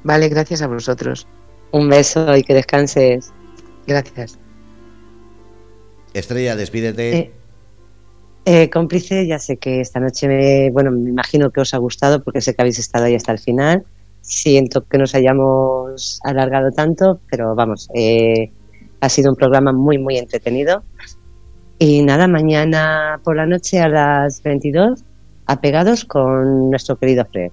[0.02, 1.26] Vale, gracias a vosotros.
[1.72, 3.32] Un beso y que descanses.
[3.86, 4.36] Gracias.
[6.12, 7.16] Estrella, despídete.
[7.16, 7.32] Eh,
[8.44, 12.22] eh, cómplice, ya sé que esta noche, me, bueno, me imagino que os ha gustado
[12.22, 13.84] porque sé que habéis estado ahí hasta el final.
[14.22, 18.50] Siento que nos hayamos alargado tanto, pero vamos, eh,
[19.00, 20.82] ha sido un programa muy, muy entretenido.
[21.78, 25.02] Y nada, mañana por la noche a las 22,
[25.46, 27.50] apegados con nuestro querido Fred.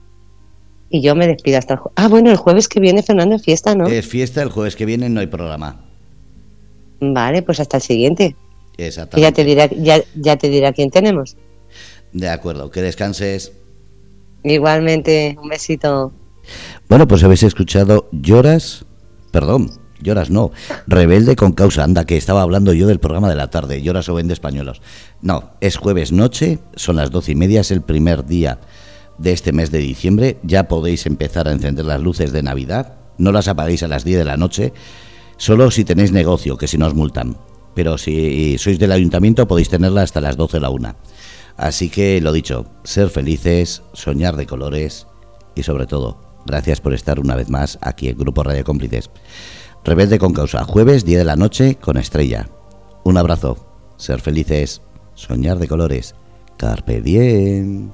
[0.89, 1.93] Y yo me despido hasta el jueves.
[1.97, 3.87] Ah, bueno, el jueves que viene Fernando en fiesta, ¿no?
[3.87, 5.81] Es fiesta, el jueves que viene no hay programa.
[6.99, 8.35] Vale, pues hasta el siguiente.
[8.77, 9.21] Exactamente.
[9.21, 11.35] ya te dirá, ya, ya te dirá quién tenemos.
[12.13, 13.51] De acuerdo, que descanses.
[14.43, 16.13] Igualmente, un besito.
[16.87, 18.85] Bueno, pues habéis escuchado Lloras,
[19.31, 20.51] perdón, Lloras no,
[20.85, 24.13] Rebelde con causa, anda, que estaba hablando yo del programa de la tarde, Lloras o
[24.13, 24.81] Vende Españolos.
[25.21, 28.59] No, es jueves noche, son las doce y media, es el primer día
[29.17, 33.31] de este mes de diciembre, ya podéis empezar a encender las luces de Navidad, no
[33.31, 34.73] las apaguéis a las 10 de la noche,
[35.37, 37.35] solo si tenéis negocio, que si no os multan,
[37.77, 40.95] pero si sois del ayuntamiento podéis tenerla hasta las 12 o la 1.
[41.57, 45.05] Así que lo dicho, ser felices, soñar de colores
[45.53, 49.11] y sobre todo, gracias por estar una vez más aquí en Grupo Radio Cómplices.
[49.83, 52.49] Rebelde con causa, jueves 10 de la noche con Estrella.
[53.03, 54.81] Un abrazo, ser felices,
[55.13, 56.15] soñar de colores.
[56.57, 57.91] Carpe diem.